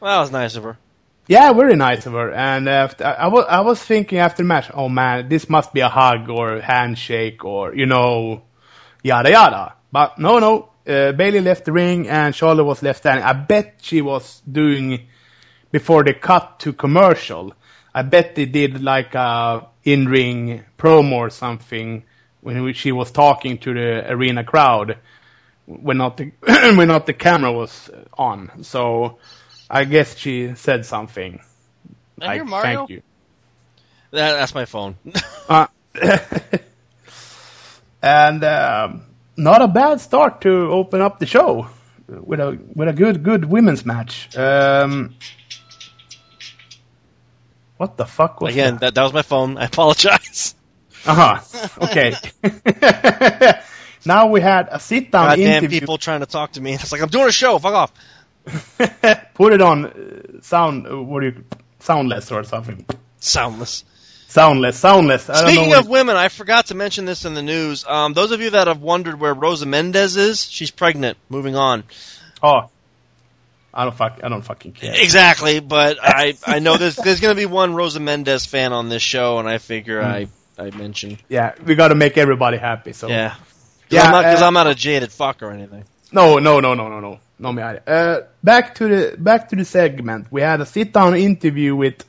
[0.01, 0.79] Well, that was nice of her.
[1.27, 2.33] Yeah, very nice of her.
[2.33, 5.81] And after, I was I was thinking after the match, oh man, this must be
[5.81, 8.41] a hug or handshake or you know,
[9.03, 9.75] yada yada.
[9.93, 10.71] But no, no.
[10.87, 13.23] Uh, Bayley left the ring and Charlotte was left standing.
[13.23, 15.09] I bet she was doing
[15.71, 17.53] before they cut to commercial.
[17.95, 22.05] I bet they did like a in-ring promo or something
[22.41, 24.99] when she was talking to the arena crowd
[25.71, 26.33] when not the
[26.77, 28.65] when not the camera was on.
[28.65, 29.19] So
[29.69, 31.41] I guess she said something.
[32.21, 32.79] And like, you're Mario?
[32.81, 33.03] Thank you.
[34.11, 34.97] That, that's my phone.
[35.49, 35.67] Uh,
[38.03, 39.03] and um,
[39.37, 41.69] not a bad start to open up the show
[42.07, 44.37] with a with a good good women's match.
[44.37, 45.17] Um,
[47.81, 49.57] what the fuck was Again, that, that was my phone.
[49.57, 50.55] I apologize.
[51.07, 51.69] Uh huh.
[51.87, 52.13] Okay.
[54.05, 55.81] now we had a sit down Goddamn interview.
[55.81, 56.75] people trying to talk to me.
[56.75, 57.59] It's like I'm doing a show.
[57.59, 57.93] Fuck off.
[59.33, 60.87] Put it on uh, sound.
[60.87, 61.45] Uh, what do you
[61.79, 62.85] soundless or something?
[63.19, 63.85] Soundless.
[64.29, 64.77] Soundless.
[64.77, 65.31] Soundless.
[65.31, 67.87] I don't Speaking of women, I forgot to mention this in the news.
[67.89, 71.17] Um, those of you that have wondered where Rosa Mendez is, she's pregnant.
[71.31, 71.85] Moving on.
[72.43, 72.69] oh,
[73.73, 74.21] I don't fuck.
[74.23, 74.95] I don't fucking care.
[74.97, 78.89] Exactly, but I I know there's there's going to be one Rosa Mendez fan on
[78.89, 80.29] this show, and I figure I
[80.59, 82.93] I mention Yeah, we got to make everybody happy.
[82.93, 83.35] So yeah.
[83.89, 85.85] Yeah, Yeah, I'm uh, I'm not a jaded fuck or anything.
[86.13, 87.83] No, no, no, no, no, no, no me either.
[87.87, 90.27] Uh, back to the back to the segment.
[90.31, 92.05] We had a sit down interview with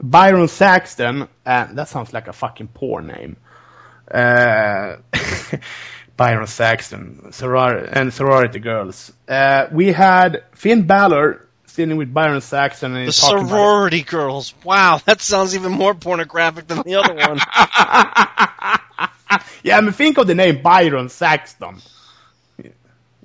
[0.00, 1.28] Byron Saxton.
[1.44, 3.36] Uh, that sounds like a fucking poor name.
[4.10, 4.96] Uh,
[6.20, 9.10] Byron Saxton, soror- and sorority girls.
[9.26, 14.02] Uh, we had Finn Balor sitting with Byron Saxton and The he's talking about- sorority
[14.02, 14.52] girls.
[14.62, 17.38] Wow, that sounds even more pornographic than the other one.
[19.62, 21.78] yeah, I mean, think of the name Byron Saxton.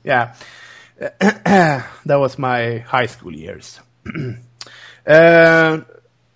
[0.05, 0.35] Yeah.
[0.97, 3.77] that was my high school years.
[5.05, 5.79] uh,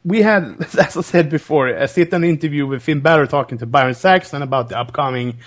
[0.04, 3.94] we had, as I said before, a sit-down interview with Finn Balor talking to Byron
[3.94, 5.38] Saxton about the upcoming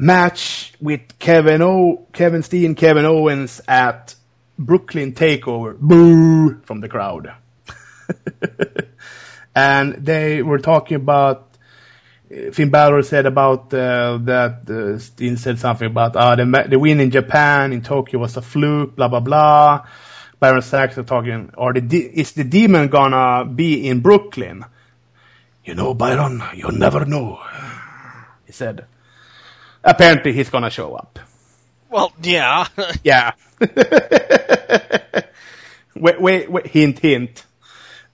[0.00, 4.14] match with Kevin O, Kevin Steen, Kevin Owens at
[4.58, 5.78] Brooklyn Takeover.
[5.78, 7.32] Boo from the crowd.
[9.54, 11.56] and they were talking about
[12.52, 17.00] Finn Balor said about uh, that uh, Steen said something about uh, the the win
[17.00, 19.86] in Japan in Tokyo was a fluke, blah blah blah.
[20.38, 24.64] Byron Saxton talking, or the is the demon gonna be in Brooklyn?
[25.64, 27.38] You know, Byron, you'll never know.
[28.46, 28.86] He said.
[29.84, 31.18] Apparently, he's gonna show up.
[31.88, 32.66] well, yeah.
[33.04, 33.32] Yeah.
[35.94, 37.44] wait, wait, wait, hint, hint.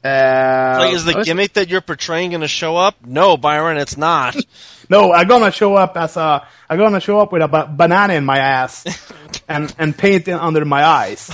[0.05, 2.95] Uh, like, is the gimmick that you're portraying going to show up?
[3.05, 4.37] No, Byron, it's not.
[4.89, 6.47] No, I'm gonna show up as a.
[6.71, 8.85] I'm gonna show up with a ba- banana in my ass
[9.49, 11.29] and and paint it under my eyes.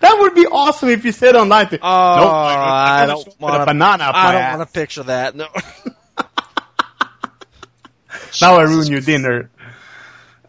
[0.00, 1.68] that would be awesome if you said online.
[1.68, 5.34] To, Oh, I Nope, don't want a banana I don't want to picture that.
[5.36, 5.48] No.
[8.40, 9.50] Now I ruin your dinner.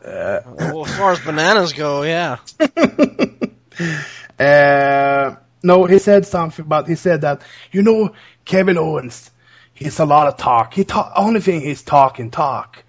[0.03, 2.37] well, as far as bananas go, yeah.
[4.39, 6.87] Uh, no, he said something about.
[6.87, 7.41] He said that
[7.73, 8.13] you know
[8.45, 9.31] Kevin Owens.
[9.73, 10.73] He's a lot of talk.
[10.73, 11.11] He talk.
[11.15, 12.83] Only thing he's talking talk,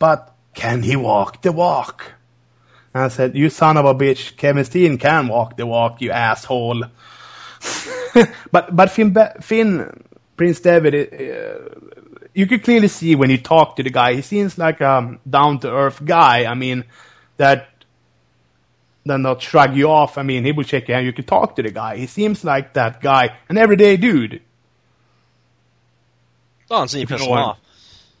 [0.00, 2.12] but can he walk the walk?
[2.94, 6.10] And I said, you son of a bitch, Kevin Steen can walk the walk, you
[6.10, 6.84] asshole.
[8.50, 10.02] but but Finn, Finn
[10.36, 11.97] Prince Devitt, uh,
[12.38, 15.58] you could clearly see when you talk to the guy, he seems like a down
[15.58, 16.44] to earth guy.
[16.44, 16.84] I mean,
[17.36, 17.68] that
[19.04, 20.18] then not shrug you off.
[20.18, 21.06] I mean, he will shake your hand.
[21.06, 21.96] You can talk to the guy.
[21.96, 24.40] He seems like that guy, an everyday dude.
[26.70, 27.40] Oh, so you piss what?
[27.40, 27.58] off.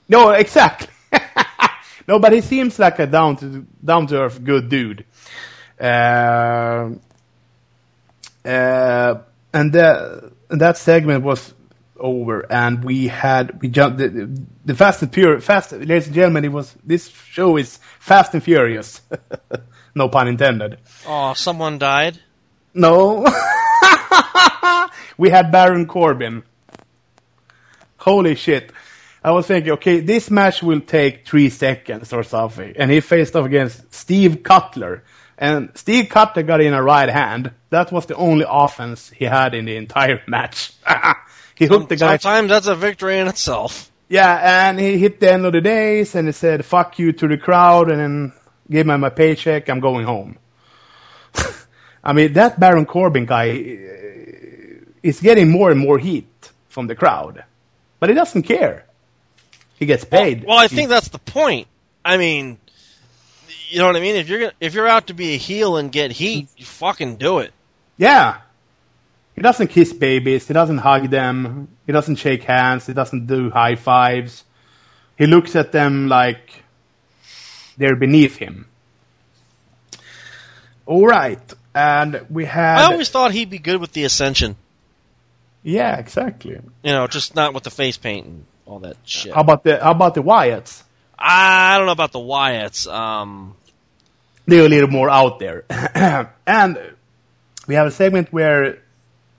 [0.08, 0.88] No, exactly.
[2.08, 5.04] no, but he seems like a down to down to earth good dude.
[5.80, 6.90] Uh,
[8.44, 9.14] uh,
[9.52, 11.54] and that and that segment was
[11.98, 14.30] over, and we had we jumped the,
[14.64, 16.44] the Fast and Pure Fast, ladies and gentlemen.
[16.44, 19.00] It was this show is Fast and Furious.
[19.94, 20.78] no pun intended.
[21.06, 22.18] Oh, someone died.
[22.74, 23.26] No.
[25.18, 26.42] we had Baron Corbin.
[27.96, 28.72] Holy shit.
[29.22, 32.74] I was thinking, okay, this match will take three seconds or something.
[32.76, 35.02] And he faced off against Steve Cutler.
[35.36, 37.52] And Steve Cutler got in a right hand.
[37.70, 40.72] That was the only offense he had in the entire match.
[41.58, 42.16] He hooked the guy.
[42.18, 43.90] Sometimes that's a victory in itself.
[44.08, 47.28] Yeah, and he hit the end of the days and he said, fuck you to
[47.28, 48.32] the crowd and then
[48.70, 49.68] gave me my paycheck.
[49.68, 50.38] I'm going home.
[52.04, 56.28] I mean, that Baron Corbin guy uh, is getting more and more heat
[56.68, 57.44] from the crowd.
[57.98, 58.86] But he doesn't care.
[59.78, 60.44] He gets paid.
[60.44, 61.66] Well, I think that's the point.
[62.04, 62.58] I mean,
[63.68, 64.16] you know what I mean?
[64.16, 67.16] If you're gonna, if you're out to be a heel and get heat, you fucking
[67.16, 67.52] do it.
[67.96, 68.38] Yeah.
[69.38, 70.48] He doesn't kiss babies.
[70.48, 71.68] He doesn't hug them.
[71.86, 72.86] He doesn't shake hands.
[72.86, 74.42] He doesn't do high fives.
[75.16, 76.64] He looks at them like
[77.76, 78.66] they're beneath him.
[80.86, 81.38] All right.
[81.72, 82.78] And we had.
[82.78, 84.56] I always thought he'd be good with the Ascension.
[85.62, 86.58] Yeah, exactly.
[86.82, 89.32] You know, just not with the face paint and all that shit.
[89.32, 90.82] How about the How about the Wyatts?
[91.16, 92.92] I don't know about the Wyatts.
[92.92, 93.54] Um,
[94.46, 95.64] They're a little more out there.
[96.44, 96.92] and
[97.68, 98.82] we have a segment where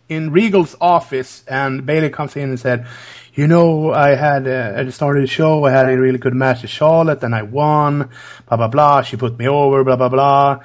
[0.10, 2.88] in Regal's office, and Bayley comes in and said,
[3.34, 6.64] "You know, I had uh, at the the show, I had a really good match
[6.64, 8.10] with Charlotte, and I won.
[8.48, 9.02] Blah blah blah.
[9.04, 9.84] She put me over.
[9.84, 10.60] Blah blah blah.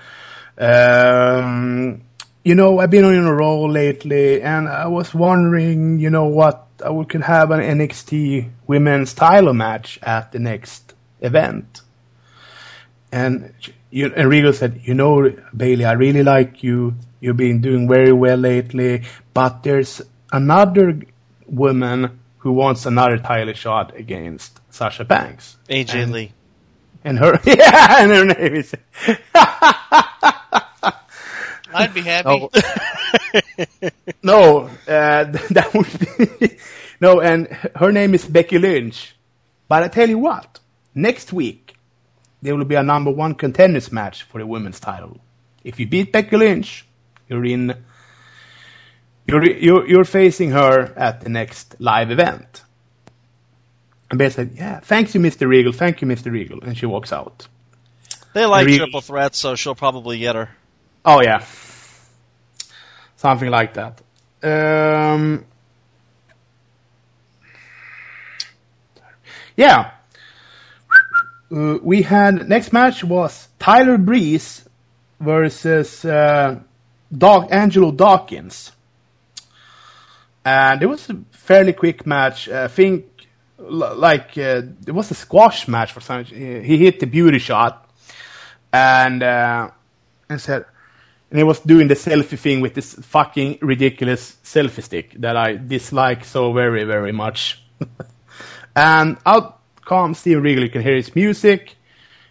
[0.57, 2.03] Um,
[2.43, 6.67] you know, I've been on a roll lately, and I was wondering, you know, what
[6.85, 11.83] I we could have an NXT Women's Title match at the next event."
[13.13, 13.53] And
[13.95, 16.95] and Regal said, you know, Bayley, I really like you.
[17.25, 21.01] You've been doing very well lately, but there's another
[21.47, 25.57] woman who wants another title shot against Sasha Banks.
[25.71, 26.33] AJ And- Lee.
[27.03, 28.75] And her, yeah, and her name is,
[31.73, 32.29] I'd be happy.
[32.29, 32.51] Oh.
[34.23, 36.59] no, uh, that would be,
[37.01, 39.17] no, and her name is Becky Lynch.
[39.67, 40.61] But I tell you what,
[40.95, 41.75] next week,
[42.43, 45.23] there will be a number one contenders match for the women's title.
[45.63, 46.85] If you beat Becky Lynch,
[47.35, 47.75] you're in,
[49.27, 52.63] you're, you're, you're facing her at the next live event.
[54.11, 55.49] And Becky said, yeah, thank you, Mr.
[55.49, 56.31] Regal, thank you, Mr.
[56.31, 56.63] Regal.
[56.63, 57.49] And she walks out.
[58.33, 60.51] They like Regal- triple threats, so she'll probably get her.
[61.05, 61.45] Oh yeah,
[63.17, 64.01] something like that.
[64.43, 65.45] Um,
[69.57, 69.93] yeah,
[71.55, 74.65] uh, we had next match was Tyler Breeze
[75.21, 76.61] versus uh,
[77.17, 78.73] Doc Angelo Dawkins,
[80.45, 82.49] and it was a fairly quick match.
[82.49, 83.07] I think
[83.59, 86.25] like uh, it was a squash match for some.
[86.25, 87.89] He hit the beauty shot,
[88.73, 89.71] and uh,
[90.29, 90.65] and said,
[91.31, 95.57] and he was doing the selfie thing with this fucking ridiculous selfie stick that I
[95.57, 97.61] dislike so very, very much.
[98.77, 101.71] and out comes Steve Regal, you can hear his music.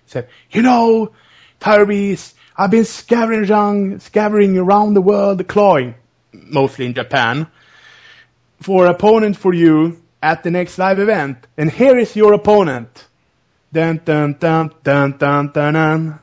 [0.06, 1.12] He said, you know,
[1.60, 5.96] Tyrese, I've been scavenging, scavenging around the world, clawing,
[6.32, 7.48] mostly in Japan,
[8.62, 11.48] for opponent for you at the next live event.
[11.58, 13.08] And here is your opponent.
[13.72, 16.20] Dun, dun, dun, dun, dun, dun, dun.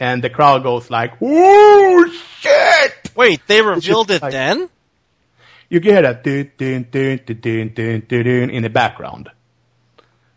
[0.00, 3.12] And the crowd goes like, "Oh shit!
[3.14, 4.68] Wait, they revealed it like, then?
[5.68, 9.30] You can hear that dun, dun, dun, dun, dun, dun, dun, in the background.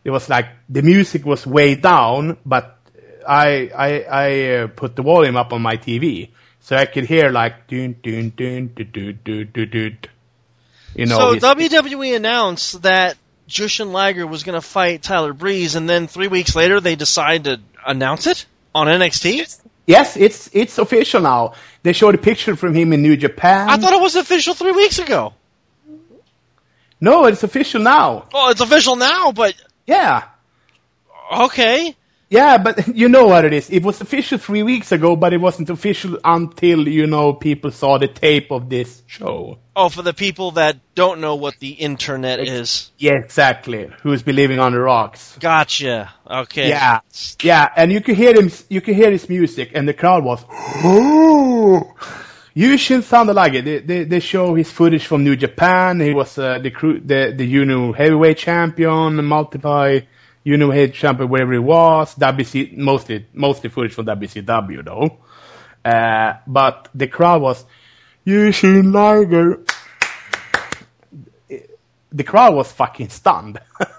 [0.03, 2.78] It was like the music was way down, but
[3.27, 6.30] I I I uh, put the volume up on my TV,
[6.61, 9.69] so I could hear like dun dun dun dun dun dun dun.
[9.72, 9.97] dun.
[10.95, 13.18] You know, so his- WWE announced that
[13.49, 17.43] Jushin Liger was going to fight Tyler Breeze, and then three weeks later they decide
[17.43, 19.60] to announce it on NXT.
[19.85, 21.53] yes, it's it's official now.
[21.84, 23.69] They showed a picture from him in New Japan.
[23.69, 25.34] I thought it was official three weeks ago.
[27.02, 28.27] no, it's official now.
[28.34, 29.53] Well, it's official now, but
[29.85, 30.23] Yeah,
[31.31, 31.95] okay.
[32.30, 33.69] Yeah, but you know what it is.
[33.69, 37.97] It was official three weeks ago, but it wasn't official until you know people saw
[37.97, 39.60] the tape of this show.
[39.76, 42.91] Oh, for the people that don't know what the internet is.
[42.97, 43.89] Yeah, exactly.
[44.02, 45.38] Who's believing on the rocks?
[45.39, 46.14] Gotcha.
[46.26, 46.69] Okay.
[46.69, 47.02] Yeah,
[47.41, 48.49] yeah, and you could hear him.
[48.69, 50.43] You could hear his music, and the crowd was.
[52.56, 53.65] Yushin sounded like it.
[53.65, 55.99] They, they, they show his footage from New Japan.
[55.99, 59.19] He was uh, the cru- the the Uno heavyweight champion,
[60.46, 62.16] multiply Uno head champion, wherever he was.
[62.16, 65.18] WC mostly mostly footage from WCW though.
[65.84, 67.66] Uh, but the crowd was
[68.26, 69.64] Yushin Liger.
[72.12, 73.60] The crowd was fucking stunned.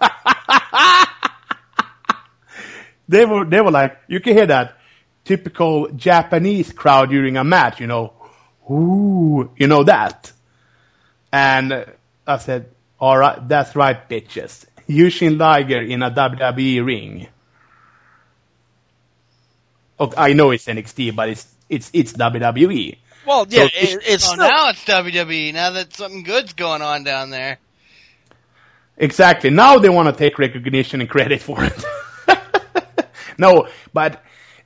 [3.09, 4.79] they were they were like you can hear that
[5.25, 8.13] typical Japanese crowd during a match, you know,
[8.71, 10.33] ooh, you know that.
[11.33, 11.85] And
[12.27, 14.65] I said, all right, that's right, bitches.
[14.89, 17.29] Yushin Liger in a WWE ring.
[19.99, 22.13] Okay, I know it's NXT, but it's it's it's.
[22.13, 22.99] WWE.
[23.27, 25.53] Well, yeah, So- it, it's Oh, now it's WWE.
[25.55, 27.59] Now that something good's going on down there.
[28.99, 29.51] Exactly.
[29.51, 31.85] Now they want to take recognition and credit for it.
[33.39, 34.23] no, but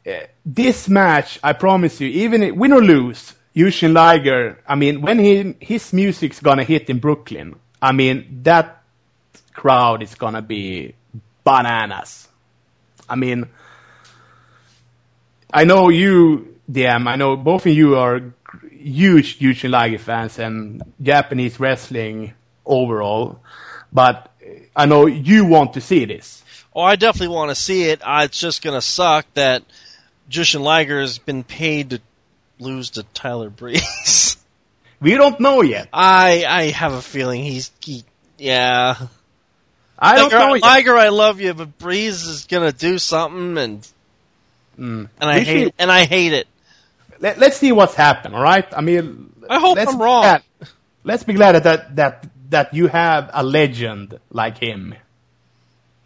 [0.06, 0.10] uh,
[0.47, 5.18] this match, I promise you, even i- win or lose, Yushin Liger, I mean, when
[5.18, 8.80] he his music's gonna hit in Brooklyn, I mean, that
[9.60, 10.94] crowd is gonna be
[11.44, 12.26] bananas.
[13.06, 13.46] I mean,
[15.52, 18.32] I know you, DM, I know both of you are
[18.70, 22.32] huge Yushin Liger fans and Japanese wrestling
[22.64, 23.40] overall,
[23.92, 24.32] but
[24.74, 26.42] I know you want to see this.
[26.74, 28.00] Oh, I definitely want to see it.
[28.00, 29.62] Uh, it's just going to suck that
[30.30, 32.00] Jushin Liger has been paid to
[32.58, 34.38] lose to Tyler Breeze.
[35.02, 35.88] We don't know yet.
[35.94, 38.04] I I have a feeling he's he,
[38.36, 38.96] yeah.
[40.01, 40.62] I don't Liger, know yet.
[40.62, 43.89] Liger, I love you, but Breeze is gonna do something, and
[44.78, 45.09] Mm.
[45.20, 46.47] and I We hate should- and I hate it.
[47.18, 48.66] Let, let's see what's happened, all right?
[48.74, 50.22] I mean, I hope let's I'm wrong.
[50.22, 50.43] glad-
[51.05, 54.94] let's be glad that that that you have a legend like him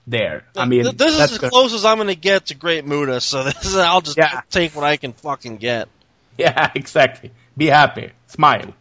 [0.06, 0.44] there.
[0.56, 3.20] I mean, this is that's as gonna- close as I'm gonna get to Great Muta,
[3.20, 4.40] so this is, I'll just Yeah.
[4.50, 5.88] take what I can fucking get.
[6.36, 7.30] Yeah, exactly.
[7.56, 8.74] Be happy, smile.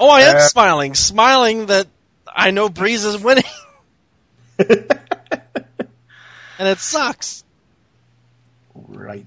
[0.00, 1.86] Oh, I am Uh, smiling, smiling that
[2.26, 3.44] I know Breeze is winning,
[6.58, 7.44] and it sucks.
[8.74, 9.26] Right.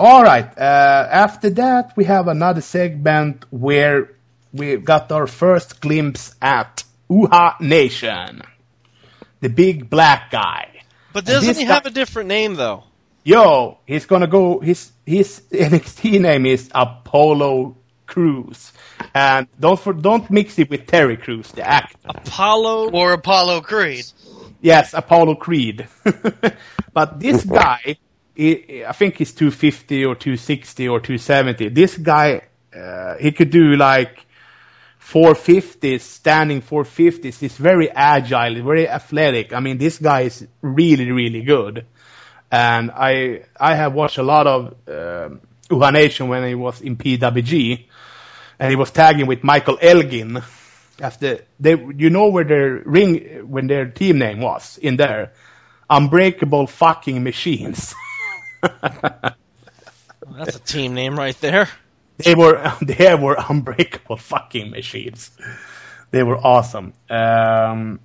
[0.00, 0.46] All right.
[0.56, 4.12] Uh, after that, we have another segment where
[4.52, 8.42] we got our first glimpse at Uhaa Nation,
[9.40, 10.68] the big black guy.
[11.12, 12.84] But doesn't he guy- have a different name though?
[13.24, 14.60] Yo, he's gonna go.
[14.60, 17.76] His his NXT name is Apollo
[18.06, 18.72] Crews,
[19.14, 21.98] and don't for, don't mix it with Terry Crews, the actor.
[22.06, 22.90] Apollo.
[22.90, 24.06] Or Apollo Creed.
[24.60, 25.86] Yes, Apollo Creed.
[26.92, 27.96] but this guy,
[28.34, 31.68] he, I think he's 250 or 260 or 270.
[31.68, 32.42] This guy,
[32.74, 34.26] uh, he could do like
[35.00, 37.38] 450s, standing 450s.
[37.38, 39.52] He's very agile, very athletic.
[39.52, 41.86] I mean, this guy is really, really good.
[42.50, 47.86] And I, I have watched a lot of Uhaa Nation when he was in PWG,
[48.58, 50.42] and he was tagging with Michael Elgin
[51.00, 55.32] after they you know where their ring when their team name was in there?
[55.90, 57.94] Unbreakable fucking machines.
[58.62, 61.68] That's a team name right there.
[62.18, 65.30] they were they were unbreakable fucking machines.
[66.10, 66.92] They were awesome.
[67.08, 68.00] Um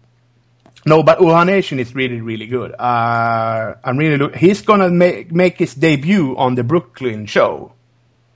[0.86, 2.72] no but Uhaa Nation is really really good.
[2.72, 7.74] Uh i'm really look, he's gonna make make his debut on the brooklyn show.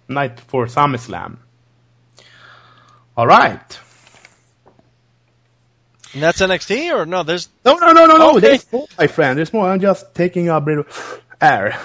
[0.10, 1.38] Night for SummerSlam.
[3.16, 3.80] All right
[6.18, 7.22] And that's NXT or no?
[7.22, 8.30] There's No, no, no, no, no.
[8.32, 8.40] Okay.
[8.40, 9.38] There's more, my friend.
[9.38, 9.70] There's more.
[9.70, 11.80] I'm just taking a bit of air.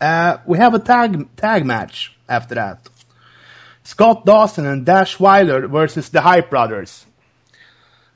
[0.00, 2.88] Uh, we have a tag tag match after that.
[3.84, 7.04] Scott Dawson and Dash Wilder versus the Hype Brothers,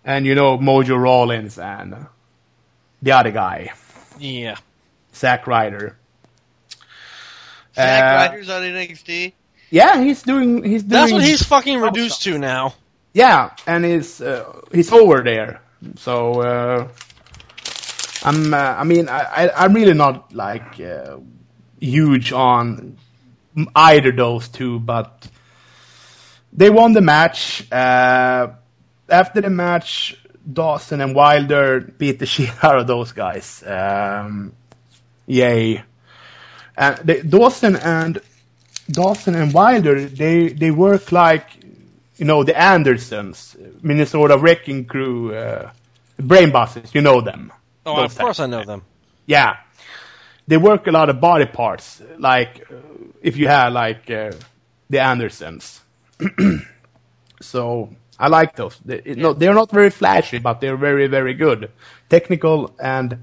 [0.02, 2.06] and you know Mojo Rollins and
[3.02, 3.74] the other guy,
[4.18, 4.56] yeah.
[5.14, 5.98] Zack Ryder.
[7.74, 9.34] Zack Uh, Ryder's on NXT.
[9.68, 10.64] Yeah, he's doing.
[10.64, 10.88] He's doing.
[10.88, 12.72] That's what he's fucking reduced to now.
[13.12, 15.60] Yeah, and he's uh, he's over there.
[15.96, 16.88] So uh,
[18.22, 18.54] I'm.
[18.54, 21.18] Uh, I mean, I, I I'm really not like uh,
[21.78, 22.96] huge on
[23.76, 25.28] either those two, but
[26.52, 27.70] they won the match.
[27.70, 28.52] Uh,
[29.08, 30.16] after the match,
[30.50, 33.62] Dawson and Wilder beat the shit out of those guys.
[33.66, 34.52] Um,
[35.26, 35.82] yay!
[36.76, 38.20] And they, Dawson and
[38.90, 41.61] Dawson and Wilder, they they work like
[42.16, 45.70] you know the Andersons, Minnesota Wrecking Crew, uh,
[46.18, 46.94] bosses.
[46.94, 47.52] You know them.
[47.84, 48.40] Oh, of course types.
[48.40, 48.82] I know them.
[49.26, 49.56] Yeah,
[50.46, 52.02] they work a lot of body parts.
[52.18, 52.76] Like uh,
[53.20, 54.32] if you have like uh,
[54.90, 55.80] the Andersons.
[57.40, 58.78] so I like those.
[58.84, 61.70] They, no, they're not very flashy, but they're very very good,
[62.08, 63.18] technical and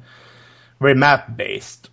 [0.79, 1.89] very mat based.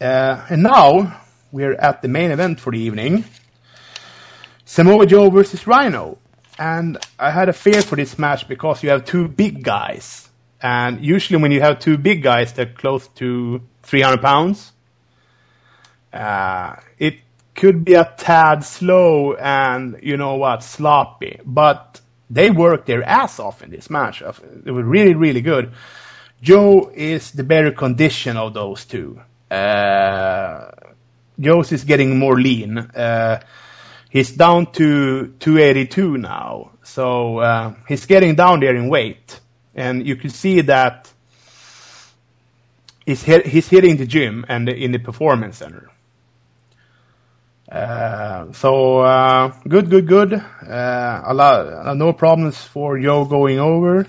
[0.00, 1.20] Uh, and now
[1.50, 3.24] we're at the main event for the evening.
[4.66, 6.18] Samoa Joe versus Rhino.
[6.58, 10.28] And I had a fear for this match because you have two big guys.
[10.60, 14.72] And usually when you have two big guys, they're close to 300 pounds.
[16.12, 17.20] Uh, it
[17.54, 21.38] could be a tad slow and, you know what, sloppy.
[21.44, 24.20] But they worked their ass off in this match.
[24.64, 25.74] They were really, really good.
[26.42, 29.20] Joe is the better condition of those two.
[29.48, 30.70] Uh,
[31.38, 32.78] Joe's is getting more lean.
[32.78, 33.40] Uh,
[34.10, 39.40] he's down to 282 now, so uh, he's getting down there in weight,
[39.74, 41.10] and you can see that
[43.04, 45.90] he's hit, he's hitting the gym and in the performance center.
[47.70, 50.32] Uh, so uh, good, good, good.
[50.34, 54.06] Uh, a lot, uh, no problems for Joe going over.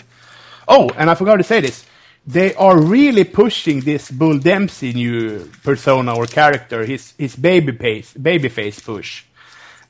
[0.68, 1.86] Oh, and I forgot to say this.
[2.28, 8.14] They are really pushing this Bull Dempsey new persona or character, his his baby face,
[8.14, 9.24] baby face push.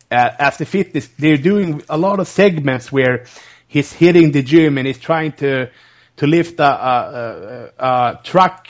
[0.10, 3.26] Uh, as the fitness, they're doing a lot of segments where
[3.68, 5.70] he's hitting the gym and he's trying to
[6.18, 8.68] to lift a, a, a, a truck.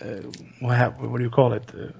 [0.00, 0.06] Uh,
[0.60, 1.64] what, what do you call it?
[1.74, 1.90] Uh,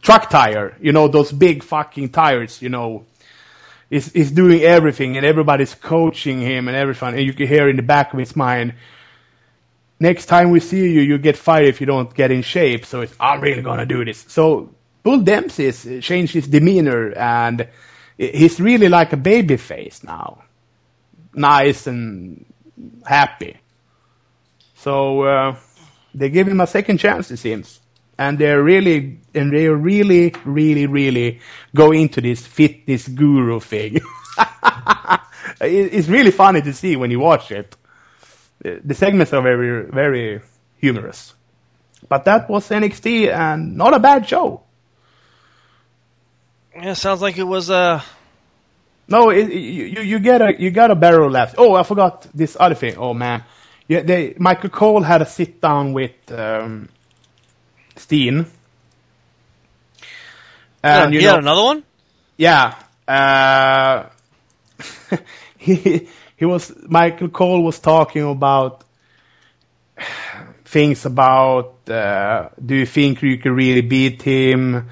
[0.00, 0.76] truck tire.
[0.80, 2.62] You know those big fucking tires.
[2.62, 3.04] You know,
[3.90, 7.14] he's, he's doing everything and everybody's coaching him and everything.
[7.14, 8.74] And you can hear in the back of his mind,
[10.00, 12.86] next time we see you, you get fired if you don't get in shape.
[12.86, 14.24] So it's, I'm really gonna do this.
[14.28, 14.70] So
[15.08, 17.68] Bull Dempsey has changed his demeanor and
[18.18, 20.42] he's really like a baby face now.
[21.32, 22.44] Nice and
[23.06, 23.56] happy.
[24.76, 25.56] So, uh,
[26.14, 27.80] they give him a second chance, it seems.
[28.18, 31.40] And they're really, and they're really, really, really
[31.74, 34.00] go into this fitness guru thing.
[35.60, 37.74] It's really funny to see when you watch it
[38.60, 40.40] the segments are very, very
[40.80, 41.34] humorous.
[42.08, 44.62] But that was NXT and not a bad show.
[46.74, 48.02] Yeah, sounds like it was uh
[49.08, 51.56] No, it, you, you get a you got a barrel left.
[51.58, 52.96] Oh, I forgot this other thing.
[52.96, 53.44] Oh man,
[53.88, 56.88] yeah, they Michael Cole had a sit down with um,
[57.96, 58.46] Steen,
[60.82, 61.84] and you you know, had another one?
[62.36, 62.74] Yeah.
[63.06, 64.06] Uh,
[65.58, 68.84] he he was Michael Cole was talking about
[70.64, 74.90] things about uh, do you think you can really beat him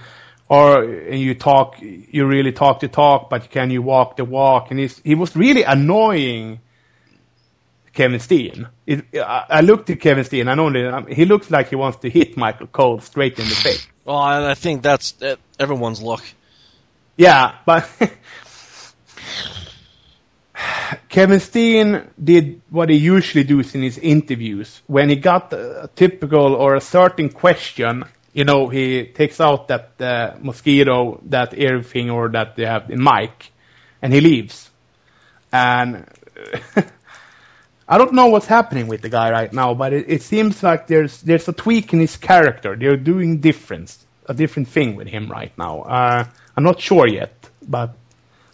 [0.48, 4.70] or and you talk you really talk the talk but can you walk the walk
[4.70, 6.60] and he's, he was really annoying
[7.96, 8.68] Kevin Steen.
[8.86, 11.98] It, I, I looked at Kevin Steen and only um, he looks like he wants
[12.00, 13.88] to hit Michael Cole straight in the face.
[14.04, 16.22] Well, I, think that's uh, everyone's look.
[17.16, 17.88] Yeah, but
[21.08, 24.82] Kevin Steen did what he usually does in his interviews.
[24.86, 28.04] When he got a typical or a certain question,
[28.36, 32.90] you know, he takes out that uh, mosquito, that ear thing, or that they have
[32.90, 33.50] in mic,
[34.02, 34.68] and he leaves.
[35.50, 36.06] And
[37.88, 40.86] I don't know what's happening with the guy right now, but it, it seems like
[40.86, 42.76] there's there's a tweak in his character.
[42.76, 43.96] They're doing different,
[44.26, 45.80] a different thing with him right now.
[45.80, 47.96] Uh, I'm not sure yet, but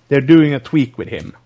[0.06, 1.36] they're doing a tweak with him.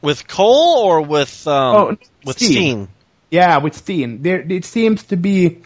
[0.00, 2.52] With Cole or with um, Oh, with Steen.
[2.52, 2.88] Steen?
[3.30, 5.58] Yeah, with Steen, there it seems to be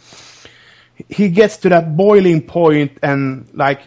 [1.09, 3.83] he gets to that boiling point and like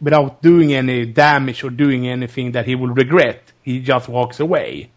[0.00, 4.90] without doing any damage or doing anything that he will regret, he just walks away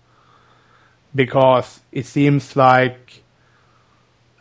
[1.15, 3.23] because it seems like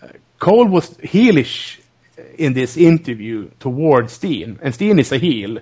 [0.02, 0.08] uh,
[0.38, 1.80] Cole was heelish
[2.38, 5.58] in this interview towards Steen, and Steen is a heel,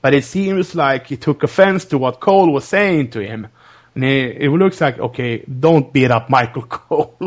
[0.00, 3.48] but it seems like he took offense to what Cole was saying to him.
[3.94, 7.18] And it, it looks like, okay, don't beat up Michael Cole.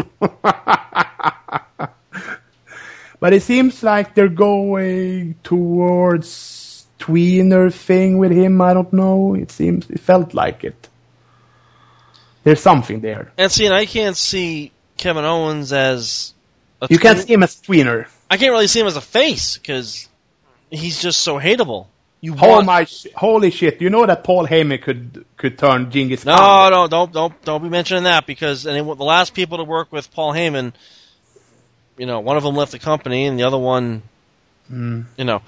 [3.24, 8.60] But it seems like they're going towards tweener thing with him.
[8.60, 9.34] I don't know.
[9.34, 10.90] It seems, it felt like it.
[12.44, 13.32] There's something there.
[13.38, 16.34] And see, and I can't see Kevin Owens as
[16.82, 18.10] a You can't see him as tweener.
[18.30, 20.10] I can't really see him as a face because
[20.70, 21.86] he's just so hateable.
[22.20, 23.80] You Oh want my, sh- holy shit!
[23.80, 26.72] You know that Paul Heyman could could turn Genghis no, Khan.
[26.72, 30.12] no, don't don't don't be mentioning that because and the last people to work with
[30.12, 30.74] Paul Heyman,
[31.98, 34.02] you know, one of them left the company and the other one,
[34.68, 35.02] Hmm.
[35.18, 35.42] you know,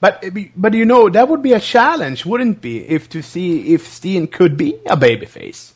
[0.00, 0.24] But
[0.56, 3.86] but you know that would be a challenge, wouldn't it be, if to see if
[3.88, 5.72] Steen could be a babyface?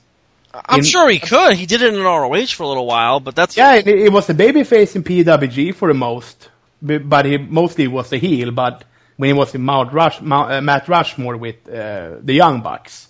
[0.54, 1.54] I'm In- sure he could.
[1.56, 4.28] He did it in ROH for a little while, but that's Yeah, it, it was
[4.30, 6.50] a babyface in PWG for the most,
[6.82, 8.50] but he mostly was a heel.
[8.52, 8.84] But
[9.16, 13.08] when he was in Mount Rush, Mount, uh, Matt Rushmore with uh, the Young Bucks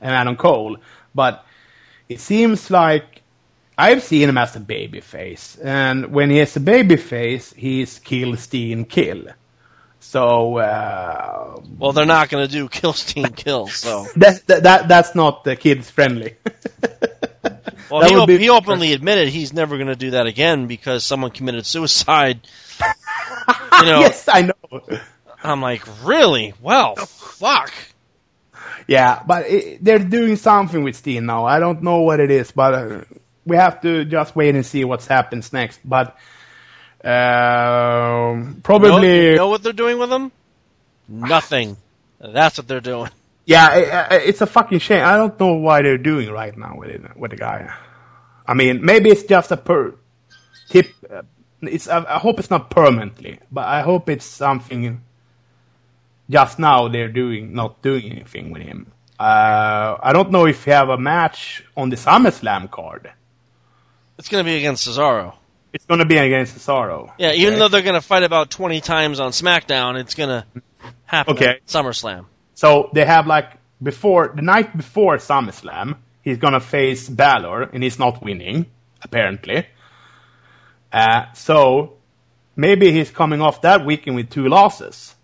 [0.00, 0.76] and Adam Cole,
[1.14, 1.44] but
[2.08, 3.13] it seems like
[3.76, 7.98] I've seen him as a baby face, and when he is a baby face, he's
[7.98, 9.26] kill, Steen, kill.
[10.00, 13.66] So uh, well, they're not going to do kill Steen kill.
[13.66, 16.36] So that, that that that's not uh, kids friendly.
[17.90, 21.04] well, he, op- be- he openly admitted he's never going to do that again because
[21.04, 22.40] someone committed suicide.
[23.80, 24.98] You know, yes, I know.
[25.42, 26.54] I'm like, really?
[26.62, 27.72] Well, fuck.
[28.86, 31.44] Yeah, but it, they're doing something with Steen now.
[31.44, 33.00] I don't know what it is, but uh,
[33.46, 35.80] we have to just wait and see what happens next.
[35.84, 36.16] But
[37.04, 40.32] um You know, probably, you know what they're doing with him?
[41.08, 41.76] Nothing.
[42.20, 43.10] That's what they're doing.
[43.46, 43.80] yeah, i
[44.14, 45.04] i it's a fucking shame.
[45.04, 47.72] I don't know why they're doing right now with it, with the guy.
[48.46, 49.94] I mean, maybe it's just a per
[50.68, 50.88] tip.
[51.10, 51.22] Uh,
[51.62, 55.02] it's I, I hope it's not permanently, but I hope it's something.
[56.30, 58.92] Just now they're doing not doing anything with him.
[59.18, 63.12] Uh, I don't know if you have a match on the SummerSlam card.
[64.18, 65.34] It's going to be against Cesaro.
[65.72, 67.12] It's going to be against Cesaro.
[67.18, 70.46] Yeah, even though they're going to fight about 20 times on SmackDown, it's going to
[71.04, 71.46] happen Okay.
[71.48, 72.26] at SummerSlam.
[72.54, 73.50] So they have like
[73.82, 78.66] before the night before SummerSlam, he's gonna face Balor, and he's not winning
[79.02, 79.66] apparently.
[80.92, 81.94] Uh, so
[82.54, 85.14] maybe he's coming off that weekend with two losses.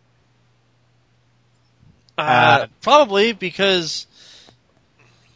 [2.18, 4.06] Uh, Uh, probably because,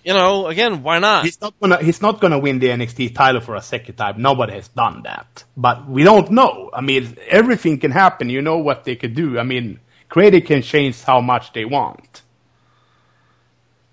[0.05, 1.25] you know, again, why not?
[1.25, 4.21] He's not gonna he's not gonna win the NXT title for a second time.
[4.21, 6.71] Nobody has done that, but we don't know.
[6.73, 8.29] I mean, everything can happen.
[8.29, 9.39] You know what they could do.
[9.39, 12.23] I mean, creative can change how much they want.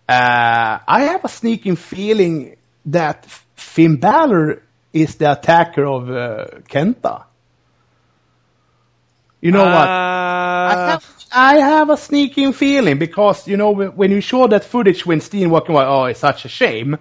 [0.08, 2.58] Uh, I have a sneaking feeling
[2.88, 3.26] that
[3.56, 4.62] Finn Balor
[4.92, 7.24] is the attacker of uh, Kenta.
[9.42, 9.88] You know what?
[9.88, 14.64] I Uh, have, I have a sneaking feeling because you know when you show that
[14.64, 16.98] footage when Steen walking away, oh, it's such a shame.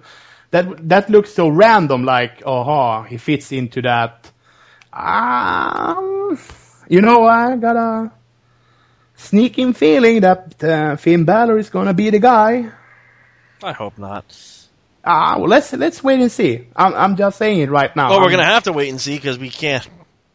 [0.50, 2.04] That that looks so random.
[2.04, 4.30] Like, oh, he fits into that.
[4.92, 6.38] Um,
[6.88, 8.10] you know, I got a
[9.16, 12.70] sneaking feeling that uh, Finn Balor is gonna be the guy.
[13.62, 14.24] I hope not.
[15.04, 16.66] Ah, well, let's let's wait and see.
[16.74, 18.10] I'm I'm just saying it right now.
[18.10, 19.86] Well, we're I'm- going to have to wait and see because we can't.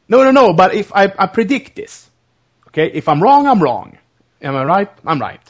[0.07, 0.53] No, no, no.
[0.53, 2.09] But if I, I predict this,
[2.67, 3.97] okay, if I'm wrong, I'm wrong.
[4.41, 4.89] Am I right?
[5.05, 5.41] I'm right.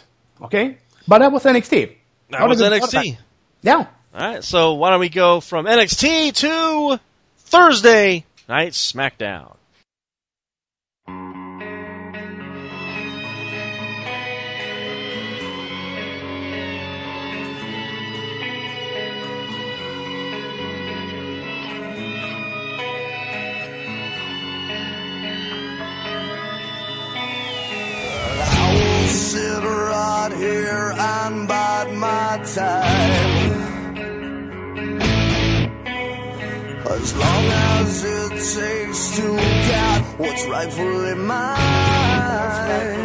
[0.41, 0.77] Okay.
[1.07, 1.95] But that was NXT.
[2.29, 3.17] That What was NXT.
[3.61, 3.87] Yeah.
[4.13, 6.99] All right, so why don't we go from NXT to
[7.37, 9.54] Thursday Night SmackDown?
[32.57, 32.63] As
[37.17, 43.04] long as it takes to get what's rightfully mine.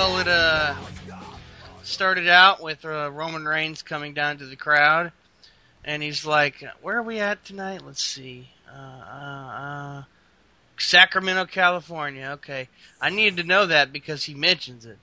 [0.00, 0.74] Well, it uh
[1.82, 5.12] started out with uh, Roman Reigns coming down to the crowd,
[5.84, 7.82] and he's like, "Where are we at tonight?
[7.84, 8.48] Let's see.
[8.66, 10.02] Uh, uh, uh,
[10.78, 12.30] Sacramento, California.
[12.36, 12.68] Okay,
[12.98, 14.96] I needed to know that because he mentions it.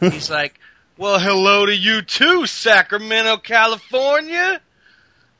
[0.00, 0.58] he's like,
[0.96, 4.62] "Well, hello to you too, Sacramento, California."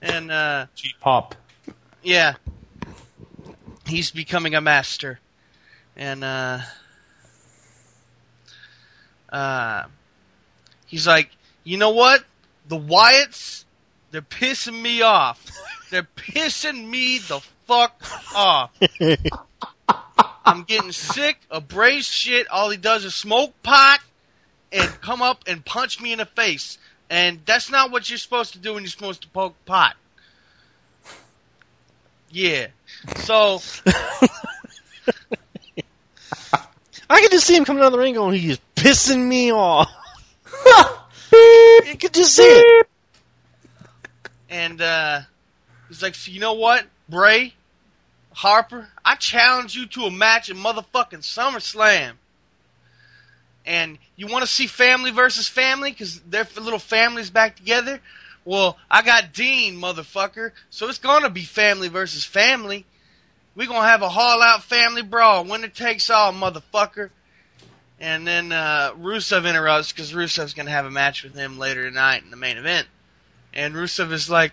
[0.02, 1.34] And uh, Cheap pop.
[2.02, 2.34] yeah.
[3.86, 5.18] He's becoming a master.
[5.96, 6.58] And uh
[9.28, 9.84] uh
[10.86, 11.30] he's like,
[11.64, 12.24] "You know what?
[12.68, 13.64] The Wyatts,
[14.10, 15.44] they're pissing me off.
[15.90, 18.00] They're pissing me the fuck
[18.34, 18.70] off.
[20.44, 22.48] I'm getting sick of braised shit.
[22.48, 24.00] All he does is smoke pot
[24.72, 26.78] and come up and punch me in the face.
[27.10, 29.96] And that's not what you're supposed to do when you're supposed to poke pot.
[32.30, 32.68] Yeah.
[33.16, 33.60] So
[37.10, 39.90] I could just see him coming down the ring going, he's pissing me off.
[41.32, 42.88] you could just see it.
[44.50, 45.20] and uh
[45.88, 47.54] he's like, so you know what, Bray,
[48.32, 52.12] Harper, I challenge you to a match in motherfucking SummerSlam.
[53.66, 58.00] And you want to see family versus family because their little families back together?
[58.44, 62.86] Well, I got Dean, motherfucker, so it's gonna be family versus family.
[63.58, 67.10] We gonna have a haul out family brawl, winner takes all, motherfucker.
[67.98, 72.22] And then uh, Rusev interrupts because Rusev's gonna have a match with him later tonight
[72.22, 72.86] in the main event.
[73.52, 74.52] And Rusev is like,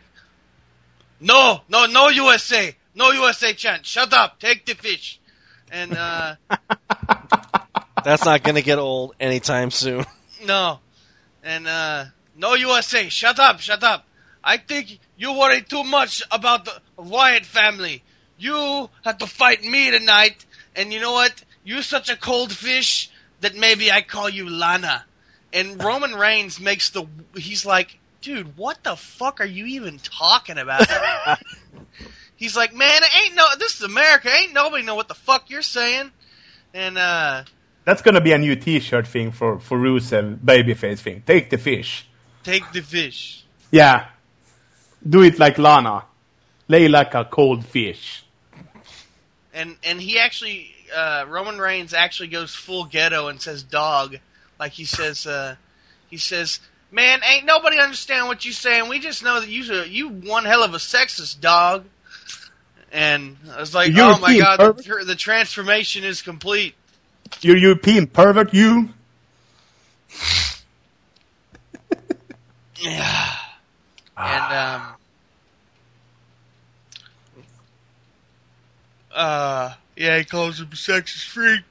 [1.19, 3.85] "No, no, no USA, no USA chant.
[3.85, 5.19] Shut up, take the fish."
[5.71, 6.35] And uh,
[8.03, 10.05] That's not going to get old anytime soon.
[10.45, 10.79] no,
[11.43, 12.05] and uh,
[12.35, 13.09] no USA.
[13.09, 14.07] Shut up, shut up.
[14.43, 18.01] I think you worry too much about the Wyatt family.
[18.37, 20.45] You have to fight me tonight,
[20.75, 21.43] and you know what?
[21.63, 23.09] You're such a cold fish
[23.41, 25.05] that maybe I call you Lana.
[25.53, 27.05] And Roman Reigns makes the.
[27.35, 30.85] He's like, dude, what the fuck are you even talking about?
[32.35, 33.45] he's like, man, it ain't no.
[33.57, 34.29] This is America.
[34.29, 36.11] Ain't nobody know what the fuck you're saying.
[36.73, 37.43] And uh,
[37.85, 41.23] That's gonna be a new T-shirt thing for for Rusev babyface thing.
[41.25, 42.05] Take the fish.
[42.43, 43.45] take the fish.
[43.71, 44.07] Yeah,
[45.07, 46.03] do it like Lana.
[46.67, 48.24] Lay like a cold fish.
[49.55, 54.17] And and he actually uh, Roman Reigns actually goes full ghetto and says dog,
[54.59, 55.55] like he says uh,
[56.09, 56.59] he says,
[56.91, 58.89] man, ain't nobody understand what you saying.
[58.89, 61.85] We just know that you you one hell of a sexist dog.
[62.91, 66.75] And I was like, oh my god, the, the transformation is complete.
[67.41, 68.89] You're European pervert, you.
[72.77, 73.31] Yeah.
[74.17, 74.94] And um
[79.15, 81.63] uh yeah, he calls him a sexist freak.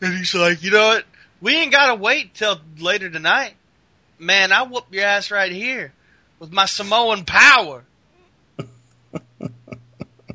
[0.00, 1.04] And he's like, you know what?
[1.40, 3.54] We ain't gotta wait till later tonight.
[4.18, 5.92] Man, I whoop your ass right here
[6.38, 7.84] with my Samoan power.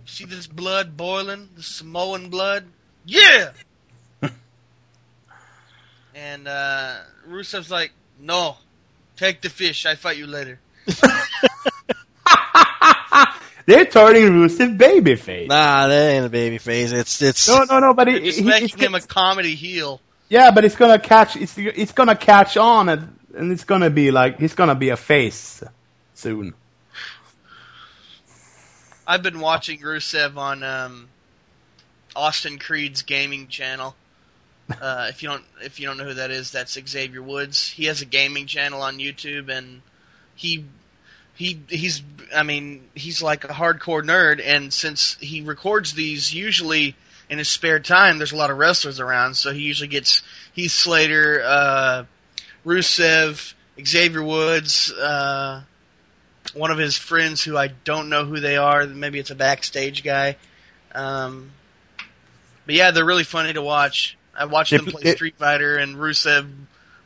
[0.05, 1.49] See this blood boiling?
[1.55, 2.65] The Samoan blood?
[3.05, 3.51] Yeah!
[6.15, 6.97] and uh
[7.27, 8.57] Rusev's like, No,
[9.15, 10.59] take the fish, I fight you later.
[13.65, 15.47] They're turning Rusev babyface.
[15.47, 16.91] Nah, that ain't a baby face.
[16.91, 19.55] It's it's No, no, no, but They're it, just he- making it's, him a comedy
[19.55, 20.01] heel.
[20.29, 21.35] yeah, but it's gonna catch.
[21.35, 24.97] It's it's gonna catch on, and, and it's gonna be like he's gonna be a
[24.97, 25.63] face
[26.15, 26.53] soon.
[29.07, 31.09] I've been watching Rusev on um,
[32.15, 33.95] Austin Creed's gaming channel.
[34.69, 37.67] Uh, if you don't if you don't know who that is, that's Xavier Woods.
[37.69, 39.81] He has a gaming channel on YouTube, and
[40.35, 40.65] he
[41.41, 42.03] he he's
[42.35, 44.41] I mean he's like a hardcore nerd.
[44.45, 46.95] And since he records these usually
[47.29, 50.21] in his spare time, there's a lot of wrestlers around, so he usually gets
[50.53, 52.03] Heath Slater, uh,
[52.65, 53.53] Rusev,
[53.83, 54.91] Xavier Woods.
[54.91, 55.63] Uh,
[56.53, 58.85] one of his friends who I don't know who they are.
[58.85, 60.37] Maybe it's a backstage guy.
[60.93, 61.51] Um,
[62.65, 64.17] but yeah, they're really funny to watch.
[64.37, 66.49] I watched They them play they- Street Fighter, and Rusev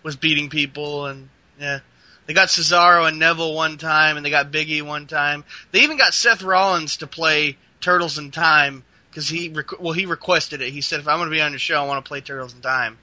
[0.03, 1.29] was beating people, and
[1.59, 1.79] yeah,
[2.25, 5.43] they got Cesaro and Neville one time, and they got Biggie one time.
[5.71, 10.05] They even got Seth Rollins to play Turtles in Time because he requ- well he
[10.05, 10.71] requested it.
[10.71, 12.53] He said, "If I'm going to be on your show, I want to play Turtles
[12.53, 12.97] in Time."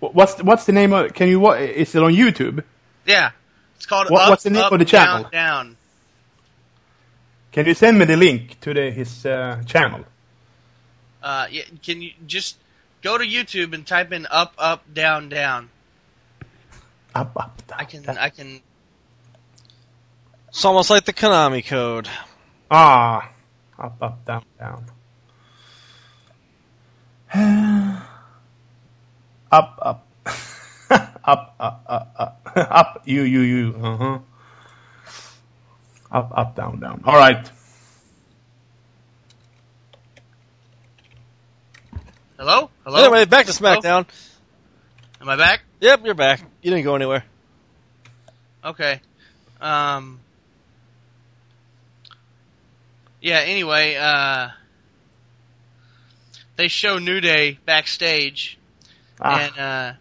[0.00, 1.12] What's the, what's the name of?
[1.14, 1.40] Can you?
[1.40, 2.62] What is it on YouTube?
[3.06, 3.30] Yeah,
[3.76, 5.22] it's called What- Up, what's the name Up, of the channel?
[5.22, 5.76] Down, Down.
[7.52, 10.04] Can you send me the link to the his uh, channel?
[11.22, 12.56] Uh, yeah, can you just
[13.02, 15.68] go to YouTube and type in up, up, down, down?
[17.18, 17.80] Up, up, down.
[17.80, 18.16] I can, down.
[18.16, 18.60] I can.
[20.50, 22.08] it's almost like the Konami code.
[22.70, 23.32] Ah,
[23.76, 24.84] up, up, down, down.
[29.50, 30.06] up, up,
[30.90, 33.02] up, up, up, up, up.
[33.04, 33.74] You, you, you.
[33.82, 34.18] Uh huh.
[36.12, 37.02] Up, up, down, down.
[37.04, 37.50] All right.
[42.38, 42.98] Hello, hello.
[43.00, 44.06] Anyway, back to SmackDown.
[45.20, 45.62] Am I back?
[45.80, 46.40] Yep, you're back.
[46.62, 47.24] You didn't go anywhere.
[48.64, 49.00] Okay.
[49.60, 50.20] Um.
[53.20, 53.38] Yeah.
[53.38, 54.48] Anyway, uh,
[56.56, 58.58] they show New Day backstage,
[59.20, 59.92] Ah, and uh,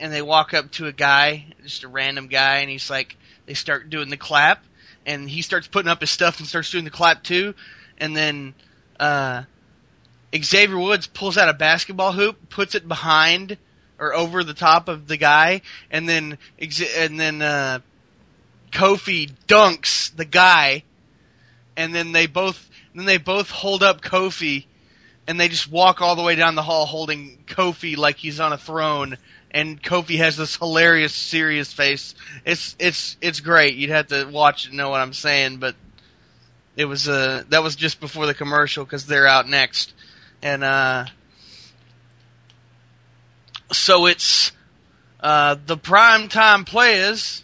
[0.00, 3.54] and they walk up to a guy, just a random guy, and he's like, they
[3.54, 4.64] start doing the clap,
[5.04, 7.54] and he starts putting up his stuff and starts doing the clap too,
[7.98, 8.54] and then
[8.98, 9.42] uh,
[10.34, 13.58] Xavier Woods pulls out a basketball hoop, puts it behind
[13.98, 16.38] or over the top of the guy, and then
[16.96, 17.78] and then uh,
[18.72, 20.82] Kofi dunks the guy,
[21.76, 24.66] and then they both then they both hold up Kofi,
[25.26, 28.52] and they just walk all the way down the hall holding Kofi like he's on
[28.52, 29.16] a throne,
[29.50, 32.14] and Kofi has this hilarious serious face.
[32.44, 33.76] It's it's it's great.
[33.76, 35.76] You'd have to watch it to know what I'm saying, but
[36.76, 39.94] it was uh that was just before the commercial because they're out next,
[40.42, 41.06] and uh
[43.72, 44.52] so it's
[45.20, 47.42] uh the prime time players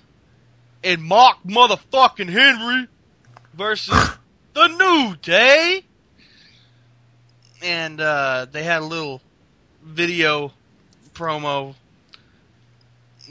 [0.82, 2.88] and Mark motherfucking Henry
[3.55, 4.10] versus
[4.55, 5.84] the New Day,
[7.62, 9.20] and uh they had a little
[9.82, 10.52] video
[11.14, 11.74] promo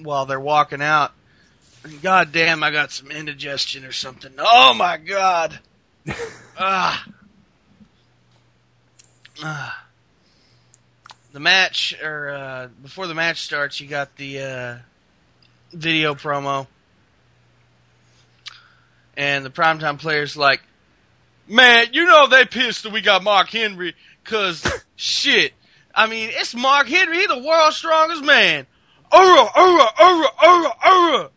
[0.03, 1.11] while they're walking out.
[1.83, 4.31] And God damn, I got some indigestion or something.
[4.37, 5.59] Oh my god.
[6.57, 7.05] ah.
[9.41, 9.78] Ah.
[11.31, 14.75] The match, or uh, before the match starts, you got the uh,
[15.71, 16.65] video promo,
[19.15, 20.61] and the primetime players like,
[21.47, 25.53] man, you know they pissed that we got Mark Henry, cause shit.
[25.93, 28.65] I mean, it's Mark Henry, He's the world's strongest man.
[29.13, 31.29] Ura, ura, ura, ura, ura.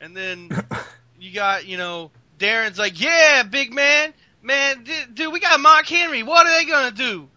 [0.00, 0.50] And then
[1.20, 4.12] you got, you know, Darren's like, yeah, big man,
[4.42, 6.22] man, dude, we got Mark Henry.
[6.22, 7.28] What are they gonna do?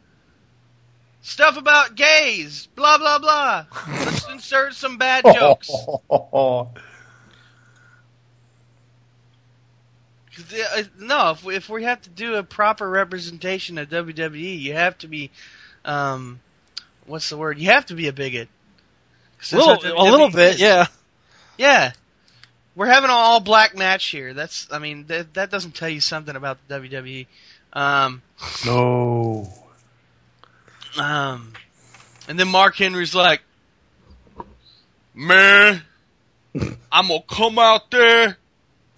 [1.25, 3.65] Stuff about gays, blah blah blah.
[3.89, 5.71] Let's insert some bad jokes.
[6.11, 6.65] uh,
[10.99, 14.99] No, if we, if we have to do a proper representation of WWE, you have
[14.99, 15.31] to be,
[15.83, 16.39] um,
[17.07, 17.57] what's the word?
[17.57, 18.47] You have to be a bigot.
[19.51, 20.61] A little, a little bit, is.
[20.61, 20.85] yeah.
[21.57, 21.93] Yeah.
[22.75, 24.35] We're having an all black match here.
[24.35, 27.25] That's, I mean, that, that doesn't tell you something about the WWE.
[27.73, 28.21] Um,
[28.63, 29.64] No.
[30.97, 31.53] Um,
[32.27, 33.41] and then Mark Henry's like,
[35.13, 35.81] man,
[36.91, 38.37] I'm gonna come out there,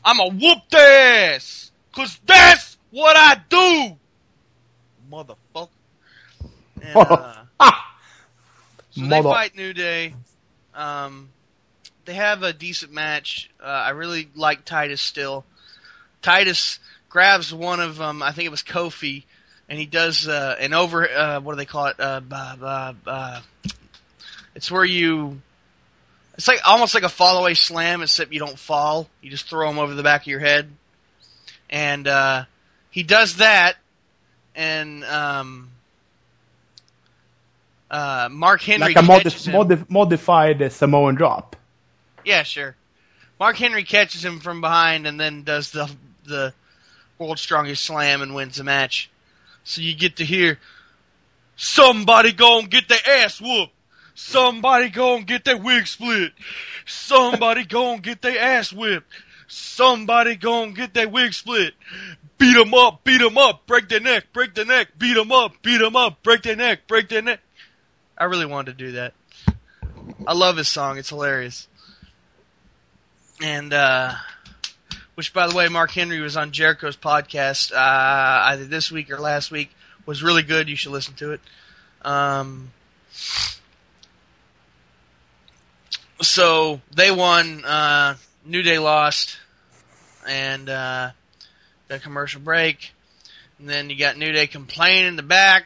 [0.03, 3.98] I'm gonna whoop their ass, cause that's what I do,
[5.11, 5.69] motherfucker.
[6.82, 7.44] And, uh,
[8.91, 10.14] so they fight New Day.
[10.74, 11.30] Um,
[12.06, 13.49] they have a decent match.
[13.61, 15.44] Uh, I really like Titus still.
[16.22, 16.80] Titus
[17.10, 18.24] grabs one of them.
[18.24, 19.24] I think it was Kofi,
[19.69, 21.10] and he does uh, an over.
[21.10, 21.99] Uh, what do they call it?
[21.99, 23.41] Uh, bah, bah.
[24.56, 25.41] It's where you.
[26.35, 29.07] It's like almost like a fall away slam, except you don't fall.
[29.22, 30.69] You just throw him over the back of your head,
[31.69, 32.45] and uh,
[32.91, 33.76] he does that,
[34.56, 35.69] and um,
[37.89, 39.53] uh, Mark Henry Like a catches modif- him.
[39.53, 41.56] modif- modified Samoan drop.
[42.26, 42.76] Yeah, sure.
[43.39, 45.89] Mark Henry catches him from behind and then does the
[46.26, 46.53] the
[47.18, 49.10] world's strongest slam and wins the match.
[49.68, 50.60] So you get to hear
[51.57, 53.73] somebody go and get their ass whooped.
[54.15, 56.31] Somebody go and get their wig split.
[56.85, 59.11] Somebody go and get their ass whipped.
[59.49, 61.73] Somebody go and get their wig split.
[62.38, 65.61] Beat 'em up, beat 'em up, break their neck, break their neck, beat 'em up,
[65.61, 67.41] beat 'em up, break their neck, break their neck.
[68.18, 69.14] I really wanted to do that.
[70.26, 70.98] I love his song.
[70.98, 71.68] It's hilarious.
[73.41, 74.15] And, uh,
[75.18, 77.76] which by the way, Mark Henry was on Jericho's podcast, uh,
[78.49, 79.72] either this week or last week.
[80.06, 80.69] Was really good.
[80.69, 81.41] You should listen to it.
[82.03, 82.72] Um,
[86.22, 88.15] so they won, uh,
[88.45, 89.39] New Day lost,
[90.27, 91.10] and, uh,
[91.89, 92.94] a commercial break.
[93.57, 95.65] And then you got New Day complaining in the back,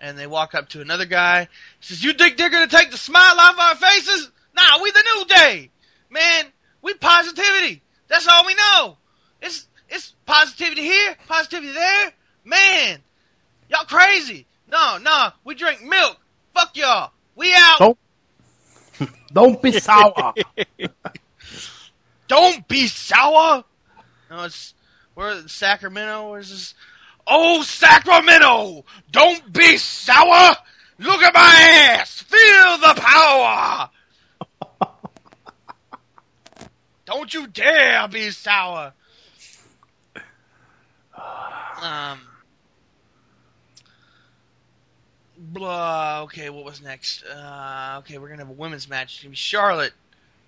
[0.00, 1.48] and they walk up to another guy.
[1.80, 4.30] He says, You think they're gonna take the smile off our faces?
[4.56, 5.70] Nah, we the New Day!
[6.08, 6.46] Man,
[6.80, 7.82] we positivity.
[8.08, 8.96] That's all we know.
[9.42, 12.12] It's it's positivity here, positivity there.
[12.44, 12.98] Man,
[13.68, 14.46] y'all crazy.
[14.70, 16.16] No, no, we drink milk.
[16.54, 17.10] Fuck y'all.
[17.36, 17.78] We out.
[17.78, 17.98] Don't-
[19.32, 20.34] Don't be sour.
[22.28, 23.64] Don't be sour.
[24.30, 24.74] No, it's
[25.14, 26.30] where Sacramento.
[26.30, 26.74] Where's this?
[27.26, 28.84] Oh, Sacramento!
[29.10, 30.56] Don't be sour.
[30.98, 32.20] Look at my ass.
[32.20, 33.88] Feel the power.
[37.06, 38.92] Don't you dare be sour.
[41.82, 42.20] Um.
[45.36, 46.22] Blah.
[46.24, 47.24] Okay, what was next?
[47.24, 49.14] Uh, okay, we're gonna have a women's match.
[49.14, 49.92] It's gonna be Charlotte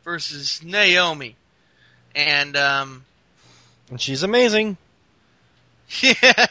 [0.05, 1.37] versus Naomi,
[2.15, 3.05] and um,
[3.91, 4.77] And she's amazing.
[6.01, 6.47] yeah,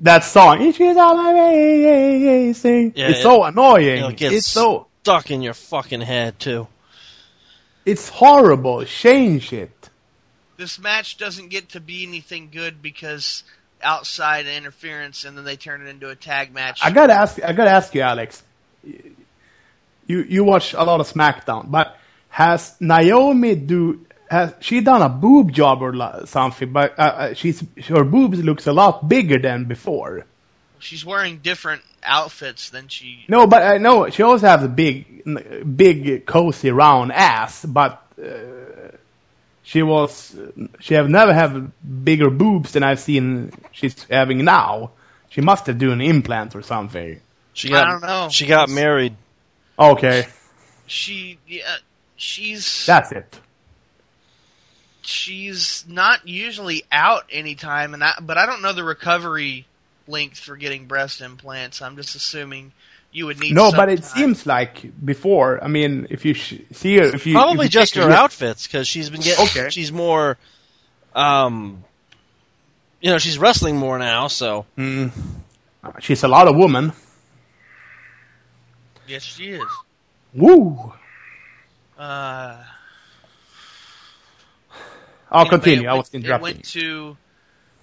[0.00, 0.62] that song.
[0.62, 2.92] It is all amazing.
[2.96, 3.98] Yeah, it's it- so annoying.
[3.98, 4.86] It'll get It's so.
[5.02, 6.66] stuck in your fucking head too.
[7.88, 8.84] It's horrible.
[8.84, 9.90] Change it.
[10.58, 13.44] this match doesn't get to be anything good because
[13.82, 16.80] outside interference, and then they turn it into a tag match.
[16.82, 17.42] I gotta ask.
[17.42, 18.42] I gotta ask you, Alex.
[18.84, 21.96] You you watch a lot of SmackDown, but
[22.28, 26.72] has Naomi do has she done a boob job or something?
[26.72, 30.26] But uh, uh, she's her boobs looks a lot bigger than before.
[30.80, 33.24] She's wearing different outfits than she.
[33.28, 37.64] No, but I know she also has a big, big cozy round ass.
[37.64, 38.96] But uh,
[39.62, 40.36] she was
[40.80, 41.70] she have never have
[42.04, 44.92] bigger boobs than I've seen she's having now.
[45.30, 47.20] She must have done implant or something.
[47.52, 48.28] She got, I don't know.
[48.30, 49.14] She got married.
[49.78, 50.26] Okay,
[50.86, 51.76] She, yeah,
[52.16, 53.38] she's that's it.
[55.02, 59.66] she's not usually out anytime, and I, but I don't know the recovery
[60.08, 61.82] length for getting breast implants.
[61.82, 62.72] I'm just assuming
[63.12, 63.54] you would need.
[63.54, 64.08] No, some but it time.
[64.16, 65.62] seems like before.
[65.62, 68.66] I mean, if you sh- see her, if you Probably if you just her outfits
[68.66, 69.44] because she's been getting.
[69.44, 69.70] Okay.
[69.70, 70.36] She's more,
[71.14, 71.84] um,
[73.00, 74.28] you know, she's wrestling more now.
[74.28, 75.12] So Mm.
[76.00, 76.92] She's a lot of woman.
[79.06, 79.62] Yes, she is.
[80.34, 80.92] Woo!
[81.98, 82.62] Uh,
[85.30, 85.88] I'll anyway, continue.
[85.88, 86.54] it I was went- It interrupting.
[86.56, 87.16] went to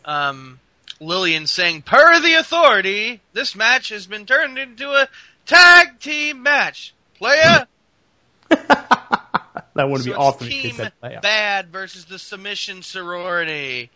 [0.06, 0.60] um,
[1.00, 5.08] Lillian saying, "Per the authority, this match has been turned into a
[5.46, 6.94] tag team match.
[7.18, 7.68] Playa
[8.50, 10.76] that would So be awesome Team.
[11.02, 13.90] Bad versus the Submission Sorority,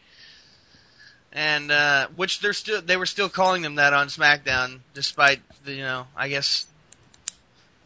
[1.32, 5.74] and uh, which they're still they were still calling them that on SmackDown, despite the
[5.74, 6.66] you know I guess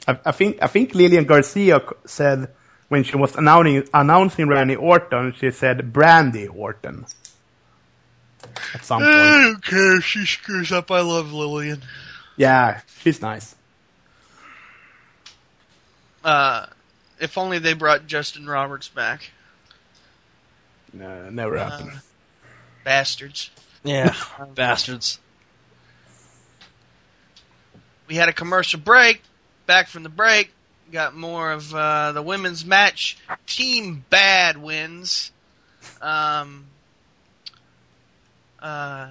[0.07, 2.49] I, I think I think Lillian Garcia said
[2.89, 7.05] when she was announcing announcing Randy Orton, she said Brandy Orton.
[8.73, 10.91] At some point, don't care if she screws up.
[10.91, 11.81] I love Lillian.
[12.37, 13.55] yeah, she's nice.
[16.23, 16.65] Uh,
[17.19, 19.31] if only they brought Justin Roberts back,
[20.93, 22.01] No, never Uh, happened.
[22.83, 23.49] bastards.
[23.83, 24.13] yeah,
[24.55, 25.19] bastards.
[28.07, 29.21] we had a commercial break.
[29.65, 30.51] Back from the break,
[30.91, 33.17] got more of uh, the women's match.
[33.47, 35.31] Team Bad wins.
[36.01, 36.65] Um,
[38.63, 39.09] uh,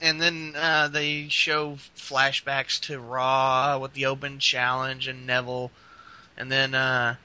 [0.00, 5.70] and then uh, they show flashbacks to Raw with the Open Challenge and Neville,
[6.36, 7.16] and then uh,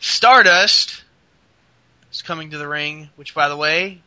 [0.00, 1.02] Stardust
[2.12, 3.08] is coming to the ring.
[3.16, 4.02] Which, by the way,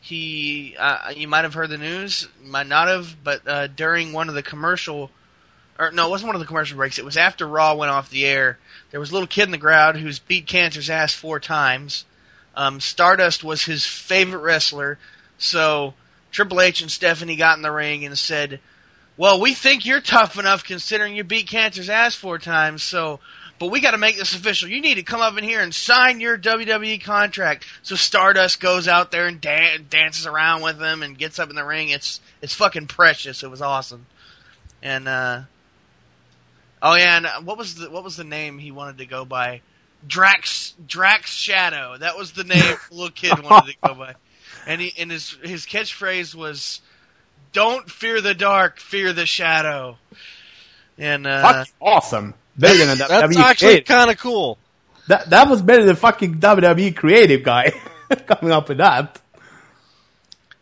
[0.00, 4.28] he uh, you might have heard the news, might not have, but uh, during one
[4.28, 5.10] of the commercial,
[5.78, 6.98] or no, it wasn't one of the commercial breaks.
[6.98, 8.58] It was after Raw went off the air.
[8.92, 12.04] There was a little kid in the crowd who's beat cancer's ass four times.
[12.56, 14.98] Um, Stardust was his favorite wrestler,
[15.40, 15.94] so
[16.30, 18.60] Triple H and Stephanie got in the ring and said,
[19.16, 23.18] "Well, we think you're tough enough considering you beat cancer's ass four times, so."
[23.58, 24.70] But we got to make this official.
[24.70, 27.66] You need to come up in here and sign your WWE contract.
[27.82, 31.56] So Stardust goes out there and dan- dances around with them and gets up in
[31.56, 31.90] the ring.
[31.90, 33.42] It's it's fucking precious.
[33.42, 34.06] It was awesome.
[34.82, 35.42] And uh
[36.80, 39.26] oh yeah, and uh, what was the what was the name he wanted to go
[39.26, 39.60] by?
[40.06, 41.98] Drax Drax Shadow.
[41.98, 42.58] That was the name
[42.88, 44.14] the little kid wanted to go by.
[44.70, 46.80] And he and his his catchphrase was,
[47.52, 49.98] "Don't fear the dark, fear the shadow."
[50.96, 52.34] And uh, Fucking awesome.
[52.56, 54.58] Better than a That's WWE actually kind of cool.
[55.08, 57.72] That that was better than fucking WWE creative guy
[58.26, 59.20] coming up with that.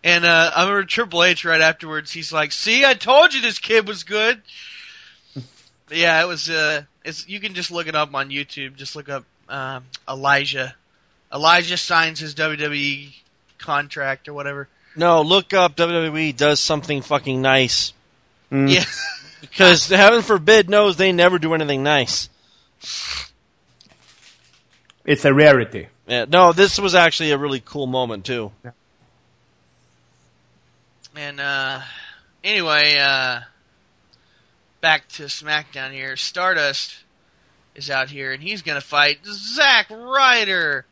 [0.02, 2.10] And uh, I remember Triple H right afterwards.
[2.10, 4.40] He's like, "See, I told you this kid was good."
[5.34, 6.48] But yeah, it was.
[6.48, 8.76] Uh, it's you can just look it up on YouTube.
[8.76, 10.74] Just look up um, Elijah.
[11.30, 13.12] Elijah signs his WWE
[13.58, 14.68] contract or whatever.
[14.96, 17.92] No, look up WWE does something fucking nice
[18.50, 18.72] Mm.
[18.72, 18.84] Yeah,
[19.40, 22.28] because heaven forbid knows they never do anything nice.
[25.04, 25.88] It's a rarity.
[26.06, 28.52] Yeah, no, this was actually a really cool moment too.
[28.64, 28.70] Yeah.
[31.16, 31.80] and uh,
[32.42, 33.40] anyway, uh,
[34.80, 36.16] back to SmackDown here.
[36.16, 36.96] Stardust
[37.74, 40.86] is out here, and he's gonna fight Zack Ryder.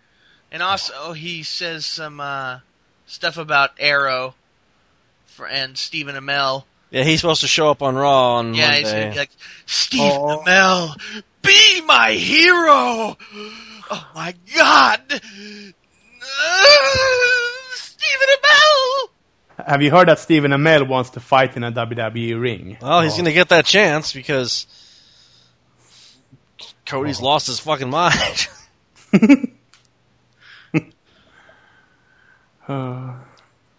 [0.52, 2.60] And also, he says some uh,
[3.06, 4.35] stuff about Arrow
[5.27, 6.64] for, and Stephen Amell.
[6.90, 9.01] Yeah, he's supposed to show up on Raw on Yeah, Monday.
[9.01, 9.31] gonna be like,
[9.66, 10.43] Stephen Oh.
[10.47, 13.16] Amell, be my hero!
[13.90, 15.01] Oh my god!
[17.73, 19.64] Stephen Amell!
[19.66, 22.78] Have you heard that Stephen Amell wants to fight in a WWE ring?
[22.81, 23.16] well, he's Oh.
[23.16, 24.66] going to get that chance because
[26.85, 28.47] Cody's lost his fucking mind.
[32.68, 33.14] Uh,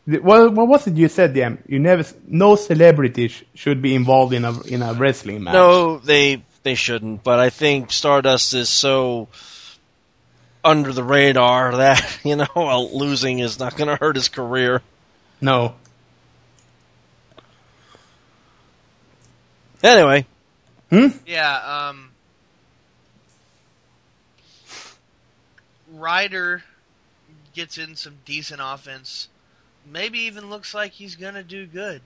[0.10, 1.58] th- what, what was it you said, DM?
[1.68, 5.54] You never, no celebrity sh- should be involved in a in a wrestling match.
[5.54, 9.28] no, they they shouldn't, but I think Stardust is so
[10.64, 14.82] under the radar that you know well, losing is not going to hurt his career.
[15.42, 15.76] no.
[19.84, 20.26] Anyway,
[20.90, 21.08] Hmm?
[21.26, 22.10] Yeah, um.
[25.94, 26.64] Ryder
[27.58, 29.28] gets in some decent offense,
[29.86, 32.02] maybe even looks like he's gonna do good.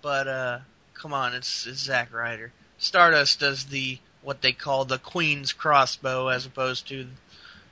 [0.00, 0.58] But uh,
[0.94, 2.50] come on, it's, it's Zack Ryder.
[2.78, 7.06] Stardust does the what they call the Queen's crossbow as opposed to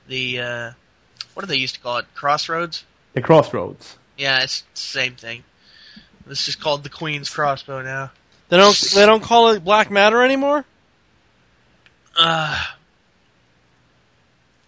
[0.07, 0.71] the uh,
[1.33, 2.05] what do they used to call it?
[2.13, 2.85] Crossroads.
[3.13, 3.97] The Crossroads.
[4.17, 5.43] Yeah, it's the same thing.
[6.27, 8.11] This is called the Queen's crossbow now.
[8.49, 10.65] They don't they don't call it Black Matter anymore.
[12.17, 12.63] Uh,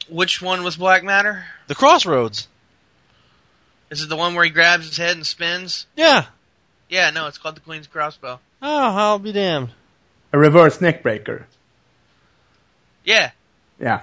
[0.10, 1.46] which one was Black Matter?
[1.68, 2.48] The Crossroads.
[3.90, 5.88] Is it the one where he grabs his head and spins?
[5.96, 6.26] Yeah.
[6.90, 8.40] Yeah, no, it's called the Queen's crossbow.
[8.62, 9.70] Oh, I'll be damned.
[10.32, 11.44] A reverse neckbreaker.
[13.04, 13.32] Yeah.
[13.80, 14.02] Yeah.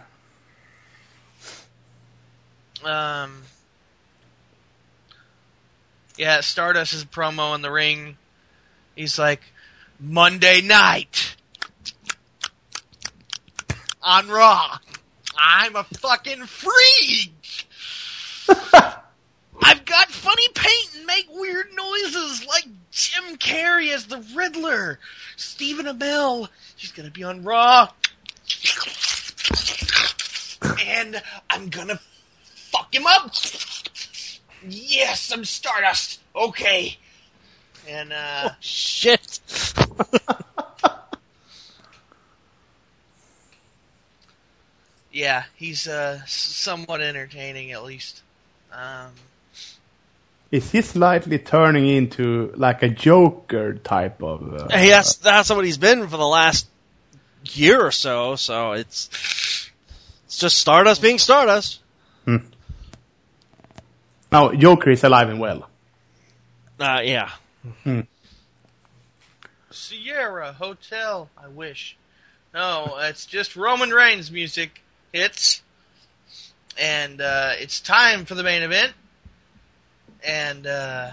[2.85, 3.43] Um.
[6.16, 8.16] Yeah, Stardust is a promo in the ring.
[8.95, 9.43] He's like,
[10.01, 11.37] Monday night
[14.03, 14.78] on Raw.
[15.39, 17.67] I'm a fucking freak.
[19.63, 24.99] I've got funny paint and make weird noises like Jim Carrey as the Riddler.
[25.37, 27.89] Stephen Amell, he's gonna be on Raw.
[30.87, 31.99] And I'm gonna
[32.55, 33.35] fuck him up.
[34.69, 36.21] Yes, I'm Stardust.
[36.35, 36.97] Okay.
[37.89, 39.41] And uh Shit.
[45.17, 48.23] yeah, he's uh somewhat entertaining at least.
[48.71, 49.13] Um
[50.51, 54.55] Is he slightly turning into like a Joker type of?
[54.55, 56.69] Uh, Hey, that's that's what he's been for the last
[57.45, 58.37] year or so.
[58.37, 59.09] So it's
[60.27, 61.81] it's just Stardust being Stardust.
[64.33, 65.71] No, Joker is alive and well.
[66.79, 67.31] Uh, yeah.
[69.71, 71.97] Sierra Hotel, I wish.
[72.53, 74.83] No, it's just Roman Reigns music
[75.17, 75.63] hits.
[76.79, 78.93] And uh it's time for the main event.
[80.27, 81.11] And uh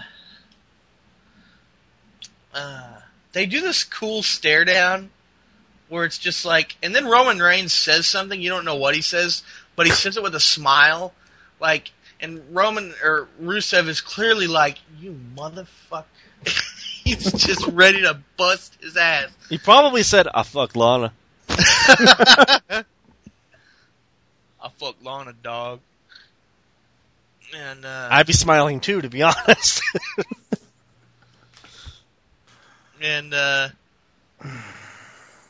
[2.54, 3.00] uh
[3.32, 5.10] they do this cool stare down
[5.88, 9.02] where it's just like and then Roman Reigns says something, you don't know what he
[9.02, 9.42] says,
[9.76, 11.12] but he says it with a smile.
[11.60, 11.90] Like
[12.20, 16.04] and Roman or Rusev is clearly like, You motherfucker
[17.04, 19.28] He's just ready to bust his ass.
[19.48, 21.12] He probably said, "I fuck Lana."
[24.64, 25.80] I fuck Lana, dog.
[27.54, 29.82] And uh, I'd be smiling too, to be honest.
[33.00, 33.68] and uh,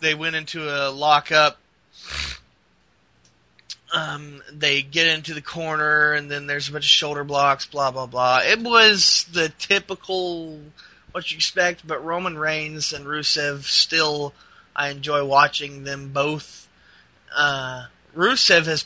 [0.00, 1.58] they went into a lockup.
[3.94, 7.92] Um, they get into the corner, and then there's a bunch of shoulder blocks, blah
[7.92, 8.40] blah blah.
[8.44, 10.58] It was the typical
[11.12, 14.34] what you expect, but Roman Reigns and Rusev still,
[14.74, 16.66] I enjoy watching them both.
[17.34, 17.84] Uh,
[18.16, 18.84] Rusev has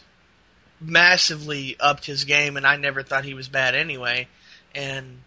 [0.81, 4.29] massively upped his game, and I never thought he was bad anyway.
[4.75, 5.19] And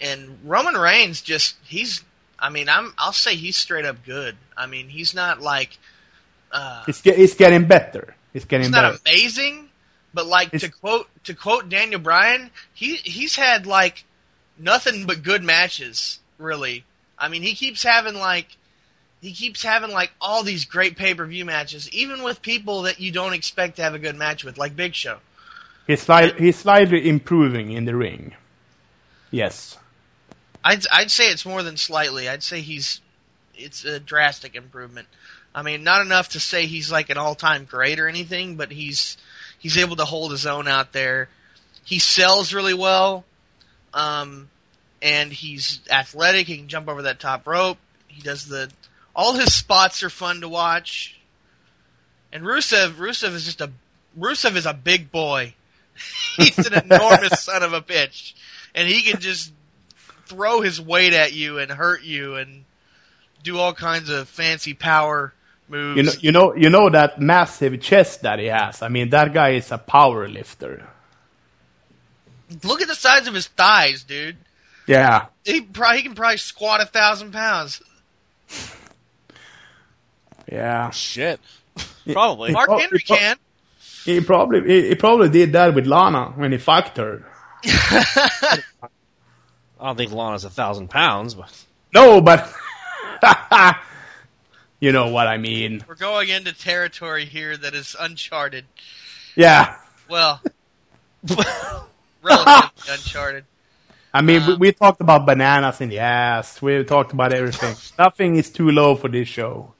[0.00, 2.02] and Roman Reigns just he's
[2.38, 4.36] I mean I'm I'll say he's straight up good.
[4.56, 5.76] I mean he's not like
[6.52, 8.14] uh, It's, ge- it's getting better.
[8.34, 8.92] It's getting he's better.
[8.92, 9.68] not amazing,
[10.14, 14.04] but like to quote to quote Daniel Bryan, he he's had like
[14.58, 16.18] nothing but good matches.
[16.38, 16.84] Really,
[17.18, 18.46] I mean he keeps having like
[19.20, 23.00] he keeps having like all these great pay per view matches, even with people that
[23.00, 25.18] you don't expect to have a good match with, like Big Show.
[25.86, 28.34] He's, sli- he's slightly improving in the ring.
[29.30, 29.76] Yes.
[30.62, 32.28] I'd I'd say it's more than slightly.
[32.28, 33.00] I'd say he's
[33.54, 35.08] it's a drastic improvement.
[35.54, 39.16] I mean, not enough to say he's like an all-time great or anything, but he's
[39.58, 41.28] he's able to hold his own out there.
[41.84, 43.24] He sells really well,
[43.94, 44.50] um,
[45.00, 46.46] and he's athletic.
[46.46, 47.78] He can jump over that top rope.
[48.08, 48.70] He does the
[49.18, 51.18] all his spots are fun to watch.
[52.32, 53.70] And Rusev, Rusev is just a
[54.16, 55.54] Rusev is a big boy.
[56.36, 58.34] he's an enormous son of a bitch,
[58.76, 59.52] and he can just
[60.26, 62.64] throw his weight at you and hurt you and
[63.42, 65.34] do all kinds of fancy power
[65.68, 65.96] moves.
[65.96, 68.82] You know, you know, you know that massive chest that he has.
[68.82, 70.86] I mean, that guy is a power lifter.
[72.62, 74.36] Look at the size of his thighs, dude.
[74.86, 75.26] Yeah.
[75.44, 77.82] He probably he can probably squat a thousand pounds.
[80.50, 80.90] Yeah.
[80.90, 81.40] Shit.
[82.12, 82.52] Probably.
[82.52, 83.36] Mark Oh, Henry can.
[84.04, 87.24] He probably he, he probably did that with Lana when he fucked her.
[87.64, 88.62] I
[89.80, 91.52] don't think Lana's a thousand pounds, but
[91.94, 92.50] No, but
[94.80, 95.84] you know what I mean.
[95.86, 98.64] We're going into territory here that is uncharted.
[99.36, 99.76] Yeah.
[100.08, 100.40] Well,
[102.22, 103.44] relatively uncharted.
[104.14, 106.62] I mean, we, Um, we talked about bananas in the ass.
[106.62, 107.76] We talked about everything.
[107.98, 109.74] Nothing is too low for this show.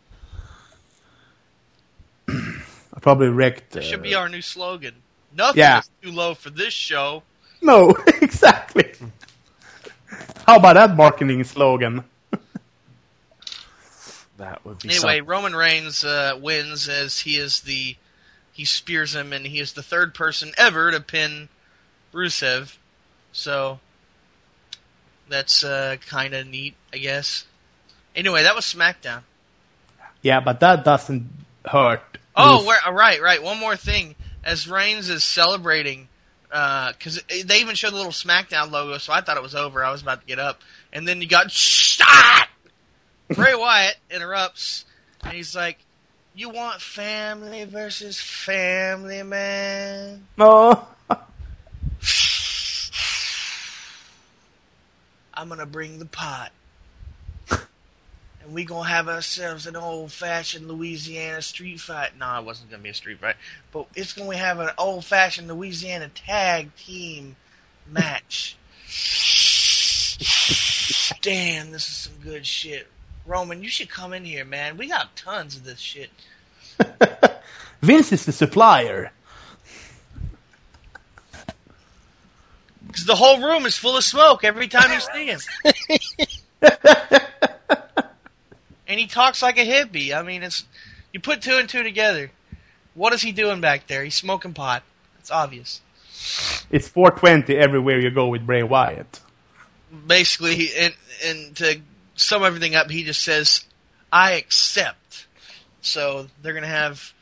[2.95, 3.71] I probably wrecked.
[3.73, 4.95] That Uh, should be our new slogan.
[5.35, 5.79] Nothing Yeah.
[5.81, 7.23] is too low for this show.
[7.63, 7.91] No,
[8.23, 8.93] exactly.
[10.47, 12.05] How about that marketing slogan?
[14.39, 15.27] That would be Anyway, something.
[15.27, 17.97] Roman Reigns uh, wins as he is the
[18.53, 21.49] he spears him, and he is the third person ever to pin
[22.13, 22.73] Rusev.
[23.33, 23.81] So
[25.29, 27.45] that's uh, kind of neat, I guess.
[28.15, 29.23] Anyway, that was SmackDown.
[30.23, 31.29] Yeah, but that doesn't
[31.65, 32.03] hurt.
[32.39, 33.43] Oh, where, uh, right, right.
[33.43, 34.15] One more thing.
[34.45, 36.09] As Reigns is celebrating,
[36.49, 39.85] because they even showed the little SmackDown logo, so I thought it was over.
[39.85, 40.63] I was about to get up,
[40.93, 42.49] and then you got shot.
[43.29, 44.85] Bray Wyatt interrupts,
[45.23, 45.79] and he's like,
[46.35, 50.87] "You want family versus family, man." No.
[55.35, 56.53] I'm gonna bring the pot.
[58.49, 62.17] And we gonna have ourselves an old fashioned Louisiana street fight.
[62.19, 63.37] No, it wasn't gonna be a street fight.
[63.73, 67.37] But it's gonna have an old fashioned Louisiana tag team
[67.91, 68.57] match.
[71.21, 72.87] Damn, this is some good shit.
[73.27, 74.79] Roman, you should come in here, man.
[74.79, 76.09] We got tons of this shit.
[77.83, 79.13] Vince is the supplier.
[82.87, 85.41] Because the whole room is full of smoke every time you see him.
[88.89, 90.17] and he talks like a hippie.
[90.17, 90.65] I mean, it's
[91.13, 92.31] you put two and two together.
[92.95, 94.03] What is he doing back there?
[94.03, 94.83] He's smoking pot.
[95.21, 95.81] It's obvious.
[96.71, 99.21] It's 420 everywhere you go with Bray Wyatt.
[100.07, 100.95] Basically, and
[101.25, 101.81] and to
[102.17, 103.65] sum everything up, he just says,
[104.13, 105.27] "I accept."
[105.81, 107.13] So they're gonna have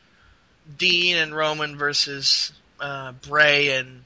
[0.77, 4.03] Dean and Roman versus uh, Bray and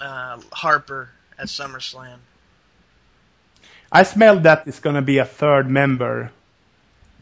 [0.00, 2.18] uh, Harper at SummerSlam.
[3.92, 6.32] I smell that it's gonna be a third member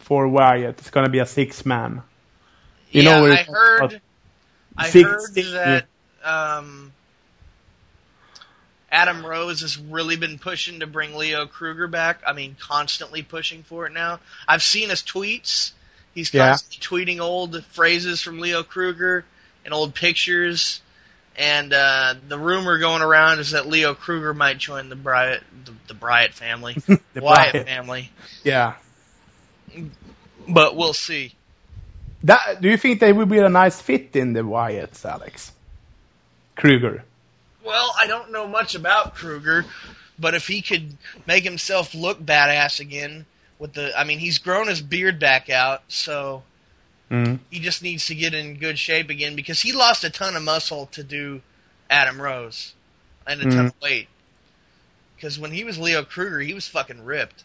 [0.09, 0.79] for Wyatt.
[0.79, 2.03] It's gonna be a six man.
[2.91, 4.01] You yeah, know, I heard.
[4.77, 5.85] I heard that
[6.25, 6.93] um,
[8.91, 12.23] Adam Rose has really been pushing to bring Leo Kruger back.
[12.27, 14.19] I mean, constantly pushing for it now.
[14.47, 15.73] I've seen his tweets.
[16.15, 16.55] He's Yeah.
[16.55, 19.27] tweeting old phrases from Leo Kruger
[19.65, 20.81] and old pictures.
[21.37, 25.75] And uh, the rumor going around is that Leo Kruger might join the Bryant, the,
[25.89, 27.69] the Bryant family, The Wyatt Bryant.
[27.69, 28.11] family.
[28.43, 28.75] Yeah.
[30.49, 31.35] But we'll see.
[32.25, 35.53] That, do you think they would be a nice fit in the Wyatts, Alex?
[36.57, 37.05] Kruger.
[37.65, 39.65] Well, I don't know much about Kruger,
[40.19, 40.97] but if he could
[41.27, 43.27] make himself look badass again
[43.59, 46.43] with the I mean, he's grown his beard back out, so
[47.11, 47.39] Mm.
[47.51, 50.43] he just needs to get in good shape again because he lost a ton of
[50.43, 51.41] muscle to do
[51.89, 52.75] Adam Rose
[53.27, 53.67] and a ton Mhm.
[53.69, 54.09] of weight.
[55.17, 57.45] Because when he was Leo Kruger, he was fucking ripped.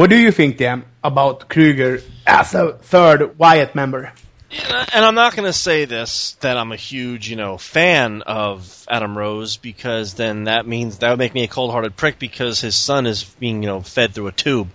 [0.00, 4.10] What do you think, Dan, about Kruger as a third Wyatt member?
[4.50, 8.86] and I'm not going to say this that I'm a huge, you know, fan of
[8.88, 12.76] Adam Rose because then that means that would make me a cold-hearted prick because his
[12.76, 14.70] son is being, you know, fed through a tube.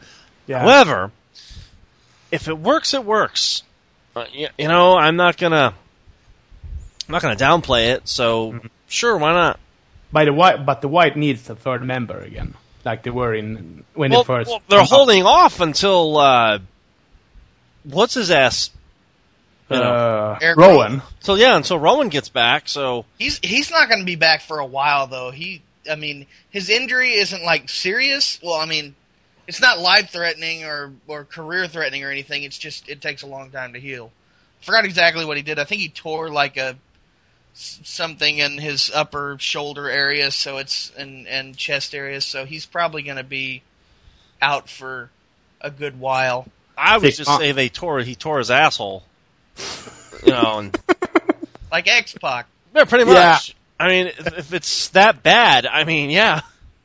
[0.45, 0.60] Yeah.
[0.60, 1.11] However,
[2.31, 3.64] if it works, it works.
[4.15, 5.73] Uh, you, you know, I'm not gonna,
[7.07, 8.07] I'm not gonna downplay it.
[8.07, 8.68] So Mm-hmm.
[8.88, 9.60] sure, why not?
[10.11, 12.53] By the Wyatt, but the Wyatt needs a third member again,
[12.86, 14.49] like they were in when Well, it first.
[14.49, 16.60] well, they're holding off until uh,
[17.84, 18.70] what's his ass?
[19.70, 21.02] You know, uh, Rowan.
[21.22, 22.70] so yeah, until Rowan gets back.
[22.70, 25.32] So He's he's not going to be back for a while though.
[25.32, 28.40] He I mean, his injury isn't like serious.
[28.44, 28.94] Well, I mean,
[29.48, 32.44] it's not life threatening or or career threatening or anything.
[32.44, 34.12] It's just it takes a long time to heal.
[34.62, 35.57] Forgot exactly what he did.
[35.57, 36.76] I think he tore like a s-
[37.56, 42.22] something in his upper shoulder area, so it's and and chest area.
[42.22, 43.64] So he's probably going to be
[44.41, 45.10] out for
[45.61, 46.48] a good while.
[46.77, 47.41] I would just months.
[47.44, 49.03] say they tore he tore his asshole.
[50.26, 50.77] You know, and
[51.72, 52.48] Like X Pac.
[52.73, 53.14] yeah, pretty much.
[53.49, 53.86] Yeah.
[53.86, 56.41] I mean, if, if it's that bad, I mean, yeah.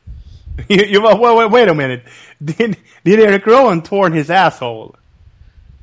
[0.69, 2.05] you, you, wait, wait, wait a minute.
[2.45, 4.95] Did did Eric Rowan torn his asshole?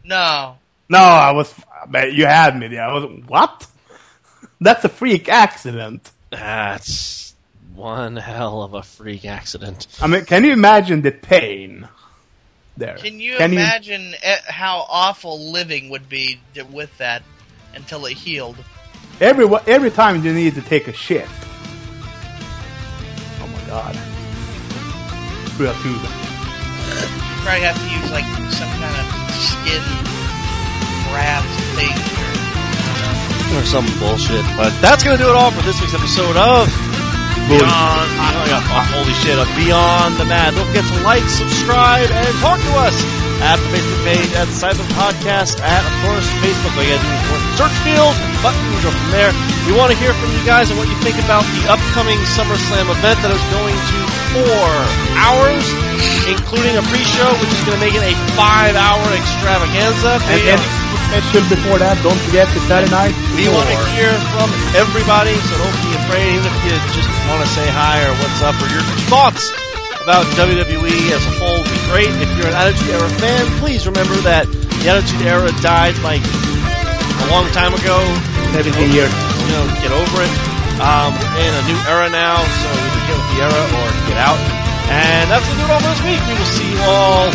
[0.03, 0.57] No,
[0.89, 1.51] No, I was.
[1.87, 2.83] but You had me there.
[2.83, 3.65] I was what?
[4.59, 6.11] That's a freak accident.
[6.31, 7.35] That's
[7.75, 9.87] one hell of a freak accident.
[10.01, 11.87] I mean, can you imagine the pain
[12.75, 12.97] there?
[12.97, 16.39] Can you imagine eh, how awful living would be
[16.71, 17.23] with that
[17.75, 18.57] until it healed?
[19.19, 21.27] every every time you need to take a shit?
[23.41, 23.95] Oh my god!
[25.55, 26.01] Through a tube.
[26.01, 29.83] You probably have to use like some kind of skin
[31.13, 32.46] wrapped thing.
[33.47, 34.43] Or, some bullshit.
[34.59, 36.67] But that's going to do it all for this week's episode of
[37.47, 37.63] Beyond.
[37.63, 40.51] Oh, yeah, oh, holy shit, of Beyond the Mat.
[40.51, 42.91] Don't forget to like, subscribe, and talk to us
[43.39, 46.75] at the Facebook page, at the the podcast, at, of course, Facebook.
[46.75, 49.31] All you gotta do is go to the search field, button, and go from there.
[49.63, 52.91] We want to hear from you guys and what you think about the upcoming SummerSlam
[52.91, 53.97] event that is going to
[54.35, 54.69] four
[55.15, 55.63] hours,
[56.27, 60.19] including a pre-show, which is going to make it a five-hour extravaganza.
[60.35, 60.59] And then
[61.07, 63.15] special before that, don't forget the Saturday night.
[63.39, 67.39] we want to hear from everybody, so don't be afraid, even if you just want
[67.43, 69.55] to say hi or what's up or your thoughts
[70.03, 72.11] about WWE as a whole would be great.
[72.19, 74.47] If you're an Attitude Era fan, please remember that
[74.83, 77.99] the Attitude Era died like a long time ago.
[78.55, 79.11] 17 years.
[79.11, 80.31] You know, get over it.
[80.79, 84.19] Um, we're in a new era now, so either get with the era or get
[84.19, 84.39] out.
[84.87, 86.21] And that's to do it all for this week.
[86.23, 87.27] We will see you all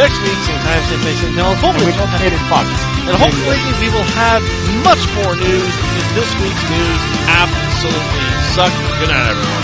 [0.00, 1.52] next week, same time, same place, same channel.
[1.60, 2.93] Hopefully, we don't hate it Fox.
[3.06, 4.42] And hopefully we will have
[4.82, 8.24] much more news because this week's news absolutely
[8.56, 8.76] sucked.
[9.00, 9.63] Good night, everyone.